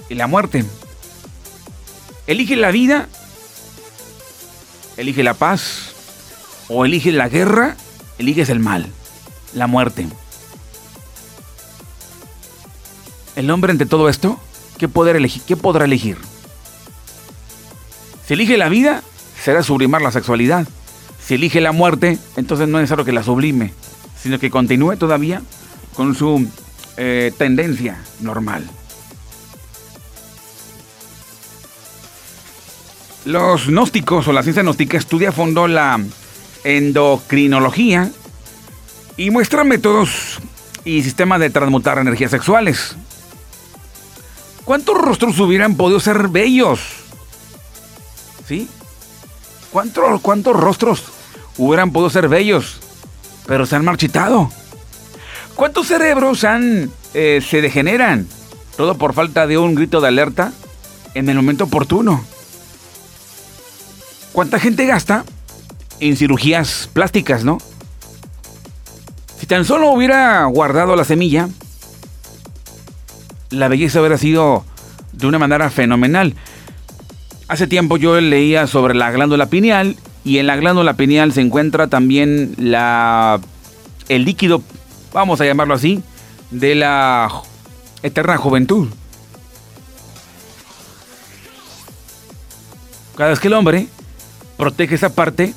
y 0.09 0.15
la 0.15 0.27
muerte. 0.27 0.65
Elige 2.27 2.55
la 2.55 2.71
vida, 2.71 3.07
elige 4.97 5.23
la 5.23 5.35
paz, 5.35 5.93
o 6.67 6.85
elige 6.85 7.11
la 7.11 7.29
guerra, 7.29 7.75
eliges 8.17 8.49
el 8.49 8.59
mal, 8.59 8.87
la 9.55 9.67
muerte. 9.67 10.07
El 13.35 13.49
hombre 13.49 13.71
entre 13.71 13.87
todo 13.87 14.07
esto, 14.07 14.39
¿qué, 14.77 14.87
poder 14.87 15.15
elegir, 15.15 15.41
¿qué 15.47 15.57
podrá 15.57 15.85
elegir? 15.85 16.17
Si 18.27 18.33
elige 18.33 18.57
la 18.57 18.69
vida, 18.69 19.01
será 19.41 19.63
sublimar 19.63 20.01
la 20.01 20.11
sexualidad. 20.11 20.67
Si 21.23 21.35
elige 21.35 21.59
la 21.61 21.71
muerte, 21.71 22.19
entonces 22.35 22.67
no 22.67 22.77
es 22.77 22.83
necesario 22.83 23.05
que 23.05 23.11
la 23.11 23.23
sublime, 23.23 23.73
sino 24.21 24.39
que 24.39 24.51
continúe 24.51 24.95
todavía 24.97 25.41
con 25.95 26.15
su 26.15 26.47
eh, 26.97 27.31
tendencia 27.37 27.97
normal. 28.21 28.69
Los 33.25 33.67
gnósticos 33.67 34.27
o 34.27 34.33
la 34.33 34.43
ciencia 34.43 34.61
gnóstica 34.61 34.97
estudia 34.97 35.29
a 35.29 35.31
fondo 35.31 35.67
la 35.67 35.99
endocrinología 36.63 38.11
y 39.17 39.31
muestra 39.31 39.63
métodos 39.63 40.39
y 40.83 41.01
sistemas 41.03 41.39
de 41.39 41.49
transmutar 41.49 41.97
energías 41.97 42.31
sexuales. 42.31 42.95
¿Cuántos 44.63 44.97
rostros 44.97 45.39
hubieran 45.39 45.75
podido 45.75 45.99
ser 45.99 46.27
bellos? 46.27 46.79
¿Sí? 48.47 48.67
¿Cuántos, 49.71 50.21
cuántos 50.21 50.55
rostros 50.55 51.03
hubieran 51.57 51.91
podido 51.91 52.09
ser 52.09 52.27
bellos? 52.27 52.79
Pero 53.45 53.65
se 53.65 53.75
han 53.75 53.85
marchitado. 53.85 54.51
¿Cuántos 55.55 55.87
cerebros 55.87 56.43
han, 56.43 56.91
eh, 57.13 57.43
se 57.47 57.61
degeneran? 57.61 58.27
Todo 58.75 58.97
por 58.97 59.13
falta 59.13 59.47
de 59.47 59.57
un 59.57 59.75
grito 59.75 60.01
de 60.01 60.07
alerta 60.07 60.51
en 61.13 61.29
el 61.29 61.35
momento 61.35 61.65
oportuno. 61.65 62.25
¿Cuánta 64.33 64.59
gente 64.59 64.85
gasta 64.85 65.23
en 65.99 66.17
cirugías 66.17 66.89
plásticas, 66.91 67.45
no? 67.45 67.57
Si 69.45 69.49
tan 69.49 69.63
solo 69.63 69.91
hubiera 69.91 70.43
guardado 70.45 70.95
la 70.95 71.03
semilla, 71.03 71.49
la 73.51 73.67
belleza 73.67 73.99
hubiera 73.99 74.17
sido 74.17 74.65
de 75.11 75.27
una 75.27 75.37
manera 75.37 75.69
fenomenal. 75.69 76.33
Hace 77.47 77.67
tiempo 77.67 77.97
yo 77.97 78.19
leía 78.19 78.65
sobre 78.65 78.95
la 78.95 79.11
glándula 79.11 79.45
pineal 79.45 79.97
y 80.23 80.39
en 80.39 80.47
la 80.47 80.55
glándula 80.55 80.95
pineal 80.95 81.31
se 81.31 81.41
encuentra 81.41 81.85
también 81.85 82.55
la, 82.57 83.39
el 84.09 84.25
líquido, 84.25 84.63
vamos 85.13 85.39
a 85.41 85.45
llamarlo 85.45 85.75
así, 85.75 86.01
de 86.49 86.73
la 86.73 87.29
eterna 88.01 88.37
juventud. 88.37 88.87
Cada 93.15 93.29
vez 93.29 93.39
que 93.39 93.49
el 93.49 93.53
hombre 93.53 93.89
protege 94.57 94.95
esa 94.95 95.13
parte, 95.13 95.53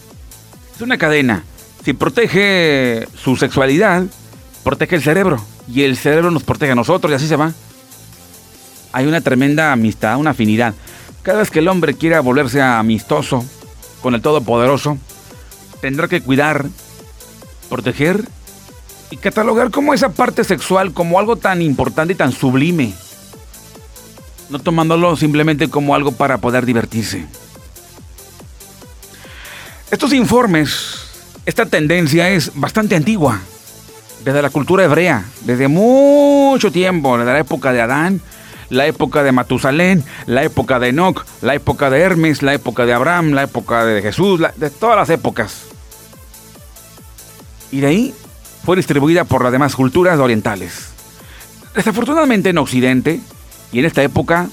es 0.76 0.82
una 0.82 0.98
cadena. 0.98 1.42
Si 1.88 1.94
protege 1.94 3.08
su 3.16 3.34
sexualidad, 3.36 4.04
protege 4.62 4.96
el 4.96 5.02
cerebro. 5.02 5.42
Y 5.72 5.84
el 5.84 5.96
cerebro 5.96 6.30
nos 6.30 6.42
protege 6.42 6.72
a 6.72 6.74
nosotros 6.74 7.10
y 7.10 7.14
así 7.14 7.26
se 7.26 7.36
va 7.36 7.54
hay 8.92 9.06
una 9.06 9.22
tremenda 9.22 9.72
amistad, 9.72 10.18
una 10.18 10.32
afinidad. 10.32 10.74
Cada 11.22 11.38
vez 11.38 11.50
que 11.50 11.60
el 11.60 11.68
hombre 11.68 11.94
quiera 11.94 12.20
volverse 12.20 12.60
amistoso 12.60 13.42
con 14.02 14.14
el 14.14 14.20
Todopoderoso, 14.20 14.98
tendrá 15.80 16.08
que 16.08 16.20
cuidar, 16.20 16.66
proteger 17.70 18.22
y 19.10 19.16
catalogar 19.16 19.70
como 19.70 19.94
esa 19.94 20.10
parte 20.10 20.44
sexual 20.44 20.92
como 20.92 21.18
algo 21.18 21.36
tan 21.36 21.62
importante 21.62 22.12
y 22.12 22.16
tan 22.16 22.32
sublime, 22.32 22.92
no 24.50 24.58
tomándolo 24.58 25.16
simplemente 25.16 25.70
como 25.70 25.94
algo 25.94 26.12
para 26.12 26.36
poder 26.36 26.66
divertirse. 26.66 27.24
Estos 29.90 30.12
informes, 30.12 31.07
esta 31.48 31.64
tendencia 31.64 32.28
es 32.28 32.52
bastante 32.56 32.94
antigua, 32.94 33.40
desde 34.22 34.42
la 34.42 34.50
cultura 34.50 34.84
hebrea, 34.84 35.24
desde 35.46 35.66
mucho 35.66 36.70
tiempo, 36.70 37.16
desde 37.16 37.32
la 37.32 37.38
época 37.38 37.72
de 37.72 37.80
Adán, 37.80 38.20
la 38.68 38.86
época 38.86 39.22
de 39.22 39.32
Matusalén, 39.32 40.04
la 40.26 40.44
época 40.44 40.78
de 40.78 40.88
Enoch, 40.88 41.24
la 41.40 41.54
época 41.54 41.88
de 41.88 42.00
Hermes, 42.00 42.42
la 42.42 42.52
época 42.52 42.84
de 42.84 42.92
Abraham, 42.92 43.30
la 43.30 43.44
época 43.44 43.86
de 43.86 44.02
Jesús, 44.02 44.42
de 44.56 44.68
todas 44.68 44.96
las 44.98 45.08
épocas. 45.08 45.62
Y 47.72 47.80
de 47.80 47.86
ahí 47.86 48.14
fue 48.62 48.76
distribuida 48.76 49.24
por 49.24 49.42
las 49.42 49.50
demás 49.50 49.74
culturas 49.74 50.18
orientales. 50.18 50.90
Desafortunadamente 51.74 52.50
en 52.50 52.58
Occidente 52.58 53.20
y 53.72 53.78
en 53.78 53.86
esta 53.86 54.02
época, 54.02 54.48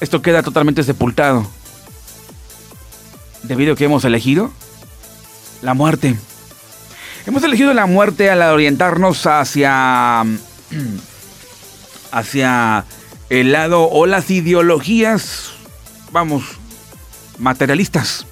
esto 0.00 0.22
queda 0.22 0.42
totalmente 0.42 0.84
sepultado. 0.84 1.46
Debido 3.42 3.74
a 3.74 3.76
que 3.76 3.84
hemos 3.84 4.06
elegido 4.06 4.50
la 5.64 5.74
muerte. 5.74 6.14
Hemos 7.26 7.42
elegido 7.42 7.72
la 7.72 7.86
muerte 7.86 8.30
al 8.30 8.42
orientarnos 8.42 9.26
hacia 9.26 10.20
hacia 12.12 12.84
el 13.30 13.52
lado 13.52 13.88
o 13.88 14.06
las 14.06 14.30
ideologías, 14.30 15.52
vamos, 16.12 16.44
materialistas, 17.38 18.26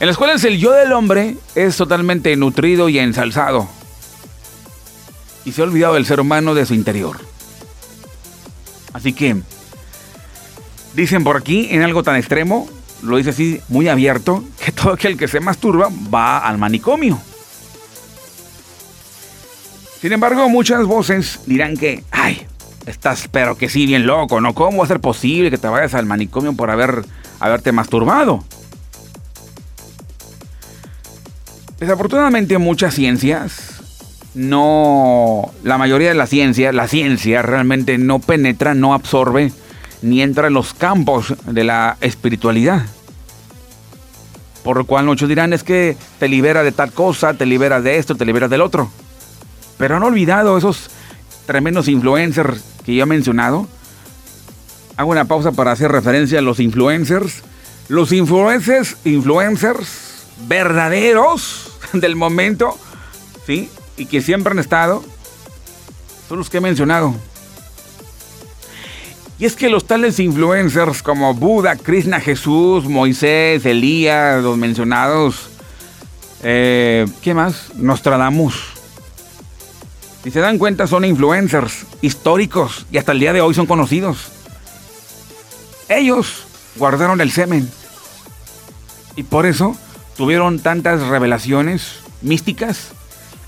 en 0.00 0.06
las 0.06 0.16
cuales 0.16 0.44
el 0.44 0.58
yo 0.58 0.70
del 0.70 0.92
hombre 0.92 1.36
es 1.54 1.76
totalmente 1.76 2.34
nutrido 2.36 2.88
y 2.88 2.98
ensalzado. 2.98 3.68
Y 5.44 5.52
se 5.52 5.60
ha 5.60 5.64
olvidado 5.64 5.94
del 5.94 6.06
ser 6.06 6.20
humano 6.20 6.54
de 6.54 6.64
su 6.64 6.74
interior. 6.74 7.18
Así 8.92 9.12
que, 9.12 9.36
dicen 10.94 11.24
por 11.24 11.36
aquí, 11.36 11.68
en 11.72 11.82
algo 11.82 12.04
tan 12.04 12.16
extremo, 12.16 12.68
lo 13.02 13.16
dice 13.16 13.30
así 13.30 13.60
muy 13.68 13.88
abierto, 13.88 14.44
que 14.64 14.72
todo 14.72 14.92
aquel 14.92 15.16
que 15.16 15.28
se 15.28 15.40
masturba 15.40 15.88
va 16.12 16.38
al 16.38 16.58
manicomio. 16.58 17.18
Sin 20.00 20.12
embargo, 20.12 20.48
muchas 20.48 20.84
voces 20.84 21.40
dirán 21.46 21.76
que, 21.76 22.02
ay, 22.10 22.46
estás, 22.86 23.28
pero 23.30 23.56
que 23.56 23.68
sí, 23.68 23.86
bien 23.86 24.06
loco, 24.06 24.40
¿no? 24.40 24.54
¿Cómo 24.54 24.78
va 24.78 24.84
a 24.84 24.88
ser 24.88 25.00
posible 25.00 25.50
que 25.50 25.58
te 25.58 25.68
vayas 25.68 25.94
al 25.94 26.06
manicomio 26.06 26.54
por 26.54 26.70
haber, 26.70 27.04
haberte 27.38 27.70
masturbado? 27.70 28.44
Desafortunadamente 31.78 32.58
muchas 32.58 32.94
ciencias 32.94 33.72
no, 34.34 35.52
la 35.62 35.78
mayoría 35.78 36.08
de 36.08 36.14
la 36.14 36.26
ciencia, 36.26 36.72
la 36.72 36.88
ciencia 36.88 37.42
realmente 37.42 37.98
no 37.98 38.18
penetra, 38.18 38.74
no 38.74 38.94
absorbe, 38.94 39.52
ni 40.02 40.20
entra 40.20 40.48
en 40.48 40.54
los 40.54 40.74
campos 40.74 41.34
de 41.46 41.64
la 41.64 41.96
espiritualidad. 42.00 42.84
Por 44.62 44.76
lo 44.76 44.84
cual 44.84 45.06
muchos 45.06 45.28
dirán 45.28 45.52
es 45.52 45.64
que 45.64 45.96
te 46.18 46.28
libera 46.28 46.62
de 46.62 46.72
tal 46.72 46.92
cosa, 46.92 47.34
te 47.34 47.46
libera 47.46 47.80
de 47.80 47.96
esto, 47.96 48.14
te 48.14 48.24
libera 48.24 48.48
del 48.48 48.60
otro. 48.60 48.90
Pero 49.78 49.96
han 49.96 50.02
olvidado 50.02 50.56
esos 50.58 50.90
tremendos 51.46 51.88
influencers 51.88 52.62
que 52.84 52.94
yo 52.94 53.02
he 53.02 53.06
mencionado. 53.06 53.66
Hago 54.96 55.10
una 55.10 55.24
pausa 55.24 55.52
para 55.52 55.72
hacer 55.72 55.90
referencia 55.90 56.38
a 56.38 56.42
los 56.42 56.60
influencers. 56.60 57.42
Los 57.88 58.12
influencers, 58.12 58.96
influencers 59.04 60.26
verdaderos 60.46 61.72
del 61.92 62.16
momento, 62.16 62.78
¿sí? 63.46 63.68
Y 63.96 64.06
que 64.06 64.22
siempre 64.22 64.52
han 64.52 64.58
estado, 64.58 65.02
son 66.28 66.38
los 66.38 66.50
que 66.50 66.58
he 66.58 66.60
mencionado. 66.60 67.14
Y 69.42 69.44
es 69.44 69.56
que 69.56 69.68
los 69.68 69.88
tales 69.88 70.20
influencers 70.20 71.02
como 71.02 71.34
Buda, 71.34 71.74
Krishna, 71.74 72.20
Jesús, 72.20 72.84
Moisés, 72.84 73.66
Elías, 73.66 74.40
los 74.40 74.56
mencionados, 74.56 75.50
eh, 76.44 77.08
¿qué 77.22 77.34
más? 77.34 77.74
Nostradamus. 77.74 78.54
Si 80.22 80.30
se 80.30 80.38
dan 80.38 80.58
cuenta, 80.58 80.86
son 80.86 81.04
influencers 81.04 81.86
históricos 82.02 82.86
y 82.92 82.98
hasta 82.98 83.10
el 83.10 83.18
día 83.18 83.32
de 83.32 83.40
hoy 83.40 83.52
son 83.52 83.66
conocidos. 83.66 84.28
Ellos 85.88 86.44
guardaron 86.76 87.20
el 87.20 87.32
semen. 87.32 87.68
Y 89.16 89.24
por 89.24 89.44
eso 89.44 89.76
tuvieron 90.16 90.60
tantas 90.60 91.00
revelaciones 91.08 91.96
místicas 92.20 92.92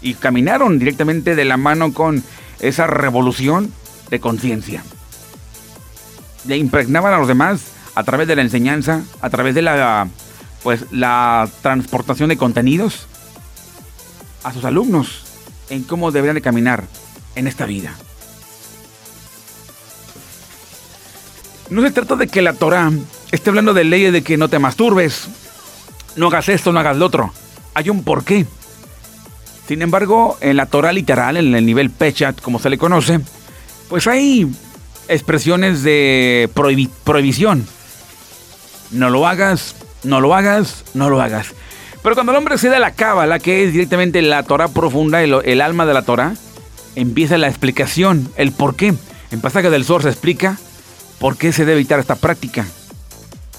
y 0.03 0.15
caminaron 0.15 0.81
directamente 0.81 1.37
de 1.37 1.45
la 1.45 1.57
mano 1.57 1.93
con 1.95 2.25
esa 2.59 2.89
revolución 2.89 3.73
de 4.11 4.19
conciencia 4.19 4.83
le 6.47 6.57
impregnaban 6.57 7.13
a 7.13 7.19
los 7.19 7.29
demás 7.29 7.63
a 7.95 8.03
través 8.05 8.29
de 8.29 8.37
la 8.37 8.43
enseñanza, 8.43 9.03
a 9.21 9.31
través 9.31 9.55
de 9.55 9.63
la, 9.63 10.09
pues, 10.63 10.87
la 10.91 11.49
transportación 11.63 12.29
de 12.29 12.37
contenidos 12.37 13.07
a 14.43 14.53
sus 14.53 14.65
alumnos 14.65 15.23
en 15.71 15.83
cómo 15.83 16.11
deberían 16.11 16.35
de 16.35 16.43
caminar 16.43 16.85
en 17.35 17.47
esta 17.47 17.67
vida. 17.67 17.95
No 21.71 21.83
se 21.83 21.91
trata 21.91 22.17
de 22.17 22.29
que 22.29 22.43
la 22.43 22.53
Torah 22.53 22.91
esté 23.33 23.51
hablando 23.51 23.73
de 23.75 23.85
leyes 23.85 24.13
de 24.13 24.23
que 24.23 24.37
no 24.37 24.49
te 24.49 24.59
masturbes, 24.59 25.29
no 26.17 26.29
hagas 26.29 26.49
esto, 26.49 26.73
no 26.73 26.81
hagas 26.81 26.97
lo 26.97 27.07
otro. 27.07 27.33
Hay 27.75 27.89
un 27.89 28.05
porqué. 28.05 28.47
Sin 29.67 29.81
embargo, 29.81 30.37
en 30.41 30.59
la 30.59 30.67
Torah 30.67 30.93
literal, 30.93 31.39
en 31.39 31.55
el 31.55 31.65
nivel 31.65 31.91
Pechat, 31.91 32.41
como 32.41 32.59
se 32.59 32.69
le 32.69 32.77
conoce, 32.77 33.21
pues 33.89 34.07
hay 34.07 34.47
expresiones 35.09 35.83
de 35.83 36.49
prohibición. 37.05 37.67
No 38.91 39.11
lo 39.11 39.27
hagas, 39.27 39.75
no 40.03 40.21
lo 40.21 40.35
hagas, 40.35 40.85
no 40.95 41.11
lo 41.11 41.21
hagas. 41.21 41.55
Pero 42.03 42.15
cuando 42.15 42.33
el 42.33 42.39
hombre 42.39 42.59
se 42.59 42.69
da 42.69 42.79
la 42.79 42.93
cábala, 42.93 43.39
que 43.39 43.65
es 43.65 43.73
directamente 43.73 44.21
la 44.21 44.43
Torah 44.43 44.69
profunda, 44.69 45.23
el, 45.23 45.61
alma 45.61 45.87
de 45.87 45.95
la 45.95 46.03
Torah, 46.03 46.35
empieza 46.95 47.39
la 47.39 47.49
explicación, 47.49 48.31
el 48.37 48.53
por 48.53 48.77
qué. 48.77 48.95
En 49.31 49.41
Pasaje 49.41 49.71
del 49.71 49.85
Sol 49.85 50.03
se 50.03 50.11
explica 50.11 50.59
por 51.19 51.39
qué 51.39 51.53
se 51.53 51.65
debe 51.65 51.81
evitar 51.81 51.99
esta 51.99 52.17
práctica. 52.17 52.67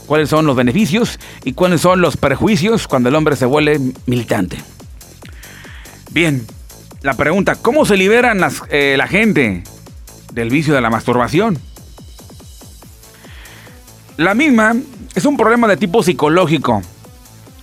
Cuáles 0.06 0.30
son 0.30 0.46
los 0.46 0.56
beneficios 0.56 1.20
y 1.44 1.54
cuáles 1.54 1.82
son 1.82 2.02
los 2.02 2.18
perjuicios 2.18 2.88
cuando 2.88 3.10
el 3.10 3.16
hombre 3.16 3.36
se 3.36 3.48
vuelve 3.48 3.80
militante. 4.06 4.58
Bien, 6.12 6.46
la 7.02 7.16
pregunta, 7.16 7.56
¿cómo 7.56 7.84
se 7.86 7.98
liberan 7.98 8.40
las, 8.40 8.62
eh, 8.70 8.94
la 8.96 9.08
gente 9.08 9.64
del 10.36 10.50
vicio 10.50 10.76
de 10.76 10.82
la 10.82 10.90
masturbación. 10.90 11.58
La 14.18 14.36
misma 14.36 14.76
es 15.16 15.26
un 15.26 15.38
problema 15.38 15.68
de 15.68 15.78
tipo 15.78 16.04
psicológico, 16.04 16.82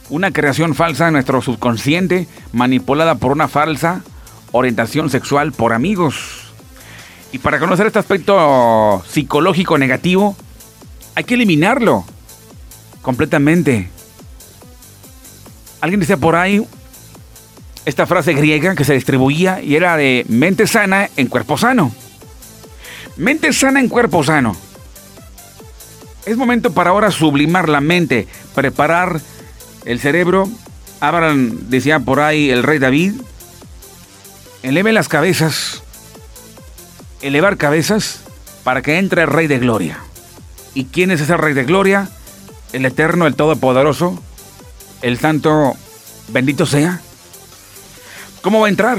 una 0.09 0.33
creación 0.33 0.75
falsa 0.75 1.05
de 1.05 1.13
nuestro 1.13 1.43
subconsciente 1.43 2.27
manipulada 2.53 3.15
por 3.17 3.31
una 3.31 3.47
falsa 3.47 4.03
orientación 4.53 5.11
sexual 5.11 5.53
por 5.53 5.75
amigos. 5.75 6.15
Y 7.31 7.39
para 7.39 7.59
conocer 7.59 7.87
este 7.87 7.99
aspecto 7.99 9.03
psicológico 9.07 9.77
negativo, 9.77 10.35
hay 11.15 11.25
que 11.25 11.35
eliminarlo 11.35 12.05
completamente. 13.03 13.91
Alguien 15.83 16.01
decía 16.01 16.17
por 16.17 16.37
ahí 16.37 16.67
esta 17.85 18.07
frase 18.07 18.33
griega 18.33 18.75
que 18.75 18.85
se 18.85 18.95
distribuía 18.95 19.61
y 19.63 19.77
era 19.77 19.97
de 19.97 20.25
mente 20.29 20.67
sana 20.67 21.11
en 21.17 21.27
cuerpo 21.27 21.59
sano. 21.59 21.93
Mente 23.17 23.53
sana 23.53 23.81
en 23.81 23.89
cuerpo 23.89 24.25
sano. 24.25 24.57
Es 26.25 26.37
momento 26.37 26.73
para 26.73 26.91
ahora 26.91 27.11
sublimar 27.11 27.69
la 27.69 27.81
mente, 27.81 28.29
preparar 28.55 29.21
el 29.85 30.01
cerebro. 30.01 30.49
Abran, 31.01 31.69
decía 31.69 31.99
por 31.99 32.21
ahí 32.21 32.51
el 32.51 32.63
rey 32.63 32.79
David, 32.79 33.15
eleve 34.63 34.93
las 34.93 35.09
cabezas, 35.09 35.83
elevar 37.23 37.57
cabezas 37.57 38.21
para 38.63 38.83
que 38.83 38.99
entre 38.99 39.23
el 39.23 39.29
rey 39.29 39.49
de 39.49 39.59
gloria. 39.59 39.99
¿Y 40.75 40.85
quién 40.85 41.11
es 41.11 41.21
ese 41.21 41.37
rey 41.37 41.55
de 41.55 41.65
gloria? 41.65 42.09
El 42.73 42.87
eterno, 42.87 43.27
el 43.27 43.35
todopoderoso, 43.35 44.23
el 45.03 45.19
santo, 45.19 45.75
bendito 46.29 46.67
sea. 46.67 47.01
¿Cómo 48.41 48.61
va 48.61 48.67
a 48.67 48.71
entrar? 48.71 48.99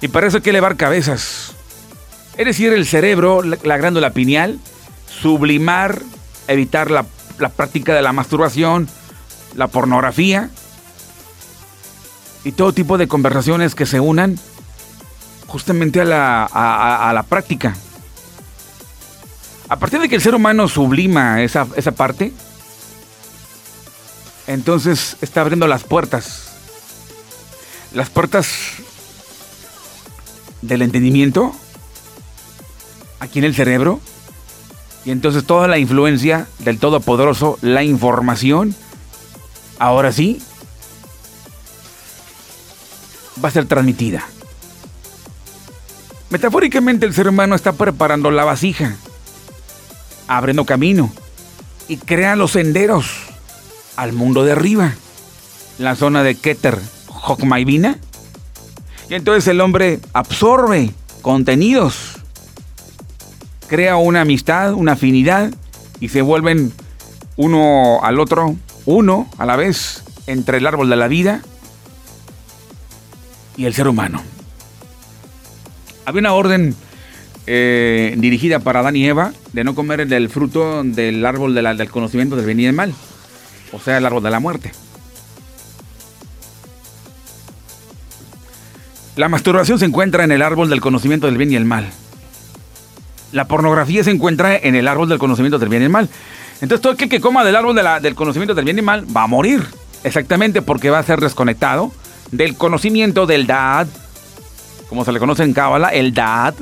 Y 0.00 0.08
para 0.08 0.26
eso 0.26 0.38
hay 0.38 0.42
que 0.42 0.50
elevar 0.50 0.76
cabezas. 0.76 1.43
Es 2.36 2.46
decir, 2.46 2.72
el 2.72 2.84
cerebro, 2.84 3.42
la 3.42 3.76
glándula 3.76 4.10
pineal, 4.10 4.58
sublimar, 5.06 6.02
evitar 6.48 6.90
la, 6.90 7.04
práctica 7.56 7.94
de 7.94 8.02
la 8.02 8.12
masturbación, 8.12 8.88
la 9.54 9.68
pornografía 9.68 10.50
y 12.42 12.52
todo 12.52 12.72
tipo 12.72 12.98
de 12.98 13.06
conversaciones 13.06 13.74
que 13.74 13.86
se 13.86 14.00
unan 14.00 14.38
justamente 15.46 16.00
a 16.00 16.04
la, 16.04 16.44
a, 16.44 17.12
la 17.12 17.22
práctica. 17.22 17.76
A 19.68 19.78
partir 19.78 20.00
de 20.00 20.08
que 20.08 20.16
el 20.16 20.22
ser 20.22 20.34
humano 20.34 20.66
sublima 20.66 21.40
esa, 21.40 21.68
esa 21.76 21.92
parte, 21.92 22.32
entonces 24.48 25.16
está 25.20 25.40
abriendo 25.40 25.68
las 25.68 25.84
puertas. 25.84 26.48
Las 27.92 28.10
puertas 28.10 28.48
del 30.62 30.82
entendimiento 30.82 31.54
aquí 33.20 33.38
en 33.38 33.44
el 33.44 33.54
cerebro. 33.54 34.00
Y 35.04 35.10
entonces 35.10 35.44
toda 35.44 35.68
la 35.68 35.78
influencia 35.78 36.46
del 36.60 36.78
Todopoderoso, 36.78 37.58
la 37.60 37.82
información, 37.82 38.74
ahora 39.78 40.12
sí, 40.12 40.40
va 43.42 43.48
a 43.48 43.52
ser 43.52 43.66
transmitida. 43.66 44.26
Metafóricamente 46.30 47.06
el 47.06 47.14
ser 47.14 47.28
humano 47.28 47.54
está 47.54 47.72
preparando 47.72 48.30
la 48.30 48.44
vasija, 48.44 48.96
abriendo 50.26 50.64
camino 50.64 51.12
y 51.86 51.98
crea 51.98 52.34
los 52.34 52.52
senderos 52.52 53.06
al 53.96 54.12
mundo 54.12 54.44
de 54.44 54.52
arriba, 54.52 54.94
la 55.78 55.94
zona 55.96 56.22
de 56.22 56.34
Keter, 56.34 56.78
Hokmaivina. 57.08 57.98
Y 59.10 59.14
entonces 59.14 59.46
el 59.48 59.60
hombre 59.60 60.00
absorbe 60.12 60.90
contenidos 61.22 62.23
crea 63.66 63.96
una 63.96 64.22
amistad, 64.22 64.74
una 64.74 64.92
afinidad 64.92 65.52
y 66.00 66.08
se 66.08 66.22
vuelven 66.22 66.72
uno 67.36 68.00
al 68.02 68.20
otro, 68.20 68.56
uno 68.86 69.28
a 69.38 69.46
la 69.46 69.56
vez 69.56 70.02
entre 70.26 70.58
el 70.58 70.66
árbol 70.66 70.88
de 70.88 70.96
la 70.96 71.08
vida 71.08 71.42
y 73.56 73.64
el 73.66 73.74
ser 73.74 73.88
humano. 73.88 74.22
Había 76.06 76.20
una 76.20 76.34
orden 76.34 76.74
eh, 77.46 78.14
dirigida 78.18 78.60
para 78.60 78.80
Adán 78.80 78.96
y 78.96 79.06
Eva 79.06 79.32
de 79.52 79.64
no 79.64 79.74
comer 79.74 80.06
del 80.06 80.28
fruto 80.28 80.82
del 80.84 81.24
árbol 81.24 81.54
del 81.54 81.90
conocimiento 81.90 82.36
del 82.36 82.46
bien 82.46 82.60
y 82.60 82.64
del 82.64 82.74
mal, 82.74 82.94
o 83.72 83.80
sea, 83.80 83.98
el 83.98 84.06
árbol 84.06 84.22
de 84.22 84.30
la 84.30 84.40
muerte. 84.40 84.72
La 89.16 89.28
masturbación 89.28 89.78
se 89.78 89.84
encuentra 89.84 90.24
en 90.24 90.32
el 90.32 90.42
árbol 90.42 90.68
del 90.68 90.80
conocimiento 90.80 91.26
del 91.26 91.38
bien 91.38 91.52
y 91.52 91.56
el 91.56 91.64
mal 91.64 91.88
la 93.34 93.46
pornografía 93.48 94.04
se 94.04 94.12
encuentra 94.12 94.56
en 94.56 94.76
el 94.76 94.86
árbol 94.86 95.08
del 95.08 95.18
conocimiento 95.18 95.58
del 95.58 95.68
bien 95.68 95.82
y 95.82 95.86
el 95.86 95.90
mal. 95.90 96.08
Entonces 96.60 96.80
todo 96.80 96.92
aquel 96.92 97.08
que 97.08 97.20
coma 97.20 97.44
del 97.44 97.56
árbol 97.56 97.74
del 98.00 98.14
conocimiento 98.14 98.54
del 98.54 98.64
bien 98.64 98.76
y 98.76 98.80
el 98.80 98.84
mal 98.86 99.04
va 99.14 99.24
a 99.24 99.26
morir. 99.26 99.66
Exactamente 100.04 100.62
porque 100.62 100.88
va 100.88 101.00
a 101.00 101.02
ser 101.02 101.20
desconectado 101.20 101.92
del 102.30 102.56
conocimiento 102.56 103.26
del 103.26 103.46
Dad, 103.46 103.88
como 104.88 105.04
se 105.04 105.10
le 105.10 105.18
conoce 105.18 105.42
en 105.42 105.52
Cábala, 105.52 105.88
el 105.88 106.14
Dad. 106.14 106.54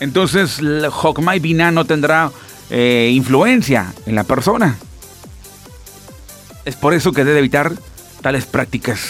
Entonces 0.00 0.60
Hokmai 0.60 1.40
Bina 1.40 1.70
no 1.70 1.84
tendrá 1.84 2.30
eh, 2.70 3.10
influencia 3.12 3.92
en 4.06 4.14
la 4.14 4.24
persona. 4.24 4.78
Es 6.64 6.74
por 6.74 6.94
eso 6.94 7.12
que 7.12 7.24
debe 7.24 7.40
evitar 7.40 7.72
tales 8.22 8.46
prácticas. 8.46 9.00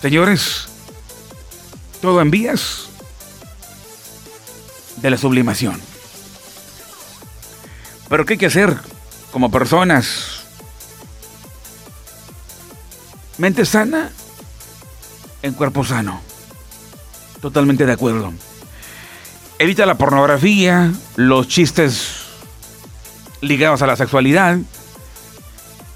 Señores, 0.00 0.68
todo 2.00 2.22
en 2.22 2.30
vías 2.30 2.91
de 5.02 5.10
la 5.10 5.18
sublimación. 5.18 5.80
Pero 8.08 8.24
¿qué 8.24 8.34
hay 8.34 8.38
que 8.38 8.46
hacer 8.46 8.76
como 9.32 9.50
personas? 9.50 10.44
Mente 13.38 13.66
sana 13.66 14.10
en 15.42 15.54
cuerpo 15.54 15.84
sano. 15.84 16.20
Totalmente 17.40 17.84
de 17.84 17.92
acuerdo. 17.92 18.32
Evita 19.58 19.86
la 19.86 19.96
pornografía, 19.96 20.92
los 21.16 21.48
chistes 21.48 22.26
ligados 23.40 23.82
a 23.82 23.86
la 23.86 23.96
sexualidad. 23.96 24.58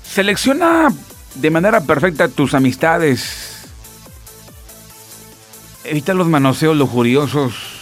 Selecciona 0.02 0.88
de 1.34 1.50
manera 1.50 1.82
perfecta 1.82 2.28
tus 2.28 2.54
amistades. 2.54 3.68
Evita 5.84 6.14
los 6.14 6.26
manoseos 6.26 6.76
lujuriosos 6.76 7.75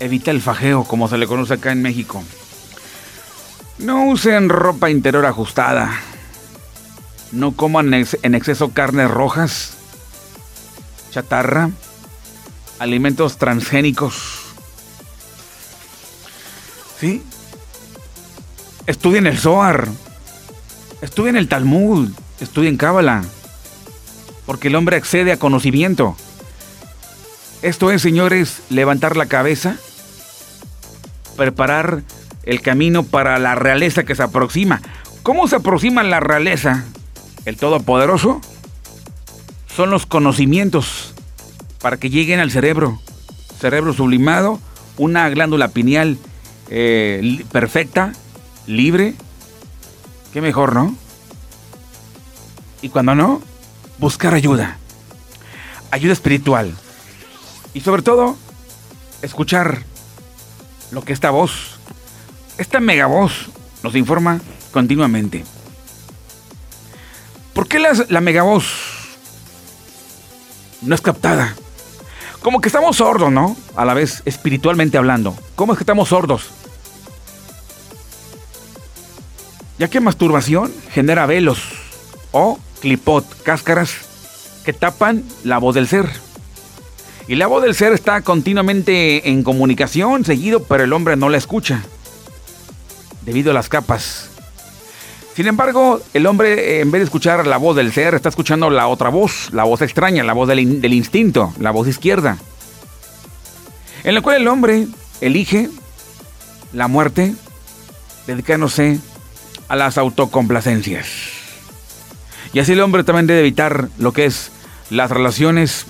Evita 0.00 0.30
el 0.30 0.40
fajeo, 0.40 0.84
como 0.84 1.08
se 1.08 1.18
le 1.18 1.26
conoce 1.26 1.54
acá 1.54 1.72
en 1.72 1.82
México. 1.82 2.22
No 3.78 4.06
usen 4.06 4.48
ropa 4.48 4.90
interior 4.90 5.24
ajustada. 5.26 5.92
No 7.32 7.52
coman 7.52 7.94
en 7.94 8.34
exceso 8.34 8.70
carnes 8.72 9.10
rojas, 9.10 9.74
chatarra, 11.10 11.70
alimentos 12.78 13.36
transgénicos. 13.36 14.40
¿Sí? 16.98 17.22
Estudien 18.86 19.26
el 19.26 19.38
Zohar. 19.38 19.86
Estudien 21.00 21.36
el 21.36 21.48
Talmud. 21.48 22.10
Estudien 22.40 22.76
Cábala. 22.76 23.22
Porque 24.46 24.68
el 24.68 24.76
hombre 24.76 24.96
accede 24.96 25.32
a 25.32 25.38
conocimiento. 25.38 26.16
Esto 27.62 27.90
es, 27.90 28.02
señores, 28.02 28.62
levantar 28.70 29.16
la 29.16 29.26
cabeza, 29.26 29.76
preparar 31.40 32.02
el 32.42 32.60
camino 32.60 33.02
para 33.02 33.38
la 33.38 33.54
realeza 33.54 34.04
que 34.04 34.14
se 34.14 34.22
aproxima. 34.22 34.82
¿Cómo 35.22 35.48
se 35.48 35.56
aproxima 35.56 36.02
la 36.02 36.20
realeza? 36.20 36.84
El 37.46 37.56
Todopoderoso 37.56 38.42
son 39.74 39.88
los 39.88 40.04
conocimientos 40.04 41.14
para 41.80 41.96
que 41.96 42.10
lleguen 42.10 42.40
al 42.40 42.50
cerebro. 42.50 43.00
Cerebro 43.58 43.94
sublimado, 43.94 44.60
una 44.98 45.30
glándula 45.30 45.68
pineal 45.68 46.18
eh, 46.68 47.42
perfecta, 47.50 48.12
libre. 48.66 49.14
Qué 50.34 50.42
mejor, 50.42 50.74
¿no? 50.74 50.94
Y 52.82 52.90
cuando 52.90 53.14
no, 53.14 53.40
buscar 53.96 54.34
ayuda. 54.34 54.76
Ayuda 55.90 56.12
espiritual. 56.12 56.74
Y 57.72 57.80
sobre 57.80 58.02
todo, 58.02 58.36
escuchar 59.22 59.84
lo 60.90 61.02
que 61.02 61.12
esta 61.12 61.30
voz, 61.30 61.78
esta 62.58 62.80
mega 62.80 63.06
voz, 63.06 63.48
nos 63.82 63.94
informa 63.94 64.40
continuamente. 64.72 65.44
¿Por 67.54 67.68
qué 67.68 67.78
la, 67.78 67.92
la 68.08 68.20
mega 68.20 68.42
voz 68.42 68.66
no 70.82 70.94
es 70.94 71.00
captada? 71.00 71.54
Como 72.42 72.60
que 72.60 72.68
estamos 72.68 72.96
sordos, 72.96 73.30
¿no? 73.30 73.56
A 73.76 73.84
la 73.84 73.94
vez, 73.94 74.22
espiritualmente 74.24 74.96
hablando. 74.96 75.36
¿Cómo 75.56 75.72
es 75.72 75.78
que 75.78 75.82
estamos 75.82 76.08
sordos? 76.08 76.50
Ya 79.78 79.88
que 79.88 80.00
masturbación 80.00 80.72
genera 80.90 81.26
velos 81.26 81.60
o 82.32 82.58
clipot, 82.80 83.42
cáscaras 83.42 83.92
que 84.64 84.72
tapan 84.72 85.24
la 85.44 85.58
voz 85.58 85.74
del 85.74 85.88
ser. 85.88 86.08
Y 87.28 87.36
la 87.36 87.46
voz 87.46 87.62
del 87.62 87.74
ser 87.74 87.92
está 87.92 88.22
continuamente 88.22 89.30
en 89.30 89.42
comunicación, 89.42 90.24
seguido, 90.24 90.64
pero 90.64 90.84
el 90.84 90.92
hombre 90.92 91.16
no 91.16 91.28
la 91.28 91.38
escucha, 91.38 91.82
debido 93.22 93.52
a 93.52 93.54
las 93.54 93.68
capas. 93.68 94.30
Sin 95.36 95.46
embargo, 95.46 96.00
el 96.12 96.26
hombre, 96.26 96.80
en 96.80 96.90
vez 96.90 97.00
de 97.00 97.04
escuchar 97.04 97.46
la 97.46 97.56
voz 97.56 97.76
del 97.76 97.92
ser, 97.92 98.14
está 98.14 98.28
escuchando 98.28 98.68
la 98.68 98.88
otra 98.88 99.10
voz, 99.10 99.50
la 99.52 99.64
voz 99.64 99.80
extraña, 99.80 100.24
la 100.24 100.32
voz 100.32 100.48
del, 100.48 100.80
del 100.80 100.92
instinto, 100.92 101.54
la 101.58 101.70
voz 101.70 101.86
izquierda, 101.86 102.36
en 104.02 104.14
la 104.14 104.22
cual 104.22 104.36
el 104.36 104.48
hombre 104.48 104.86
elige 105.20 105.70
la 106.72 106.88
muerte, 106.88 107.34
dedicándose 108.26 108.98
a 109.68 109.76
las 109.76 109.98
autocomplacencias. 109.98 111.06
Y 112.52 112.58
así 112.58 112.72
el 112.72 112.80
hombre 112.80 113.04
también 113.04 113.26
debe 113.26 113.40
evitar 113.40 113.88
lo 113.98 114.12
que 114.12 114.24
es 114.24 114.50
las 114.90 115.10
relaciones 115.10 115.86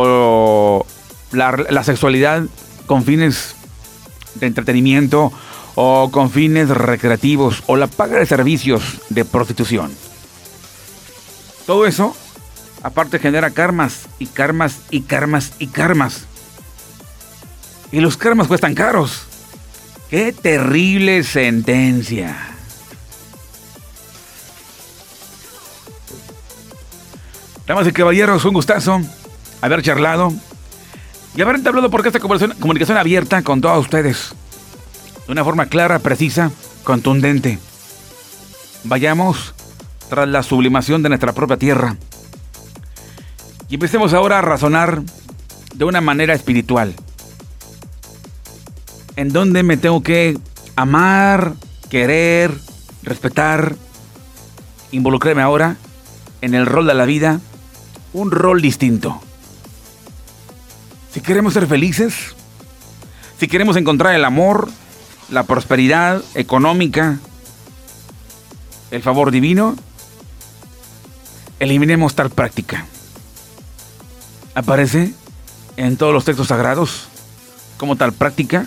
o 0.00 0.86
la, 1.32 1.82
sexualidad 1.82 2.44
con 2.86 3.02
fines 3.04 3.56
de 4.36 4.46
entretenimiento 4.46 5.32
o 5.74 6.10
con 6.12 6.30
fines 6.30 6.68
recreativos 6.68 7.64
o 7.66 7.76
la 7.76 7.88
paga 7.88 8.18
de 8.18 8.26
servicios 8.26 9.00
de 9.08 9.24
prostitución. 9.24 9.90
Todo 11.66 11.84
eso, 11.86 12.16
aparte, 12.82 13.18
genera 13.18 13.50
karmas 13.50 14.08
y 14.20 14.26
karmas 14.26 14.78
y 14.90 15.02
karmas 15.02 15.52
y 15.58 15.66
karmas. 15.66 16.26
Y 17.90 18.00
los 18.00 18.16
karmas 18.16 18.46
cuestan 18.46 18.74
caros. 18.74 19.24
¡Qué 20.10 20.32
terrible 20.32 21.24
sentencia! 21.24 22.36
Damas 27.66 27.86
y 27.86 27.92
caballeros, 27.92 28.44
un 28.46 28.54
gustazo 28.54 29.02
haber 29.60 29.82
charlado 29.82 30.32
y 31.34 31.42
haber 31.42 31.56
entablado 31.56 31.90
porque 31.90 32.08
esta 32.08 32.20
comunicación, 32.20 32.98
abierta 32.98 33.42
con 33.42 33.60
todos 33.60 33.78
ustedes. 33.78 34.34
De 35.26 35.32
una 35.32 35.44
forma 35.44 35.66
clara, 35.66 35.98
precisa, 35.98 36.50
contundente. 36.84 37.58
Vayamos 38.84 39.54
tras 40.08 40.28
la 40.28 40.42
sublimación 40.42 41.02
de 41.02 41.10
nuestra 41.10 41.32
propia 41.32 41.56
tierra. 41.56 41.96
Y 43.68 43.74
empecemos 43.74 44.14
ahora 44.14 44.38
a 44.38 44.42
razonar 44.42 45.02
de 45.74 45.84
una 45.84 46.00
manera 46.00 46.34
espiritual. 46.34 46.94
¿En 49.16 49.28
dónde 49.28 49.62
me 49.62 49.76
tengo 49.76 50.02
que 50.02 50.38
amar, 50.74 51.54
querer, 51.90 52.52
respetar, 53.02 53.76
involucrarme 54.90 55.42
ahora 55.42 55.76
en 56.40 56.54
el 56.54 56.66
rol 56.66 56.86
de 56.86 56.94
la 56.94 57.04
vida? 57.04 57.40
Un 58.12 58.30
rol 58.30 58.62
distinto. 58.62 59.20
Si 61.12 61.20
queremos 61.20 61.54
ser 61.54 61.66
felices, 61.66 62.14
si 63.38 63.48
queremos 63.48 63.76
encontrar 63.76 64.14
el 64.14 64.24
amor, 64.24 64.68
la 65.30 65.44
prosperidad 65.44 66.22
económica, 66.34 67.18
el 68.90 69.02
favor 69.02 69.30
divino, 69.30 69.76
eliminemos 71.60 72.14
tal 72.14 72.30
práctica. 72.30 72.86
Aparece 74.54 75.12
en 75.76 75.96
todos 75.96 76.12
los 76.12 76.24
textos 76.24 76.48
sagrados 76.48 77.08
como 77.76 77.96
tal 77.96 78.12
práctica 78.12 78.66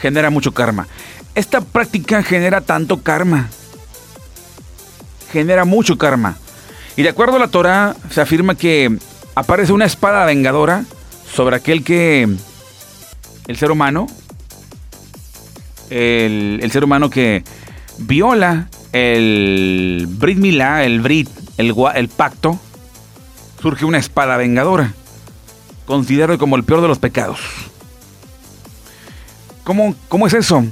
genera 0.00 0.30
mucho 0.30 0.52
karma. 0.52 0.86
Esta 1.34 1.60
práctica 1.60 2.22
genera 2.22 2.60
tanto 2.60 3.02
karma. 3.02 3.48
Genera 5.32 5.64
mucho 5.64 5.96
karma. 5.98 6.36
Y 6.96 7.02
de 7.02 7.10
acuerdo 7.10 7.36
a 7.36 7.40
la 7.40 7.48
Torah 7.48 7.94
se 8.10 8.20
afirma 8.20 8.54
que 8.54 8.98
aparece 9.34 9.72
una 9.72 9.84
espada 9.84 10.24
vengadora 10.24 10.84
sobre 11.34 11.56
aquel 11.56 11.84
que 11.84 12.28
el 13.46 13.56
ser 13.56 13.70
humano, 13.70 14.06
el, 15.90 16.68
ser 16.70 16.84
humano 16.84 17.10
que 17.10 17.44
viola 17.98 18.68
el 18.92 20.06
Brit 20.08 20.38
Milá, 20.38 20.84
el 20.84 21.00
Brit, 21.00 21.28
el, 21.56 21.74
el 21.94 22.08
pacto, 22.08 22.58
surge 23.60 23.84
una 23.84 23.98
espada 23.98 24.36
vengadora, 24.36 24.92
considerado 25.86 26.38
como 26.38 26.56
el 26.56 26.64
peor 26.64 26.80
de 26.80 26.88
los 26.88 26.98
pecados. 26.98 27.38
¿Cómo, 29.64 29.94
¿Cómo 30.08 30.26
es 30.26 30.34
eso? 30.34 30.64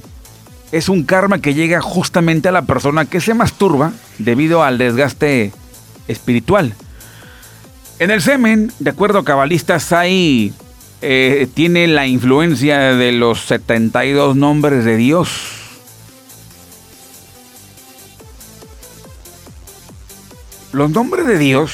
Es 0.72 0.88
un 0.88 1.04
karma 1.04 1.40
que 1.40 1.54
llega 1.54 1.80
justamente 1.80 2.48
a 2.48 2.52
la 2.52 2.62
persona 2.62 3.04
que 3.04 3.20
se 3.20 3.34
masturba 3.34 3.92
debido 4.18 4.62
al 4.62 4.78
desgaste 4.78 5.52
espiritual. 6.08 6.74
En 8.00 8.12
el 8.12 8.22
semen, 8.22 8.72
de 8.78 8.90
acuerdo 8.90 9.18
a 9.18 9.24
cabalistas, 9.24 9.92
hay, 9.92 10.52
eh, 11.02 11.48
tiene 11.52 11.88
la 11.88 12.06
influencia 12.06 12.94
de 12.94 13.10
los 13.10 13.40
72 13.40 14.36
nombres 14.36 14.84
de 14.84 14.96
Dios. 14.96 15.28
Los 20.70 20.90
nombres 20.90 21.26
de 21.26 21.38
Dios 21.38 21.72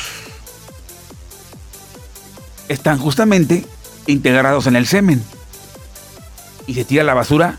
están 2.68 2.98
justamente 2.98 3.66
integrados 4.06 4.66
en 4.66 4.76
el 4.76 4.86
semen. 4.86 5.22
Y 6.66 6.72
se 6.72 6.86
tira 6.86 7.04
la 7.04 7.12
basura 7.12 7.58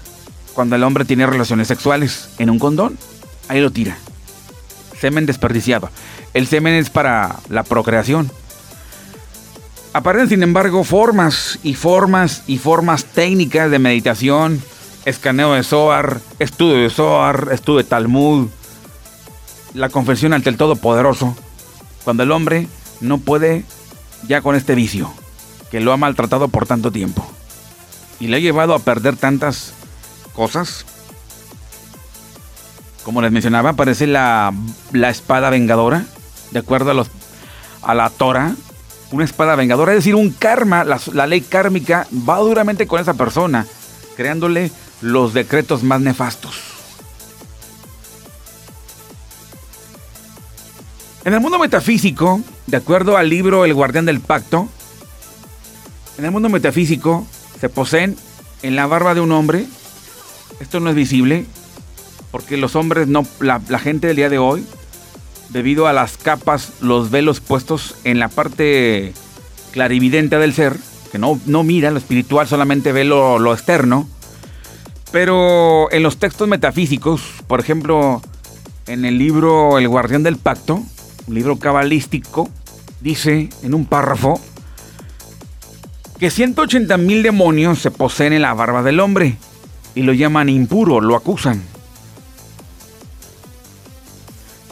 cuando 0.56 0.76
el 0.76 0.84
hombre 0.84 1.06
tiene 1.06 1.28
relaciones 1.28 1.68
sexuales 1.68 2.30
en 2.40 2.50
un 2.50 2.58
condón. 2.58 2.98
Ahí 3.48 3.62
lo 3.62 3.70
tira. 3.70 3.96
Semen 5.00 5.28
desperdiciado. 5.28 5.92
El 6.34 6.48
semen 6.48 6.74
es 6.74 6.90
para 6.90 7.36
la 7.50 7.62
procreación. 7.62 8.32
Aparecen, 9.96 10.28
sin 10.28 10.44
embargo, 10.44 10.84
formas 10.84 11.58
y 11.64 11.74
formas 11.74 12.44
y 12.48 12.58
formas 12.58 13.06
técnicas 13.06 13.72
de 13.72 13.80
meditación, 13.80 14.62
escaneo 15.06 15.54
de 15.54 15.64
Zohar, 15.64 16.20
estudio 16.38 16.76
de 16.84 16.90
Zohar, 16.90 17.48
estudio 17.54 17.78
de 17.78 17.86
Talmud, 17.86 18.50
la 19.74 19.88
confesión 19.88 20.34
ante 20.34 20.50
el 20.50 20.58
Todopoderoso, 20.58 21.34
cuando 22.04 22.24
el 22.24 22.34
hombre 22.34 22.68
no 23.00 23.20
puede 23.20 23.64
ya 24.28 24.42
con 24.42 24.58
este 24.58 24.76
vicio, 24.76 25.14
que 25.72 25.80
lo 25.80 25.94
ha 25.94 25.98
maltratado 25.98 26.50
por 26.50 26.68
tanto 26.68 26.92
tiempo, 26.92 27.26
y 28.20 28.28
le 28.28 28.36
ha 28.36 28.42
llevado 28.42 28.76
a 28.76 28.80
perder 28.80 29.16
tantas 29.16 29.72
cosas. 30.34 30.86
Como 33.06 33.22
les 33.22 33.32
mencionaba, 33.32 33.70
aparece 33.70 34.08
la, 34.08 34.54
la 34.92 35.10
espada 35.10 35.50
vengadora, 35.50 36.04
de 36.52 36.60
acuerdo 36.60 36.92
a, 36.92 36.96
los, 36.96 37.08
a 37.82 37.94
la 37.94 38.10
Torah, 38.10 38.56
una 39.12 39.24
espada 39.24 39.56
vengadora, 39.56 39.94
es 39.94 40.00
decir, 40.00 40.16
un 40.16 40.32
karma, 40.32 40.84
la, 40.84 41.28
ley 41.28 41.42
kármica 41.42 42.08
va 42.28 42.38
duramente 42.40 42.88
con 42.88 43.00
esa 43.00 43.14
persona, 43.14 43.66
creándole 44.16 44.72
los 45.02 45.34
decretos 45.34 45.84
más 45.84 46.02
nefastos. 46.02 46.56
En 51.24 51.34
el 51.34 51.40
mundo 51.40 51.58
metafísico, 51.58 52.42
de 52.68 52.78
acuerdo 52.78 53.18
al 53.18 53.30
libro 53.30 53.66
El 53.66 53.74
Guardián 53.74 54.06
del 54.06 54.20
Pacto, 54.20 54.70
en 56.18 56.26
el 56.26 56.32
mundo 56.32 56.50
metafísico 56.50 57.26
se 57.60 57.70
poseen 57.70 58.16
en 58.62 58.76
la 58.76 58.86
barba 58.86 59.16
de 59.16 59.22
un 59.22 59.32
hombre. 59.32 59.66
Esto 60.60 60.80
no 60.80 60.90
es 60.90 60.96
visible 60.96 61.46
porque 62.36 62.58
los 62.58 62.76
hombres 62.76 63.08
no, 63.08 63.26
la, 63.40 63.80
gente 63.80 64.08
del 64.08 64.18
día 64.18 64.30
de 64.30 64.38
hoy, 64.38 64.66
debido 65.50 65.88
a 65.88 65.94
las 65.94 66.18
capas, 66.18 66.74
los 66.82 67.12
velos 67.12 67.40
puestos 67.40 67.96
en 68.04 68.20
la 68.20 68.30
parte 68.30 69.14
clarividente 69.72 70.38
del 70.38 70.54
ser, 70.54 70.78
que 71.12 71.20
no, 71.20 71.40
no 71.46 71.64
mira 71.64 71.92
lo 71.92 71.98
espiritual, 71.98 72.48
solamente 72.48 72.92
ve 72.92 73.04
lo, 73.04 73.40
lo 73.40 73.54
externo. 73.54 74.08
Pero 75.12 75.92
en 75.92 76.04
los 76.04 76.18
textos 76.18 76.48
metafísicos, 76.48 77.22
por 77.48 77.60
ejemplo, 77.60 78.22
en 78.88 79.06
el 79.06 79.18
libro 79.18 79.78
El 79.78 79.88
Guardián 79.88 80.24
del 80.24 80.38
Pacto, 80.38 80.84
un 81.28 81.34
libro 81.34 81.58
cabalístico, 81.58 82.50
dice 83.02 83.50
en 83.64 83.74
un 83.74 83.86
párrafo 83.86 84.40
que 86.20 86.30
180 86.30 86.98
mil 86.98 87.24
demonios 87.24 87.80
se 87.80 87.92
poseen 87.92 88.34
en 88.34 88.42
la 88.42 88.54
barba 88.54 88.84
del 88.84 89.00
hombre 89.00 89.38
y 89.96 90.02
lo 90.04 90.14
llaman 90.14 90.50
impuro, 90.50 91.02
lo 91.02 91.16
acusan. 91.16 91.64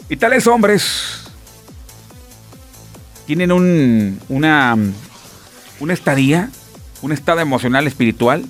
Y 0.08 0.16
tales 0.16 0.46
hombres 0.46 1.22
tienen 3.26 3.52
un, 3.52 4.20
una, 4.28 4.76
estadía, 5.90 6.50
un 7.02 7.12
estado 7.12 7.40
emocional, 7.40 7.86
espiritual 7.86 8.44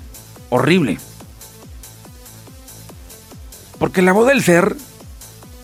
horrible. 0.50 0.98
Porque 3.78 4.02
la 4.02 4.12
voz 4.12 4.28
del 4.28 4.42
ser 4.42 4.76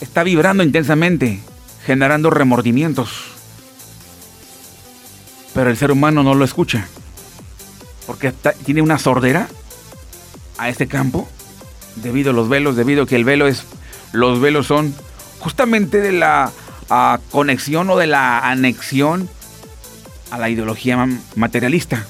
está 0.01 0.22
vibrando 0.22 0.62
intensamente 0.62 1.41
generando 1.84 2.30
remordimientos. 2.30 3.11
Pero 5.55 5.70
el 5.70 5.76
ser 5.76 5.91
humano 5.91 6.22
no 6.22 6.34
lo 6.34 6.45
escucha. 6.45 6.86
Porque 8.07 8.32
tiene 8.64 8.82
una 8.82 8.99
sordera 8.99 9.49
a 10.59 10.68
este 10.68 10.86
campo 10.86 11.28
debido 11.97 12.30
a 12.30 12.34
los 12.34 12.49
velos, 12.49 12.76
debido 12.76 13.05
a 13.05 13.07
que 13.07 13.16
el 13.16 13.24
velo 13.24 13.49
es, 13.49 13.64
los 14.12 14.41
velos 14.41 14.66
son 14.66 14.95
justamente 15.41 16.01
de 16.01 16.12
la 16.12 16.53
conexión 17.30 17.91
o 17.91 17.97
de 17.97 18.07
la 18.07 18.38
anexión 18.51 19.28
a 20.30 20.38
la 20.38 20.49
ideología 20.49 21.09
materialista, 21.34 22.07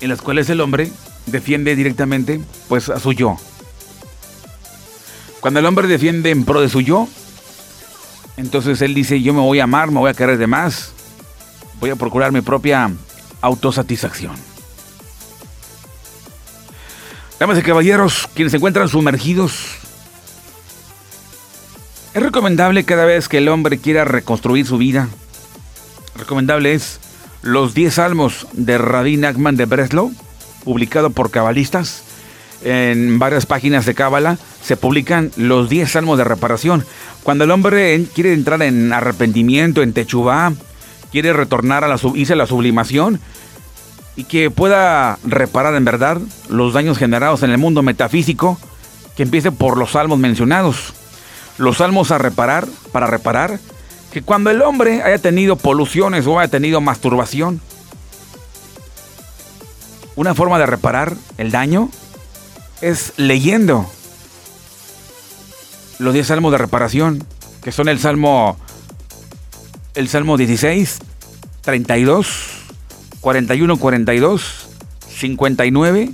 en 0.00 0.08
las 0.08 0.22
cuales 0.22 0.48
el 0.50 0.60
hombre 0.60 0.92
defiende 1.26 1.74
directamente 1.74 2.40
pues 2.68 2.88
a 2.88 3.00
su 3.00 3.12
yo. 3.12 3.36
Cuando 5.40 5.60
el 5.60 5.66
hombre 5.66 5.88
defiende 5.88 6.30
en 6.30 6.44
pro 6.44 6.60
de 6.60 6.68
su 6.68 6.80
yo, 6.80 7.08
entonces 8.36 8.80
él 8.80 8.94
dice, 8.94 9.20
yo 9.20 9.34
me 9.34 9.40
voy 9.40 9.60
a 9.60 9.64
amar, 9.64 9.90
me 9.90 9.98
voy 9.98 10.10
a 10.10 10.14
querer 10.14 10.38
de 10.38 10.46
más, 10.46 10.92
voy 11.80 11.90
a 11.90 11.96
procurar 11.96 12.32
mi 12.32 12.40
propia 12.40 12.90
autosatisfacción. 13.40 14.34
Damas 17.40 17.58
y 17.58 17.62
caballeros, 17.62 18.28
quienes 18.34 18.52
se 18.52 18.58
encuentran 18.58 18.88
sumergidos, 18.88 19.78
es 22.14 22.22
recomendable 22.22 22.84
cada 22.84 23.04
vez 23.04 23.28
que 23.28 23.38
el 23.38 23.48
hombre 23.48 23.78
quiera 23.78 24.04
reconstruir 24.04 24.66
su 24.66 24.78
vida, 24.78 25.08
recomendable 26.16 26.74
es 26.74 27.00
los 27.42 27.74
10 27.74 27.94
salmos 27.94 28.46
de 28.52 28.78
Rabbi 28.78 29.16
Nachman 29.16 29.56
de 29.56 29.64
Breslau, 29.64 30.12
publicado 30.64 31.10
por 31.10 31.30
cabalistas 31.30 32.04
en 32.64 33.18
varias 33.18 33.46
páginas 33.46 33.86
de 33.86 33.94
Cábala, 33.94 34.38
se 34.62 34.76
publican 34.76 35.30
los 35.36 35.68
10 35.68 35.90
salmos 35.90 36.18
de 36.18 36.24
reparación. 36.24 36.84
Cuando 37.22 37.44
el 37.44 37.50
hombre 37.50 38.04
quiere 38.14 38.32
entrar 38.32 38.62
en 38.62 38.92
arrepentimiento, 38.92 39.82
en 39.82 39.92
techubá, 39.92 40.52
quiere 41.10 41.32
retornar 41.32 41.84
a 41.84 41.88
la, 41.88 41.94
a 41.94 42.36
la 42.36 42.46
sublimación 42.46 43.20
y 44.14 44.24
que 44.24 44.50
pueda 44.50 45.18
reparar 45.24 45.74
en 45.74 45.84
verdad 45.84 46.18
los 46.48 46.74
daños 46.74 46.98
generados 46.98 47.42
en 47.42 47.50
el 47.50 47.58
mundo 47.58 47.82
metafísico, 47.82 48.58
que 49.16 49.24
empiece 49.24 49.50
por 49.50 49.76
los 49.76 49.92
salmos 49.92 50.18
mencionados. 50.18 50.94
Los 51.58 51.78
salmos 51.78 52.10
a 52.10 52.18
reparar, 52.18 52.66
para 52.92 53.06
reparar, 53.06 53.58
que 54.12 54.22
cuando 54.22 54.50
el 54.50 54.62
hombre 54.62 55.02
haya 55.02 55.18
tenido 55.18 55.56
poluciones 55.56 56.26
o 56.26 56.38
haya 56.38 56.50
tenido 56.50 56.80
masturbación, 56.80 57.60
una 60.16 60.34
forma 60.34 60.58
de 60.58 60.66
reparar 60.66 61.16
el 61.38 61.50
daño 61.50 61.88
es 62.80 63.14
leyendo 63.16 63.90
los 65.98 66.12
10 66.12 66.26
salmos 66.26 66.52
de 66.52 66.58
reparación, 66.58 67.24
que 67.62 67.72
son 67.72 67.88
el 67.88 67.98
salmo 67.98 68.58
el 69.94 70.08
salmo 70.08 70.36
16, 70.36 70.98
32, 71.60 72.26
41, 73.20 73.76
42, 73.76 74.68
59, 75.08 76.10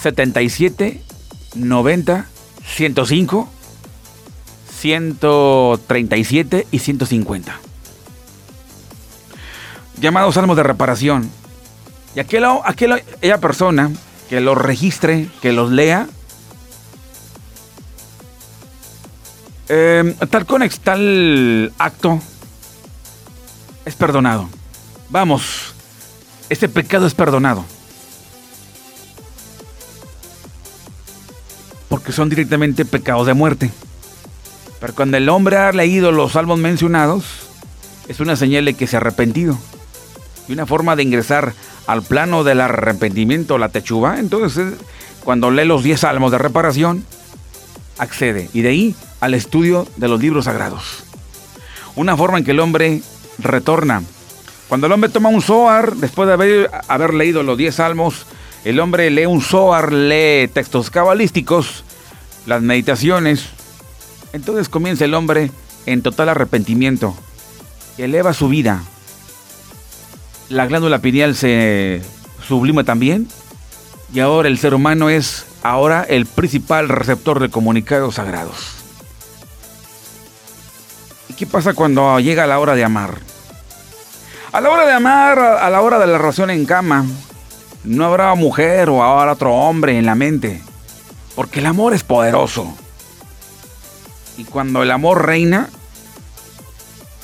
77, 0.00 1.02
90, 1.54 2.26
105, 2.76 3.48
137 4.80 6.66
y 6.70 6.78
150. 6.78 7.58
Llamados 10.00 10.34
salmos 10.34 10.56
de 10.56 10.62
reparación. 10.62 11.30
Y 12.14 12.20
aquella, 12.20 12.60
aquella 12.64 13.38
persona 13.38 13.90
que 14.28 14.40
los 14.40 14.56
registre, 14.58 15.28
que 15.40 15.52
los 15.52 15.70
lea, 15.70 16.08
Eh, 19.72 20.16
tal 20.28 20.46
conex, 20.46 20.80
tal 20.80 21.72
acto 21.78 22.20
es 23.84 23.94
perdonado. 23.94 24.48
Vamos, 25.10 25.74
este 26.48 26.68
pecado 26.68 27.06
es 27.06 27.14
perdonado. 27.14 27.64
Porque 31.88 32.10
son 32.10 32.28
directamente 32.28 32.84
pecados 32.84 33.28
de 33.28 33.34
muerte. 33.34 33.70
Pero 34.80 34.94
cuando 34.94 35.18
el 35.18 35.28
hombre 35.28 35.58
ha 35.58 35.72
leído 35.72 36.10
los 36.10 36.32
salmos 36.32 36.58
mencionados, 36.58 37.24
es 38.08 38.18
una 38.20 38.34
señal 38.36 38.64
de 38.64 38.74
que 38.74 38.86
se 38.86 38.96
ha 38.96 39.00
arrepentido. 39.00 39.58
Y 40.48 40.52
una 40.52 40.66
forma 40.66 40.96
de 40.96 41.02
ingresar 41.02 41.52
al 41.86 42.02
plano 42.02 42.44
del 42.44 42.60
arrepentimiento, 42.60 43.58
la 43.58 43.68
techuba, 43.68 44.18
entonces 44.18 44.74
cuando 45.22 45.50
lee 45.50 45.64
los 45.64 45.82
10 45.82 46.00
salmos 46.00 46.32
de 46.32 46.38
reparación, 46.38 47.04
accede. 47.98 48.48
Y 48.52 48.62
de 48.62 48.70
ahí 48.70 48.94
al 49.20 49.34
estudio 49.34 49.86
de 49.96 50.08
los 50.08 50.20
libros 50.20 50.46
sagrados. 50.46 51.04
Una 51.94 52.16
forma 52.16 52.38
en 52.38 52.44
que 52.44 52.52
el 52.52 52.60
hombre 52.60 53.02
retorna. 53.38 54.02
Cuando 54.68 54.86
el 54.86 54.92
hombre 54.92 55.10
toma 55.10 55.28
un 55.28 55.42
Zohar, 55.42 55.96
después 55.96 56.26
de 56.26 56.32
haber, 56.32 56.70
haber 56.88 57.14
leído 57.14 57.42
los 57.42 57.58
10 57.58 57.74
salmos, 57.74 58.26
el 58.64 58.80
hombre 58.80 59.10
lee 59.10 59.26
un 59.26 59.42
Zohar, 59.42 59.92
lee 59.92 60.48
textos 60.48 60.90
cabalísticos, 60.90 61.84
las 62.46 62.62
meditaciones. 62.62 63.50
Entonces 64.32 64.68
comienza 64.68 65.04
el 65.04 65.14
hombre 65.14 65.50
en 65.86 66.02
total 66.02 66.28
arrepentimiento. 66.28 67.14
Eleva 67.98 68.34
su 68.34 68.48
vida. 68.48 68.82
La 70.48 70.66
glándula 70.66 71.00
pineal 71.00 71.34
se 71.34 72.02
sublima 72.46 72.84
también. 72.84 73.28
Y 74.12 74.20
ahora 74.20 74.48
el 74.48 74.58
ser 74.58 74.74
humano 74.74 75.08
es 75.10 75.46
ahora 75.62 76.04
el 76.08 76.26
principal 76.26 76.88
receptor 76.88 77.40
de 77.40 77.50
comunicados 77.50 78.16
sagrados. 78.16 78.80
¿Qué 81.40 81.46
pasa 81.46 81.72
cuando 81.72 82.20
llega 82.20 82.46
la 82.46 82.58
hora 82.58 82.74
de 82.74 82.84
amar? 82.84 83.18
A 84.52 84.60
la 84.60 84.68
hora 84.68 84.84
de 84.84 84.92
amar, 84.92 85.38
a 85.38 85.70
la 85.70 85.80
hora 85.80 85.98
de 85.98 86.06
la 86.06 86.18
relación 86.18 86.50
en 86.50 86.66
cama, 86.66 87.06
no 87.82 88.04
habrá 88.04 88.34
mujer 88.34 88.90
o 88.90 89.02
habrá 89.02 89.32
otro 89.32 89.54
hombre 89.54 89.96
en 89.96 90.04
la 90.04 90.14
mente, 90.14 90.60
porque 91.34 91.60
el 91.60 91.66
amor 91.66 91.94
es 91.94 92.04
poderoso. 92.04 92.76
Y 94.40 94.44
cuando 94.44 94.82
el 94.82 94.90
amor 94.90 95.26
reina, 95.26 95.68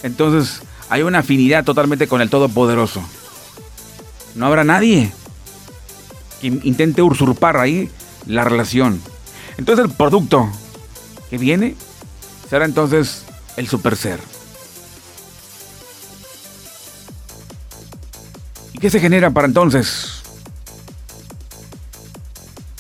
entonces 0.03 0.61
hay 0.91 1.01
una 1.01 1.21
afinidad 1.21 1.65
totalmente 1.65 2.09
con 2.09 2.21
el 2.21 2.29
Todopoderoso. 2.29 3.03
No 4.35 4.45
habrá 4.45 4.65
nadie 4.65 5.11
que 6.43 6.49
intente 6.49 7.01
usurpar 7.01 7.57
ahí 7.57 7.89
la 8.27 8.45
relación. 8.45 9.01
Entonces 9.57 9.87
el 9.87 9.93
producto 9.93 10.47
que 11.31 11.39
viene 11.39 11.75
será 12.51 12.67
entonces 12.67 13.23
el 13.57 13.67
super 13.67 13.97
ser. 13.97 14.21
¿Y 18.75 18.79
qué 18.79 18.91
se 18.91 19.01
genera 19.01 19.31
para 19.31 19.47
entonces? 19.47 20.21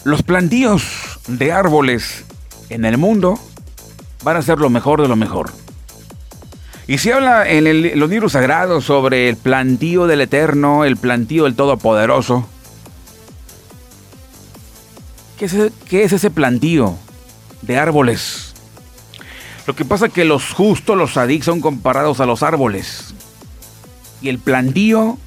Los 0.04 0.22
plantíos 0.22 0.84
de 1.26 1.52
árboles 1.52 2.24
en 2.68 2.84
el 2.84 2.98
mundo 2.98 3.40
van 4.26 4.36
a 4.36 4.42
ser 4.42 4.58
lo 4.58 4.70
mejor 4.70 5.00
de 5.00 5.06
lo 5.06 5.14
mejor. 5.14 5.52
Y 6.88 6.98
se 6.98 7.12
habla 7.12 7.48
en, 7.48 7.96
los 7.96 8.10
libros 8.10 8.32
sagrados 8.32 8.84
sobre 8.84 9.28
el 9.28 9.36
plantío 9.36 10.08
del 10.08 10.20
Eterno, 10.20 10.84
el 10.84 10.96
plantío 10.96 11.44
del 11.44 11.54
Todopoderoso. 11.54 12.44
¿Qué 15.38 15.44
es, 15.44 15.54
qué 15.88 16.02
es 16.02 16.12
ese 16.12 16.32
plantío 16.32 16.96
de 17.62 17.78
árboles? 17.78 18.52
Lo 19.64 19.76
que 19.76 19.84
pasa 19.84 20.06
es 20.06 20.12
que 20.12 20.24
los 20.24 20.52
justos, 20.52 20.98
los 20.98 21.12
sadik, 21.12 21.44
son 21.44 21.60
comparados 21.60 22.18
a 22.18 22.26
los 22.26 22.42
árboles. 22.42 23.14
Y 24.22 24.28
el 24.28 24.40
plantío 24.40 25.18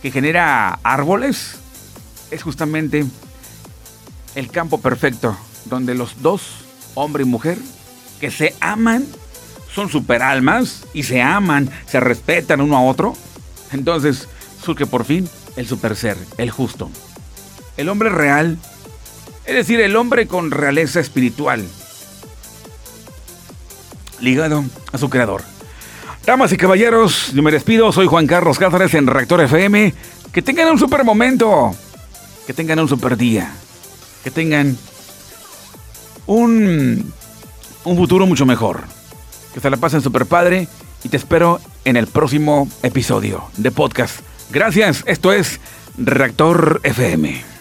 que 0.00 0.10
genera 0.10 0.78
árboles 0.82 1.56
es 2.30 2.42
justamente 2.42 3.04
el 4.34 4.50
campo 4.50 4.80
perfecto, 4.80 5.36
donde 5.66 5.94
los 5.94 6.22
dos, 6.22 6.64
hombre 6.94 7.24
y 7.24 7.26
mujer, 7.26 7.58
que 8.20 8.30
se 8.30 8.54
aman, 8.60 9.06
son 9.72 9.90
superalmas 9.90 10.84
y 10.94 11.02
se 11.02 11.20
aman, 11.20 11.70
se 11.86 12.00
respetan 12.00 12.60
uno 12.60 12.76
a 12.76 12.82
otro. 12.82 13.14
Entonces 13.72 14.28
surge 14.62 14.86
por 14.86 15.04
fin 15.04 15.28
el 15.56 15.66
superser, 15.66 16.16
el 16.38 16.50
justo. 16.50 16.90
El 17.76 17.88
hombre 17.88 18.08
real, 18.08 18.58
es 19.44 19.54
decir, 19.54 19.80
el 19.80 19.96
hombre 19.96 20.26
con 20.26 20.50
realeza 20.50 21.00
espiritual, 21.00 21.64
ligado 24.20 24.64
a 24.92 24.98
su 24.98 25.10
creador. 25.10 25.42
Damas 26.24 26.52
y 26.52 26.56
caballeros, 26.56 27.32
yo 27.34 27.42
me 27.42 27.52
despido, 27.52 27.92
soy 27.92 28.06
Juan 28.06 28.26
Carlos 28.26 28.58
Cáceres 28.58 28.94
en 28.94 29.06
Reactor 29.06 29.42
FM. 29.42 29.94
Que 30.32 30.42
tengan 30.42 30.70
un 30.70 30.78
super 30.78 31.04
momento, 31.04 31.74
que 32.46 32.52
tengan 32.52 32.80
un 32.80 32.88
super 32.88 33.16
día, 33.16 33.54
que 34.24 34.30
tengan 34.30 34.76
un, 36.26 37.12
un 37.86 37.96
futuro 37.96 38.26
mucho 38.26 38.44
mejor. 38.44 38.82
Que 39.54 39.60
se 39.60 39.70
la 39.70 39.76
pasen 39.78 40.02
super 40.02 40.26
padre 40.26 40.68
y 41.02 41.08
te 41.08 41.16
espero 41.16 41.60
en 41.84 41.96
el 41.96 42.06
próximo 42.06 42.68
episodio 42.82 43.44
de 43.56 43.70
podcast. 43.70 44.20
Gracias, 44.50 45.02
esto 45.06 45.32
es 45.32 45.60
Reactor 45.96 46.80
FM. 46.82 47.55